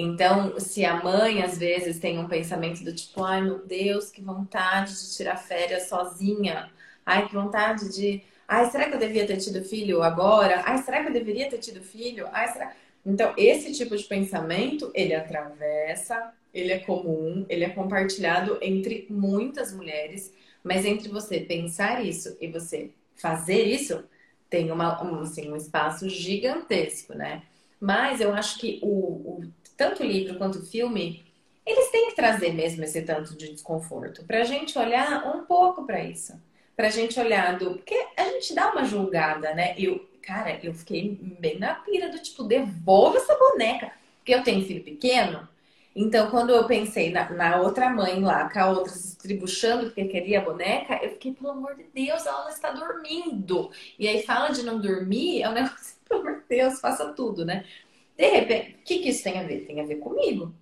Então, 0.00 0.60
se 0.60 0.84
a 0.84 1.02
mãe 1.02 1.42
às 1.42 1.58
vezes 1.58 1.98
tem 1.98 2.20
um 2.20 2.28
pensamento 2.28 2.84
do 2.84 2.94
tipo, 2.94 3.24
ai 3.24 3.42
meu 3.42 3.66
Deus, 3.66 4.12
que 4.12 4.22
vontade 4.22 4.92
de 4.94 5.16
tirar 5.16 5.36
férias 5.36 5.88
sozinha. 5.88 6.70
Ai, 7.04 7.26
que 7.26 7.34
vontade 7.34 7.92
de. 7.92 8.22
Ai, 8.46 8.70
será 8.70 8.88
que 8.88 8.94
eu 8.94 8.98
devia 9.00 9.26
ter 9.26 9.38
tido 9.38 9.60
filho 9.64 10.00
agora? 10.02 10.62
Ai, 10.64 10.78
será 10.78 11.02
que 11.02 11.08
eu 11.08 11.12
deveria 11.12 11.50
ter 11.50 11.58
tido 11.58 11.82
filho? 11.82 12.28
Ai, 12.32 12.46
será. 12.52 12.76
Então, 13.04 13.34
esse 13.36 13.72
tipo 13.72 13.96
de 13.96 14.04
pensamento, 14.04 14.88
ele 14.94 15.14
atravessa, 15.16 16.32
ele 16.54 16.72
é 16.72 16.78
comum, 16.78 17.44
ele 17.48 17.64
é 17.64 17.70
compartilhado 17.70 18.56
entre 18.62 19.04
muitas 19.10 19.72
mulheres, 19.72 20.32
mas 20.62 20.84
entre 20.84 21.08
você 21.08 21.40
pensar 21.40 22.04
isso 22.04 22.36
e 22.40 22.46
você 22.46 22.92
fazer 23.16 23.64
isso, 23.64 24.04
tem 24.48 24.70
uma, 24.70 25.02
um, 25.02 25.22
assim, 25.22 25.50
um 25.50 25.56
espaço 25.56 26.08
gigantesco, 26.08 27.14
né? 27.14 27.42
Mas 27.80 28.20
eu 28.20 28.32
acho 28.34 28.58
que 28.58 28.78
o, 28.82 28.88
o 28.88 29.52
tanto 29.78 30.02
livro 30.02 30.36
quanto 30.36 30.66
filme, 30.66 31.24
eles 31.64 31.90
têm 31.90 32.08
que 32.08 32.16
trazer 32.16 32.52
mesmo 32.52 32.84
esse 32.84 33.00
tanto 33.02 33.36
de 33.36 33.52
desconforto, 33.52 34.24
pra 34.24 34.42
gente 34.44 34.76
olhar 34.78 35.26
um 35.34 35.44
pouco 35.44 35.86
pra 35.86 36.02
isso. 36.02 36.34
Pra 36.76 36.90
gente 36.90 37.18
olhar 37.18 37.58
do. 37.58 37.74
Porque 37.74 38.06
a 38.16 38.24
gente 38.24 38.54
dá 38.54 38.70
uma 38.70 38.84
julgada, 38.84 39.54
né? 39.54 39.74
Eu, 39.76 40.06
cara, 40.22 40.58
eu 40.62 40.72
fiquei 40.74 41.18
bem 41.40 41.58
na 41.58 41.74
pira 41.74 42.08
do 42.08 42.18
tipo, 42.18 42.44
devolva 42.44 43.16
essa 43.16 43.36
boneca. 43.36 43.92
Porque 44.18 44.34
eu 44.34 44.42
tenho 44.44 44.64
filho 44.64 44.84
pequeno, 44.84 45.48
então 46.00 46.30
quando 46.30 46.50
eu 46.50 46.64
pensei 46.66 47.10
na, 47.10 47.28
na 47.30 47.60
outra 47.60 47.90
mãe 47.90 48.20
lá, 48.22 48.48
com 48.48 48.58
a 48.60 48.70
outra 48.70 48.92
se 48.92 49.08
estribuchando 49.08 49.86
porque 49.86 50.04
queria 50.04 50.38
a 50.38 50.44
boneca, 50.44 51.00
eu 51.02 51.10
fiquei, 51.10 51.32
pelo 51.32 51.50
amor 51.50 51.74
de 51.74 51.84
Deus, 51.92 52.24
ela 52.24 52.48
está 52.48 52.70
dormindo. 52.70 53.70
E 53.98 54.06
aí 54.06 54.22
fala 54.22 54.50
de 54.50 54.62
não 54.62 54.80
dormir, 54.80 55.42
é 55.42 55.48
um 55.48 55.52
negócio, 55.54 55.96
pelo 56.08 56.20
amor 56.20 56.36
de 56.36 56.44
Deus, 56.48 56.80
faça 56.80 57.12
tudo, 57.12 57.44
né? 57.44 57.64
De 58.18 58.28
repente, 58.28 58.72
o 58.80 58.84
que, 58.84 59.00
que 59.00 59.10
isso 59.10 59.24
tem 59.24 59.38
a 59.38 59.44
ver? 59.44 59.66
Tem 59.66 59.80
a 59.80 59.86
ver 59.86 59.96
comigo. 59.96 60.54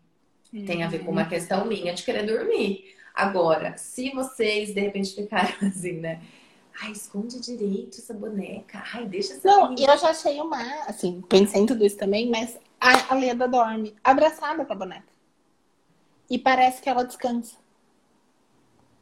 Tem 0.67 0.83
a 0.85 0.89
ver 0.89 1.01
com 1.05 1.11
uma 1.13 1.27
questão 1.29 1.67
minha 1.67 1.95
de 1.95 2.05
querer 2.05 2.25
dormir. 2.27 2.95
Agora, 3.15 3.77
se 3.79 4.11
vocês 4.13 4.75
de 4.75 4.81
repente 4.81 5.15
ficaram 5.15 5.55
assim, 5.69 5.95
né? 6.01 6.23
Ai, 6.83 6.93
esconde 6.93 7.41
direito 7.41 7.99
essa 7.99 8.15
boneca. 8.15 8.83
Ai, 8.95 9.07
deixa 9.07 9.35
essa 9.35 9.49
Não, 9.49 9.75
e 9.75 9.85
eu 9.85 9.99
já 9.99 10.11
achei 10.11 10.41
uma, 10.41 10.59
assim, 10.87 11.23
pensei 11.29 11.63
em 11.63 11.67
tudo 11.67 11.85
isso 11.87 11.97
também, 11.97 12.31
mas 12.31 12.59
a, 12.81 13.13
a 13.13 13.17
Leda 13.17 13.49
dorme 13.49 13.95
abraçada 14.05 14.65
com 14.67 14.73
a 14.73 14.77
boneca. 14.77 15.13
E 16.31 16.39
parece 16.39 16.81
que 16.83 16.89
ela 16.89 17.05
descansa. 17.05 17.57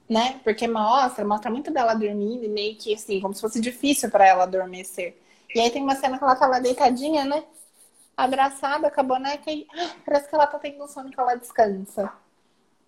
né? 0.08 0.40
Porque 0.44 0.66
mostra, 0.68 1.24
mostra 1.24 1.50
muito 1.50 1.70
dela 1.72 1.94
dormindo 1.94 2.44
e 2.44 2.48
meio 2.48 2.76
que 2.76 2.94
assim, 2.94 3.20
como 3.20 3.34
se 3.34 3.40
fosse 3.40 3.60
difícil 3.60 4.10
para 4.10 4.26
ela 4.26 4.44
adormecer. 4.44 5.16
E 5.54 5.60
aí 5.60 5.70
tem 5.70 5.82
uma 5.82 5.94
cena 5.96 6.18
que 6.18 6.24
ela 6.24 6.36
tá 6.36 6.46
lá 6.46 6.58
deitadinha, 6.60 7.24
né? 7.24 7.44
Abraçada 8.16 8.90
com 8.90 9.00
a 9.00 9.04
boneca 9.04 9.50
e 9.50 9.66
ah, 9.76 9.90
parece 10.04 10.28
que 10.28 10.34
ela 10.34 10.46
tá 10.46 10.58
tendo 10.58 10.84
um 10.84 10.88
sono 10.88 11.10
que 11.10 11.18
ela 11.18 11.34
descansa. 11.34 12.12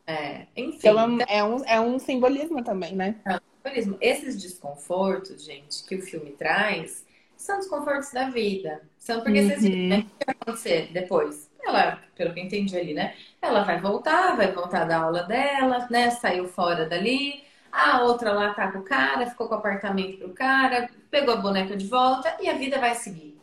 É, 0.07 0.47
enfim. 0.57 0.79
Então 0.79 1.19
é 1.29 1.43
um, 1.43 1.65
é 1.65 1.81
um 1.81 1.99
simbolismo 1.99 2.63
também, 2.63 2.95
né? 2.95 3.17
É 3.25 3.35
um 3.35 3.41
simbolismo. 3.57 3.99
Esses 4.01 4.41
desconfortos, 4.41 5.45
gente, 5.45 5.85
que 5.85 5.97
o 5.97 6.03
filme 6.03 6.31
traz, 6.33 7.05
são 7.37 7.59
desconfortos 7.59 8.13
da 8.13 8.31
vida. 8.31 8.83
São 8.99 9.21
porque 9.21 9.41
uhum. 9.41 9.49
vocês 9.49 9.63
viram, 9.63 9.89
né? 9.89 9.99
O 9.99 10.19
que 10.19 10.27
vai 10.27 10.37
acontecer 10.41 10.93
depois? 10.93 11.51
Ela, 11.63 12.01
pelo 12.15 12.33
que 12.33 12.41
eu 12.41 12.45
entendi 12.45 12.79
ali, 12.79 12.95
né? 12.95 13.15
Ela 13.43 13.65
vai 13.65 13.81
voltar, 13.81 14.37
vai 14.37 14.53
voltar 14.53 14.85
da 14.85 14.99
aula 14.99 15.25
dela, 15.25 15.87
né? 15.91 16.11
Saiu 16.11 16.47
fora 16.47 16.87
dali. 16.87 17.45
A 17.73 18.03
outra 18.03 18.33
lá 18.33 18.55
tá 18.55 18.71
com 18.73 18.79
o 18.79 18.83
cara, 18.83 19.27
ficou 19.27 19.49
com 19.49 19.55
o 19.55 19.59
apartamento 19.59 20.19
pro 20.19 20.33
cara, 20.33 20.89
pegou 21.11 21.35
a 21.35 21.37
boneca 21.37 21.77
de 21.77 21.87
volta 21.87 22.35
e 22.41 22.49
a 22.49 22.55
vida 22.55 22.79
vai 22.79 22.95
seguir. 22.95 23.36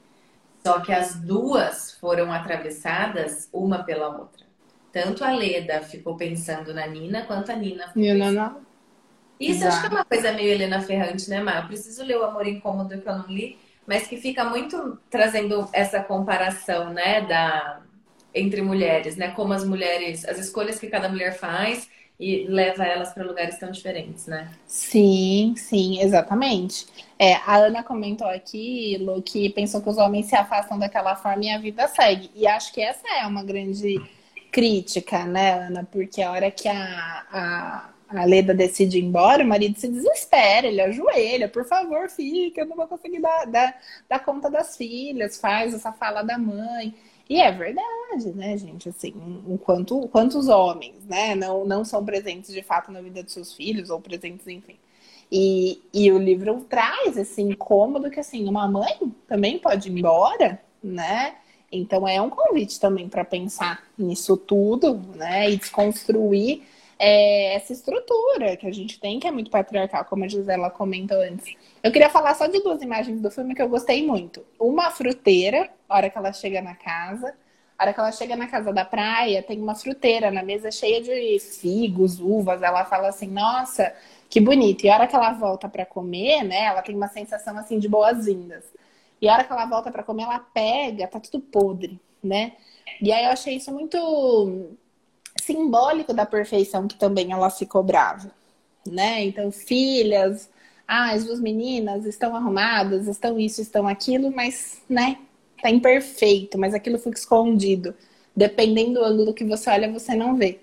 Só 0.65 0.79
que 0.79 0.93
as 0.93 1.15
duas 1.15 1.91
foram 1.99 2.31
atravessadas 2.31 3.49
uma 3.51 3.83
pela 3.83 4.07
outra. 4.07 4.45
Tanto 4.91 5.25
a 5.25 5.31
Leda 5.31 5.81
ficou 5.81 6.15
pensando 6.15 6.73
na 6.73 6.87
Nina, 6.87 7.23
quanto 7.23 7.51
a 7.51 7.55
Nina 7.55 7.87
ficou 7.87 8.03
pensando. 8.03 8.33
Não. 8.33 8.61
Isso 9.39 9.67
acho 9.67 9.81
que 9.81 9.87
é 9.87 9.89
uma 9.89 10.05
coisa 10.05 10.31
meio 10.31 10.51
Helena 10.51 10.81
Ferrante, 10.81 11.29
né, 11.29 11.41
Mar? 11.41 11.63
Eu 11.63 11.67
preciso 11.67 12.03
ler 12.03 12.17
o 12.17 12.23
Amor 12.23 12.47
Incômodo 12.47 12.97
que 12.97 13.07
eu 13.07 13.17
não 13.17 13.27
li, 13.27 13.57
mas 13.85 14.07
que 14.07 14.15
fica 14.15 14.45
muito 14.45 14.97
trazendo 15.09 15.67
essa 15.73 16.01
comparação, 16.01 16.93
né, 16.93 17.21
da 17.21 17.81
entre 18.33 18.61
mulheres, 18.61 19.15
né? 19.15 19.31
Como 19.31 19.53
as 19.53 19.63
mulheres, 19.63 20.25
as 20.25 20.39
escolhas 20.39 20.79
que 20.79 20.87
cada 20.87 21.07
mulher 21.07 21.37
faz 21.37 21.87
e 22.19 22.45
leva 22.47 22.83
elas 22.85 23.11
para 23.13 23.23
lugares 23.23 23.57
tão 23.57 23.71
diferentes, 23.71 24.27
né? 24.27 24.51
Sim, 24.67 25.55
sim, 25.57 25.99
exatamente. 25.99 26.85
É, 27.17 27.35
a 27.35 27.57
Ana 27.57 27.83
comentou 27.83 28.27
aqui, 28.27 28.97
Lu, 28.99 29.21
que 29.21 29.49
pensou 29.49 29.81
que 29.81 29.89
os 29.89 29.97
homens 29.97 30.27
se 30.27 30.35
afastam 30.35 30.77
daquela 30.77 31.15
forma 31.15 31.45
e 31.45 31.49
a 31.49 31.57
vida 31.57 31.87
segue. 31.87 32.29
E 32.35 32.47
acho 32.47 32.71
que 32.73 32.81
essa 32.81 33.07
é 33.19 33.25
uma 33.25 33.43
grande 33.43 34.01
crítica, 34.51 35.25
né, 35.25 35.65
Ana? 35.67 35.87
Porque 35.91 36.21
a 36.21 36.31
hora 36.31 36.51
que 36.51 36.67
a, 36.67 37.25
a, 37.31 37.89
a 38.21 38.25
Leda 38.25 38.53
decide 38.53 38.99
ir 38.99 39.03
embora, 39.03 39.43
o 39.43 39.47
marido 39.47 39.79
se 39.79 39.87
desespera, 39.87 40.67
ele 40.67 40.81
ajoelha, 40.81 41.49
por 41.49 41.65
favor, 41.65 42.07
fica, 42.09 42.61
eu 42.61 42.67
não 42.67 42.75
vou 42.75 42.87
conseguir 42.87 43.19
dar, 43.19 43.45
dar, 43.47 43.75
dar 44.07 44.19
conta 44.19 44.49
das 44.51 44.77
filhas, 44.77 45.39
faz 45.39 45.73
essa 45.73 45.91
fala 45.91 46.21
da 46.21 46.37
mãe. 46.37 46.93
E 47.33 47.41
é 47.41 47.51
verdade, 47.51 48.31
né, 48.35 48.55
gente? 48.55 48.89
Assim, 48.89 49.11
enquanto 49.47 50.07
quantos 50.09 50.47
homens, 50.47 51.03
né, 51.03 51.33
não, 51.33 51.65
não 51.65 51.83
são 51.83 52.05
presentes 52.05 52.53
de 52.53 52.61
fato 52.61 52.91
na 52.91 53.01
vida 53.01 53.23
de 53.23 53.31
seus 53.31 53.55
filhos, 53.55 53.89
ou 53.89 53.99
presentes, 53.99 54.45
enfim. 54.45 54.75
E, 55.31 55.81
e 55.91 56.11
o 56.11 56.19
livro 56.19 56.63
traz 56.69 57.17
esse 57.17 57.41
incômodo 57.41 58.11
que, 58.11 58.19
assim, 58.19 58.47
uma 58.47 58.67
mãe 58.67 59.11
também 59.27 59.57
pode 59.57 59.89
ir 59.89 59.97
embora, 59.97 60.61
né? 60.83 61.33
Então 61.71 62.07
é 62.07 62.21
um 62.21 62.29
convite 62.29 62.79
também 62.79 63.09
para 63.09 63.25
pensar 63.25 63.83
nisso 63.97 64.37
tudo, 64.37 64.93
né? 65.15 65.49
E 65.49 65.57
desconstruir 65.57 66.61
é, 66.99 67.55
essa 67.55 67.73
estrutura 67.73 68.55
que 68.55 68.67
a 68.67 68.71
gente 68.71 68.99
tem, 68.99 69.19
que 69.19 69.27
é 69.27 69.31
muito 69.31 69.49
patriarcal, 69.49 70.05
como 70.05 70.23
a 70.23 70.27
Gisela 70.27 70.69
comentou 70.69 71.19
antes. 71.19 71.55
Eu 71.81 71.91
queria 71.91 72.09
falar 72.09 72.35
só 72.35 72.45
de 72.45 72.61
duas 72.61 72.81
imagens 72.81 73.19
do 73.19 73.31
filme 73.31 73.55
que 73.55 73.61
eu 73.61 73.67
gostei 73.67 74.05
muito. 74.05 74.45
Uma 74.59 74.91
fruteira, 74.91 75.69
hora 75.95 76.09
que 76.09 76.17
ela 76.17 76.33
chega 76.33 76.61
na 76.61 76.75
casa. 76.75 77.33
A 77.77 77.83
hora 77.83 77.93
que 77.93 77.99
ela 77.99 78.11
chega 78.11 78.35
na 78.35 78.47
casa 78.47 78.71
da 78.71 78.85
praia, 78.85 79.41
tem 79.41 79.59
uma 79.59 79.75
fruteira 79.75 80.31
na 80.31 80.43
mesa 80.43 80.71
cheia 80.71 81.01
de 81.01 81.39
figos, 81.39 82.19
uvas. 82.19 82.61
Ela 82.61 82.85
fala 82.85 83.09
assim, 83.09 83.27
nossa, 83.27 83.93
que 84.29 84.39
bonito. 84.39 84.85
E 84.85 84.89
a 84.89 84.95
hora 84.95 85.07
que 85.07 85.15
ela 85.15 85.33
volta 85.33 85.67
para 85.67 85.85
comer, 85.85 86.43
né, 86.43 86.65
ela 86.65 86.81
tem 86.81 86.95
uma 86.95 87.07
sensação 87.07 87.57
assim 87.57 87.79
de 87.79 87.87
boas-vindas. 87.87 88.63
E 89.21 89.27
a 89.27 89.33
hora 89.33 89.43
que 89.43 89.51
ela 89.51 89.65
volta 89.65 89.91
para 89.91 90.03
comer, 90.03 90.23
ela 90.23 90.39
pega, 90.39 91.07
tá 91.07 91.19
tudo 91.19 91.39
podre, 91.39 91.99
né? 92.23 92.53
E 93.01 93.11
aí 93.11 93.25
eu 93.25 93.31
achei 93.31 93.55
isso 93.55 93.71
muito 93.71 94.69
simbólico 95.41 96.13
da 96.13 96.25
perfeição 96.25 96.87
que 96.87 96.95
também 96.95 97.31
ela 97.31 97.49
se 97.49 97.65
cobrava, 97.65 98.31
né? 98.85 99.23
Então, 99.23 99.51
filhas, 99.51 100.49
ah, 100.87 101.11
as 101.11 101.25
duas 101.25 101.39
meninas 101.39 102.05
estão 102.05 102.35
arrumadas, 102.35 103.07
estão 103.07 103.39
isso, 103.39 103.61
estão 103.61 103.87
aquilo, 103.87 104.31
mas, 104.31 104.81
né, 104.89 105.17
tá 105.63 105.69
imperfeito, 105.69 106.57
mas 106.57 106.73
aquilo 106.73 106.99
fica 106.99 107.17
escondido. 107.17 107.95
Dependendo 108.35 108.99
do 108.99 109.05
ângulo 109.05 109.33
que 109.33 109.45
você 109.45 109.69
olha, 109.69 109.91
você 109.91 110.15
não 110.15 110.35
vê. 110.35 110.59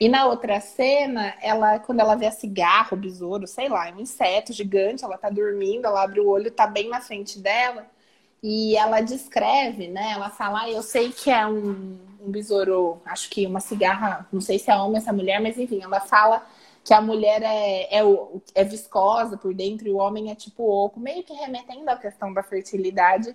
E 0.00 0.08
na 0.08 0.26
outra 0.26 0.60
cena, 0.60 1.34
ela, 1.40 1.78
quando 1.78 2.00
ela 2.00 2.14
vê 2.14 2.26
a 2.26 2.30
cigarro, 2.30 2.96
o 2.96 3.00
besouro, 3.00 3.46
sei 3.46 3.68
lá, 3.68 3.88
é 3.88 3.92
um 3.92 4.00
inseto 4.00 4.52
gigante, 4.52 5.04
ela 5.04 5.16
tá 5.18 5.30
dormindo, 5.30 5.86
ela 5.86 6.02
abre 6.02 6.20
o 6.20 6.28
olho, 6.28 6.50
tá 6.50 6.66
bem 6.66 6.88
na 6.88 7.00
frente 7.00 7.38
dela. 7.38 7.86
E 8.42 8.76
ela 8.76 9.00
descreve, 9.00 9.88
né? 9.88 10.12
Ela 10.12 10.30
fala, 10.30 10.62
ah, 10.62 10.70
eu 10.70 10.82
sei 10.82 11.10
que 11.10 11.30
é 11.30 11.46
um, 11.46 11.98
um 12.20 12.30
besouro, 12.30 13.00
acho 13.06 13.30
que 13.30 13.46
uma 13.46 13.60
cigarra, 13.60 14.26
não 14.32 14.40
sei 14.40 14.58
se 14.58 14.70
é 14.70 14.76
homem 14.76 15.00
se 15.00 15.08
é 15.08 15.12
mulher, 15.12 15.40
mas 15.40 15.58
enfim, 15.58 15.82
ela 15.82 16.00
fala 16.00 16.44
que 16.84 16.92
a 16.92 17.00
mulher 17.00 17.42
é, 17.42 17.98
é, 17.98 18.02
é 18.54 18.64
viscosa 18.64 19.38
por 19.38 19.54
dentro 19.54 19.88
e 19.88 19.92
o 19.92 19.96
homem 19.96 20.30
é 20.30 20.34
tipo 20.34 20.64
oco, 20.64 21.00
meio 21.00 21.22
que 21.22 21.32
remetendo 21.32 21.88
à 21.88 21.96
questão 21.96 22.32
da 22.32 22.42
fertilidade. 22.42 23.34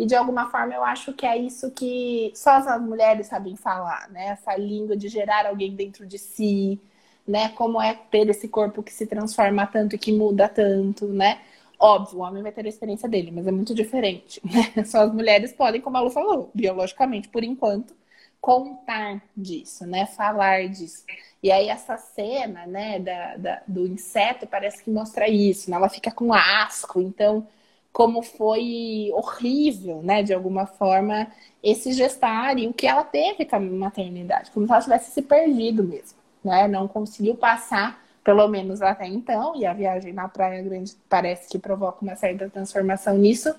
E 0.00 0.06
de 0.06 0.14
alguma 0.14 0.48
forma 0.48 0.72
eu 0.72 0.82
acho 0.82 1.12
que 1.12 1.26
é 1.26 1.36
isso 1.36 1.70
que 1.72 2.32
só 2.34 2.52
as 2.52 2.80
mulheres 2.80 3.26
sabem 3.26 3.54
falar, 3.54 4.08
né? 4.08 4.28
Essa 4.28 4.56
língua 4.56 4.96
de 4.96 5.08
gerar 5.08 5.44
alguém 5.44 5.76
dentro 5.76 6.06
de 6.06 6.18
si, 6.18 6.80
né? 7.28 7.50
Como 7.50 7.78
é 7.82 7.92
ter 8.10 8.26
esse 8.30 8.48
corpo 8.48 8.82
que 8.82 8.94
se 8.94 9.06
transforma 9.06 9.66
tanto 9.66 9.94
e 9.94 9.98
que 9.98 10.10
muda 10.10 10.48
tanto, 10.48 11.06
né? 11.06 11.42
Óbvio, 11.78 12.20
o 12.20 12.22
homem 12.22 12.42
vai 12.42 12.50
ter 12.50 12.64
a 12.64 12.68
experiência 12.70 13.06
dele, 13.10 13.30
mas 13.30 13.46
é 13.46 13.50
muito 13.52 13.74
diferente. 13.74 14.40
Né? 14.74 14.84
Só 14.86 15.02
as 15.02 15.12
mulheres 15.12 15.52
podem, 15.52 15.82
como 15.82 15.98
a 15.98 16.00
Lu 16.00 16.08
falou, 16.10 16.50
biologicamente, 16.54 17.28
por 17.28 17.44
enquanto, 17.44 17.94
contar 18.40 19.22
disso, 19.36 19.86
né? 19.86 20.06
Falar 20.06 20.66
disso. 20.70 21.04
E 21.42 21.52
aí 21.52 21.68
essa 21.68 21.98
cena, 21.98 22.66
né, 22.66 22.98
da, 23.00 23.36
da, 23.36 23.62
do 23.68 23.86
inseto 23.86 24.46
parece 24.46 24.82
que 24.82 24.90
mostra 24.90 25.28
isso, 25.28 25.70
né? 25.70 25.76
Ela 25.76 25.90
fica 25.90 26.10
com 26.10 26.32
asco, 26.32 27.02
então 27.02 27.46
como 27.92 28.22
foi 28.22 29.10
horrível, 29.12 30.00
né, 30.02 30.22
de 30.22 30.32
alguma 30.32 30.66
forma, 30.66 31.26
esse 31.62 31.92
gestar 31.92 32.58
e 32.58 32.66
o 32.66 32.72
que 32.72 32.86
ela 32.86 33.04
teve 33.04 33.44
com 33.44 33.56
a 33.56 33.60
maternidade, 33.60 34.50
como 34.52 34.66
se 34.66 34.72
ela 34.72 34.82
tivesse 34.82 35.10
se 35.10 35.22
perdido 35.22 35.82
mesmo, 35.82 36.18
né? 36.42 36.66
Não 36.68 36.88
conseguiu 36.88 37.34
passar, 37.34 38.02
pelo 38.24 38.46
menos 38.48 38.80
até 38.80 39.06
então, 39.06 39.54
e 39.56 39.66
a 39.66 39.72
viagem 39.72 40.12
na 40.12 40.28
Praia 40.28 40.62
Grande 40.62 40.94
parece 41.08 41.48
que 41.48 41.58
provoca 41.58 42.02
uma 42.02 42.16
certa 42.16 42.48
transformação 42.48 43.16
nisso, 43.18 43.54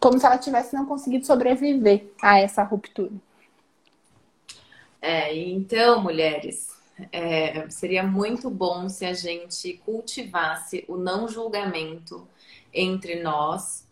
como 0.00 0.18
se 0.18 0.26
ela 0.26 0.36
tivesse 0.36 0.74
não 0.74 0.84
conseguido 0.84 1.24
sobreviver 1.24 2.04
a 2.20 2.38
essa 2.38 2.62
ruptura. 2.62 3.12
É, 5.00 5.34
então, 5.34 6.02
mulheres, 6.02 6.74
é, 7.12 7.68
seria 7.70 8.02
muito 8.02 8.50
bom 8.50 8.88
se 8.88 9.04
a 9.04 9.12
gente 9.12 9.80
cultivasse 9.84 10.84
o 10.88 10.96
não 10.96 11.28
julgamento 11.28 12.26
entre 12.74 13.22
nós 13.22 13.84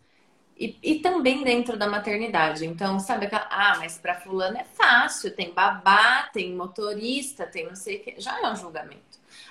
e, 0.57 0.77
e 0.83 0.99
também 0.99 1.43
dentro 1.43 1.77
da 1.77 1.87
maternidade. 1.87 2.65
Então, 2.65 2.99
sabe 2.99 3.25
aquela, 3.25 3.47
ah, 3.49 3.77
mas 3.79 3.97
para 3.97 4.15
fulano 4.15 4.57
é 4.57 4.63
fácil, 4.63 5.35
tem 5.35 5.53
babá, 5.53 6.29
tem 6.33 6.53
motorista, 6.53 7.45
tem 7.45 7.65
não 7.65 7.75
sei 7.75 7.97
o 7.97 7.99
que, 8.01 8.21
já 8.21 8.39
é 8.41 8.51
um 8.51 8.55
julgamento. 8.55 9.01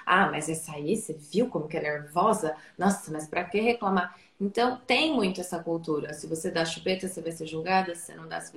Ah, 0.07 0.29
mas 0.31 0.49
essa 0.49 0.73
aí, 0.73 0.97
você 0.97 1.13
viu 1.13 1.49
como 1.49 1.69
que 1.69 1.77
é 1.77 1.83
nervosa? 1.83 2.57
Nossa, 2.79 3.11
mas 3.11 3.27
para 3.27 3.45
que 3.45 3.61
reclamar? 3.61 4.17
Então, 4.41 4.81
tem 4.87 5.13
muito 5.15 5.41
essa 5.41 5.63
cultura. 5.63 6.13
Se 6.15 6.27
você 6.27 6.51
dá 6.51 6.65
chupeta, 6.65 7.07
você 7.07 7.21
vai 7.21 7.31
ser 7.31 7.47
julgada. 7.47 7.95
Se 7.95 8.07
você 8.07 8.15
não 8.15 8.27
dá, 8.27 8.41
você 8.41 8.51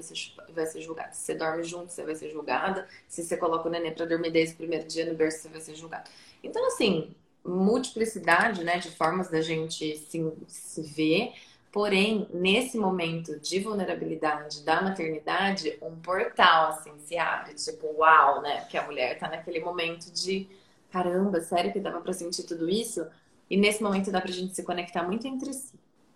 vai 0.54 0.66
ser 0.66 0.82
julgada. 0.82 1.12
Se 1.14 1.22
você 1.22 1.36
dorme 1.36 1.64
junto, 1.64 1.92
você 1.92 2.04
vai 2.04 2.16
ser 2.16 2.32
julgada. 2.32 2.88
Se 3.08 3.24
você 3.24 3.38
coloca 3.38 3.68
o 3.68 3.72
neném 3.72 3.94
para 3.94 4.06
dormir 4.06 4.32
desde 4.32 4.56
o 4.56 4.58
primeiro 4.58 4.88
dia 4.88 5.06
no 5.06 5.16
berço, 5.16 5.42
você 5.42 5.50
vai 5.50 5.62
ser 5.62 5.76
julgada. 5.76 6.06
Então, 6.44 6.66
assim, 6.68 7.14
multiplicidade 7.46 8.64
né, 8.64 8.80
de 8.80 8.90
formas 8.92 9.30
da 9.30 9.42
gente 9.42 9.98
se, 9.98 10.34
se 10.48 10.82
ver. 10.82 11.34
Porém, 11.72 12.28
nesse 12.34 12.78
momento 12.78 13.38
de 13.40 13.60
vulnerabilidade 13.60 14.64
da 14.64 14.82
maternidade, 14.82 15.78
um 15.82 15.96
portal 15.98 16.70
assim 16.70 16.94
se 17.00 17.18
abre, 17.18 17.54
tipo, 17.54 17.88
uau, 17.98 18.42
né? 18.42 18.62
Que 18.70 18.78
a 18.78 18.86
mulher 18.86 19.20
tá 19.20 19.28
naquele 19.28 19.60
momento 19.60 20.10
de 20.12 20.48
caramba, 20.90 21.42
sério 21.42 21.74
que 21.74 21.80
dava 21.82 22.00
para 22.00 22.14
sentir 22.14 22.44
tudo 22.44 22.70
isso? 22.70 23.06
E 23.50 23.58
nesse 23.58 23.84
momento 23.84 24.10
dá 24.10 24.22
pra 24.22 24.32
gente 24.32 24.56
se 24.56 24.64
conectar 24.64 25.04
muito 25.04 25.28
entre 25.28 25.52
si. 25.52 25.74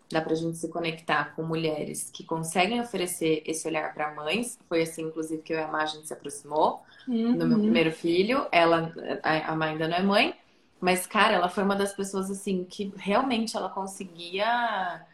Dá 0.10 0.22
pra 0.22 0.34
gente 0.34 0.58
se 0.58 0.70
conectar 0.70 1.36
com 1.36 1.44
mulheres 1.44 2.10
que 2.12 2.24
conseguem 2.24 2.82
oferecer 2.82 3.44
esse 3.46 3.68
olhar 3.68 3.94
para 3.94 4.16
mães. 4.16 4.58
Foi 4.68 4.82
assim, 4.82 5.04
inclusive, 5.04 5.44
que 5.44 5.54
eu 5.54 5.60
e 5.60 5.62
a 5.62 5.68
Má, 5.68 5.84
a 5.84 5.86
gente 5.86 6.08
se 6.08 6.14
aproximou 6.14 6.82
uhum. 7.08 7.36
no 7.36 7.46
meu 7.46 7.60
primeiro 7.60 7.92
filho. 7.92 8.48
Ela, 8.52 8.92
a 9.22 9.56
mãe 9.56 9.72
ainda 9.72 9.88
não 9.88 9.98
é 9.98 10.02
mãe, 10.02 10.36
mas, 10.80 11.06
cara, 11.08 11.34
ela 11.36 11.50
foi 11.50 11.64
uma 11.64 11.76
das 11.76 11.94
pessoas, 11.94 12.30
assim, 12.32 12.64
que 12.64 12.94
realmente 12.98 13.56
ela 13.58 13.70
conseguia 13.70 15.06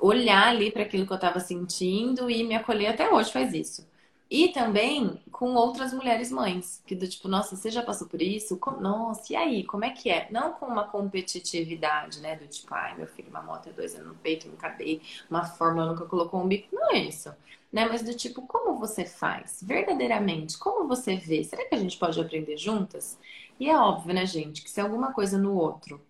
olhar 0.00 0.48
ali 0.48 0.70
para 0.72 0.82
aquilo 0.82 1.06
que 1.06 1.12
eu 1.12 1.16
estava 1.16 1.40
sentindo 1.40 2.30
e 2.30 2.44
me 2.44 2.54
acolher 2.54 2.88
até 2.88 3.08
hoje 3.12 3.32
faz 3.32 3.54
isso. 3.54 3.86
E 4.30 4.48
também 4.48 5.22
com 5.32 5.54
outras 5.54 5.92
mulheres 5.92 6.30
mães, 6.30 6.82
que 6.86 6.94
do 6.94 7.08
tipo, 7.08 7.28
nossa, 7.28 7.56
você 7.56 7.70
já 7.70 7.82
passou 7.82 8.06
por 8.06 8.20
isso? 8.20 8.60
Nossa, 8.78 9.32
e 9.32 9.36
aí, 9.36 9.64
como 9.64 9.84
é 9.86 9.90
que 9.90 10.10
é? 10.10 10.28
Não 10.30 10.52
com 10.52 10.66
uma 10.66 10.84
competitividade, 10.84 12.20
né? 12.20 12.36
Do 12.36 12.46
tipo, 12.46 12.74
ai, 12.74 12.94
meu 12.96 13.06
filho, 13.06 13.30
uma 13.30 13.40
moto 13.42 13.68
é 13.68 13.72
dois 13.72 13.94
anos 13.94 14.08
no 14.08 14.14
peito, 14.16 14.48
nunca 14.48 14.68
dei, 14.68 15.00
uma 15.30 15.44
fórmula 15.46 15.86
nunca 15.86 16.04
colocou 16.04 16.42
um 16.42 16.46
bico. 16.48 16.68
Não 16.72 16.92
é 16.92 16.98
isso. 16.98 17.34
Né? 17.72 17.86
Mas 17.86 18.02
do 18.02 18.14
tipo, 18.14 18.42
como 18.46 18.78
você 18.78 19.04
faz? 19.04 19.62
Verdadeiramente, 19.62 20.58
como 20.58 20.86
você 20.86 21.16
vê? 21.16 21.42
Será 21.44 21.64
que 21.66 21.74
a 21.74 21.78
gente 21.78 21.96
pode 21.98 22.20
aprender 22.20 22.56
juntas? 22.58 23.18
E 23.58 23.68
é 23.68 23.76
óbvio, 23.76 24.14
né, 24.14 24.24
gente, 24.24 24.62
que 24.62 24.70
se 24.70 24.80
alguma 24.80 25.12
coisa 25.12 25.36
no 25.36 25.54
outro 25.54 26.00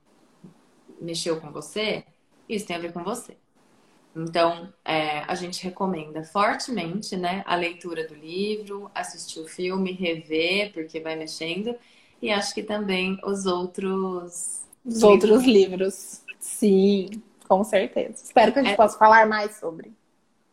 mexeu 1.00 1.40
com 1.40 1.50
você, 1.50 2.04
isso 2.48 2.66
tem 2.66 2.76
a 2.76 2.80
ver 2.80 2.92
com 2.92 3.02
você. 3.02 3.36
Então, 4.14 4.72
é, 4.84 5.20
a 5.20 5.34
gente 5.34 5.62
recomenda 5.62 6.24
fortemente 6.24 7.16
né, 7.16 7.42
a 7.46 7.54
leitura 7.54 8.06
do 8.06 8.14
livro, 8.14 8.90
assistir 8.94 9.40
o 9.40 9.46
filme, 9.46 9.92
rever, 9.92 10.72
porque 10.72 11.00
vai 11.00 11.14
mexendo, 11.14 11.74
e 12.20 12.30
acho 12.30 12.52
que 12.52 12.62
também 12.62 13.18
os 13.24 13.46
outros. 13.46 14.62
Os 14.84 15.02
outros 15.02 15.44
livros. 15.44 16.22
Sim, 16.40 17.22
com 17.46 17.62
certeza. 17.62 18.24
Espero 18.24 18.52
que 18.52 18.58
a 18.58 18.62
gente 18.62 18.72
é... 18.72 18.76
possa 18.76 18.98
falar 18.98 19.26
mais 19.26 19.56
sobre. 19.56 19.92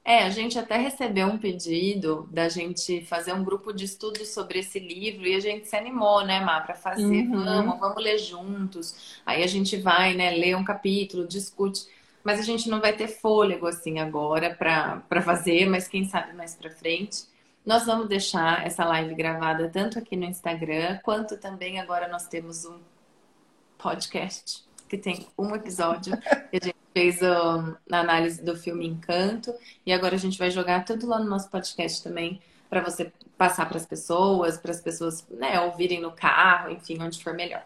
É, 0.08 0.24
a 0.24 0.30
gente 0.30 0.60
até 0.60 0.78
recebeu 0.78 1.26
um 1.26 1.38
pedido 1.38 2.30
da 2.32 2.48
gente 2.48 3.04
fazer 3.06 3.34
um 3.34 3.44
grupo 3.44 3.74
de 3.74 3.86
estudo 3.86 4.24
sobre 4.24 4.60
esse 4.60 4.78
livro 4.78 5.26
e 5.26 5.34
a 5.34 5.40
gente 5.40 5.68
se 5.68 5.76
animou, 5.76 6.24
né, 6.24 6.40
Má, 6.40 6.62
para 6.62 6.76
fazer. 6.76 7.28
Uhum. 7.28 7.44
Vamos, 7.44 7.80
vamos 7.80 8.04
ler 8.04 8.20
juntos. 8.20 9.20
Aí 9.26 9.44
a 9.44 9.48
gente 9.48 9.78
vai, 9.78 10.14
né, 10.14 10.30
ler 10.30 10.56
um 10.56 10.64
capítulo, 10.64 11.28
discute 11.28 11.88
mas 12.26 12.40
a 12.40 12.44
gente 12.44 12.68
não 12.68 12.82
vai 12.82 12.92
ter 12.92 13.08
fôlego 13.08 13.68
assim 13.68 14.00
agora 14.00 14.56
para 14.56 15.22
fazer, 15.22 15.70
mas 15.70 15.88
quem 15.88 16.06
sabe 16.06 16.34
mais 16.34 16.56
para 16.56 16.72
frente. 16.72 17.26
Nós 17.64 17.86
vamos 17.86 18.08
deixar 18.08 18.66
essa 18.66 18.84
live 18.84 19.14
gravada 19.14 19.70
tanto 19.70 20.00
aqui 20.00 20.16
no 20.16 20.26
Instagram, 20.26 20.98
quanto 21.04 21.38
também 21.38 21.80
agora 21.80 22.08
nós 22.08 22.28
temos 22.28 22.66
um 22.66 22.80
podcast 23.78 24.65
que 24.88 24.98
tem 24.98 25.28
um 25.38 25.56
episódio 25.56 26.18
que 26.18 26.58
a 26.62 26.66
gente 26.66 26.76
fez 26.94 27.22
a 27.22 27.78
análise 27.92 28.42
do 28.42 28.56
filme 28.56 28.88
Encanto 28.88 29.54
e 29.86 29.92
agora 29.92 30.16
a 30.16 30.20
gente 30.20 30.38
vai 30.38 30.50
jogar 30.50 30.86
tudo 30.86 31.08
lá 31.08 31.20
no 31.20 31.30
nosso 31.30 31.50
podcast 31.50 32.04
também 32.04 32.42
para 32.70 32.82
você 32.82 33.12
passar 33.38 33.68
para 33.68 33.78
as 33.78 33.86
pessoas, 33.86 34.58
para 34.58 34.72
as 34.72 34.82
pessoas 34.82 35.26
né, 35.30 35.60
ouvirem 35.62 36.02
no 36.02 36.12
carro, 36.12 36.72
enfim, 36.72 37.02
onde 37.02 37.24
for 37.24 37.34
melhor. 37.34 37.64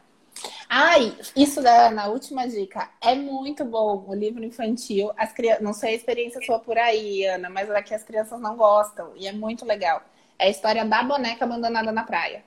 Ai, 0.70 1.17
isso 1.36 1.61
da, 1.61 1.91
na 1.91 2.07
última 2.07 2.47
dica 2.47 2.89
é 3.01 3.15
muito 3.15 3.65
bom. 3.65 4.05
O 4.07 4.13
livro 4.13 4.43
infantil, 4.43 5.11
as 5.17 5.34
crianças, 5.34 5.63
não 5.63 5.74
sei 5.74 5.93
a 5.93 5.95
experiência 5.95 6.41
sua 6.45 6.59
por 6.59 6.78
aí, 6.78 7.26
Ana, 7.26 7.49
mas 7.49 7.70
aqui 7.72 7.93
as 7.93 8.03
crianças 8.03 8.39
não 8.39 8.55
gostam 8.55 9.11
e 9.15 9.28
é 9.28 9.32
muito 9.32 9.65
legal. 9.65 10.01
É 10.38 10.47
a 10.47 10.49
história 10.49 10.86
da 10.86 11.03
boneca 11.03 11.43
abandonada 11.43 11.91
na 11.91 12.03
praia. 12.03 12.43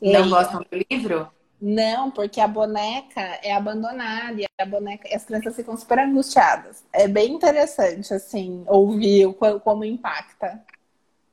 Não 0.00 0.12
Leia. 0.12 0.28
gostam 0.28 0.60
do 0.60 0.84
livro? 0.90 1.30
Não, 1.60 2.10
porque 2.10 2.40
a 2.40 2.46
boneca 2.46 3.20
é 3.42 3.52
abandonada 3.52 4.40
e 4.40 4.46
a 4.58 4.64
boneca, 4.64 5.08
as 5.14 5.24
crianças 5.24 5.56
ficam 5.56 5.76
super 5.76 5.98
angustiadas. 5.98 6.84
É 6.92 7.08
bem 7.08 7.32
interessante, 7.32 8.14
assim, 8.14 8.64
ouvir 8.66 9.26
como 9.64 9.84
impacta. 9.84 10.62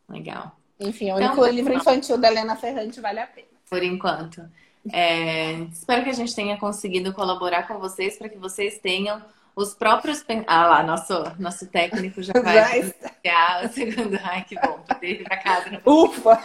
Legal. 0.09 0.55
Enfim, 0.79 1.11
o 1.11 1.19
então, 1.19 1.47
livro 1.47 1.73
infantil 1.73 2.17
da 2.17 2.27
Helena 2.27 2.55
Ferrante 2.55 2.99
vale 2.99 3.19
a 3.19 3.27
pena. 3.27 3.47
Por 3.69 3.83
enquanto. 3.83 4.43
É, 4.91 5.53
espero 5.71 6.03
que 6.03 6.09
a 6.09 6.13
gente 6.13 6.35
tenha 6.35 6.57
conseguido 6.57 7.13
colaborar 7.13 7.67
com 7.67 7.79
vocês 7.79 8.17
para 8.17 8.29
que 8.29 8.37
vocês 8.37 8.79
tenham 8.79 9.21
os 9.55 9.73
próprios. 9.73 10.23
Ah 10.47 10.67
lá, 10.67 10.83
nosso, 10.83 11.13
nosso 11.39 11.67
técnico 11.67 12.21
já 12.21 12.33
vai 12.33 12.79
iniciar 12.79 13.65
o 13.65 13.69
segundo. 13.69 14.19
Ai, 14.23 14.43
que 14.43 14.55
bom, 14.55 14.79
poder 14.87 15.21
ir 15.21 15.23
para 15.23 15.37
casa. 15.37 15.81
Ufa! 15.85 16.39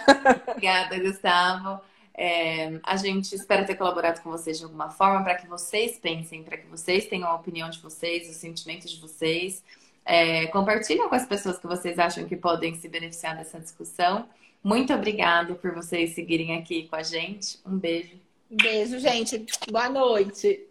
Obrigada, 0.47 0.99
Gustavo. 0.99 1.81
É, 2.23 2.79
a 2.83 2.97
gente 2.97 3.35
espera 3.35 3.65
ter 3.65 3.77
colaborado 3.77 4.21
com 4.21 4.31
vocês 4.31 4.59
de 4.59 4.65
alguma 4.65 4.91
forma 4.91 5.25
para 5.25 5.37
que 5.37 5.47
vocês 5.47 5.99
pensem, 5.99 6.43
para 6.43 6.59
que 6.59 6.67
vocês 6.67 7.07
tenham 7.07 7.27
a 7.27 7.35
opinião 7.35 7.71
de 7.71 7.81
vocês, 7.81 8.29
os 8.29 8.37
sentimentos 8.37 8.91
de 8.91 9.01
vocês. 9.01 9.65
É, 10.05 10.47
compartilhem 10.49 11.09
com 11.09 11.15
as 11.15 11.25
pessoas 11.25 11.59
que 11.59 11.67
vocês 11.67 11.99
acham 11.99 12.27
que 12.27 12.37
podem 12.37 12.75
se 12.75 12.89
beneficiar 12.89 13.39
dessa 13.39 13.59
discussão. 13.59 14.29
Muito 14.63 14.93
obrigado 14.93 15.55
por 15.55 15.73
vocês 15.73 16.15
seguirem 16.15 16.59
aqui 16.59 16.89
com 16.89 16.97
a 16.97 17.03
gente. 17.03 17.59
Um 17.65 17.79
beijo 17.79 18.19
Beijo, 18.51 18.99
gente. 18.99 19.47
Boa 19.71 19.89
noite. 19.89 20.70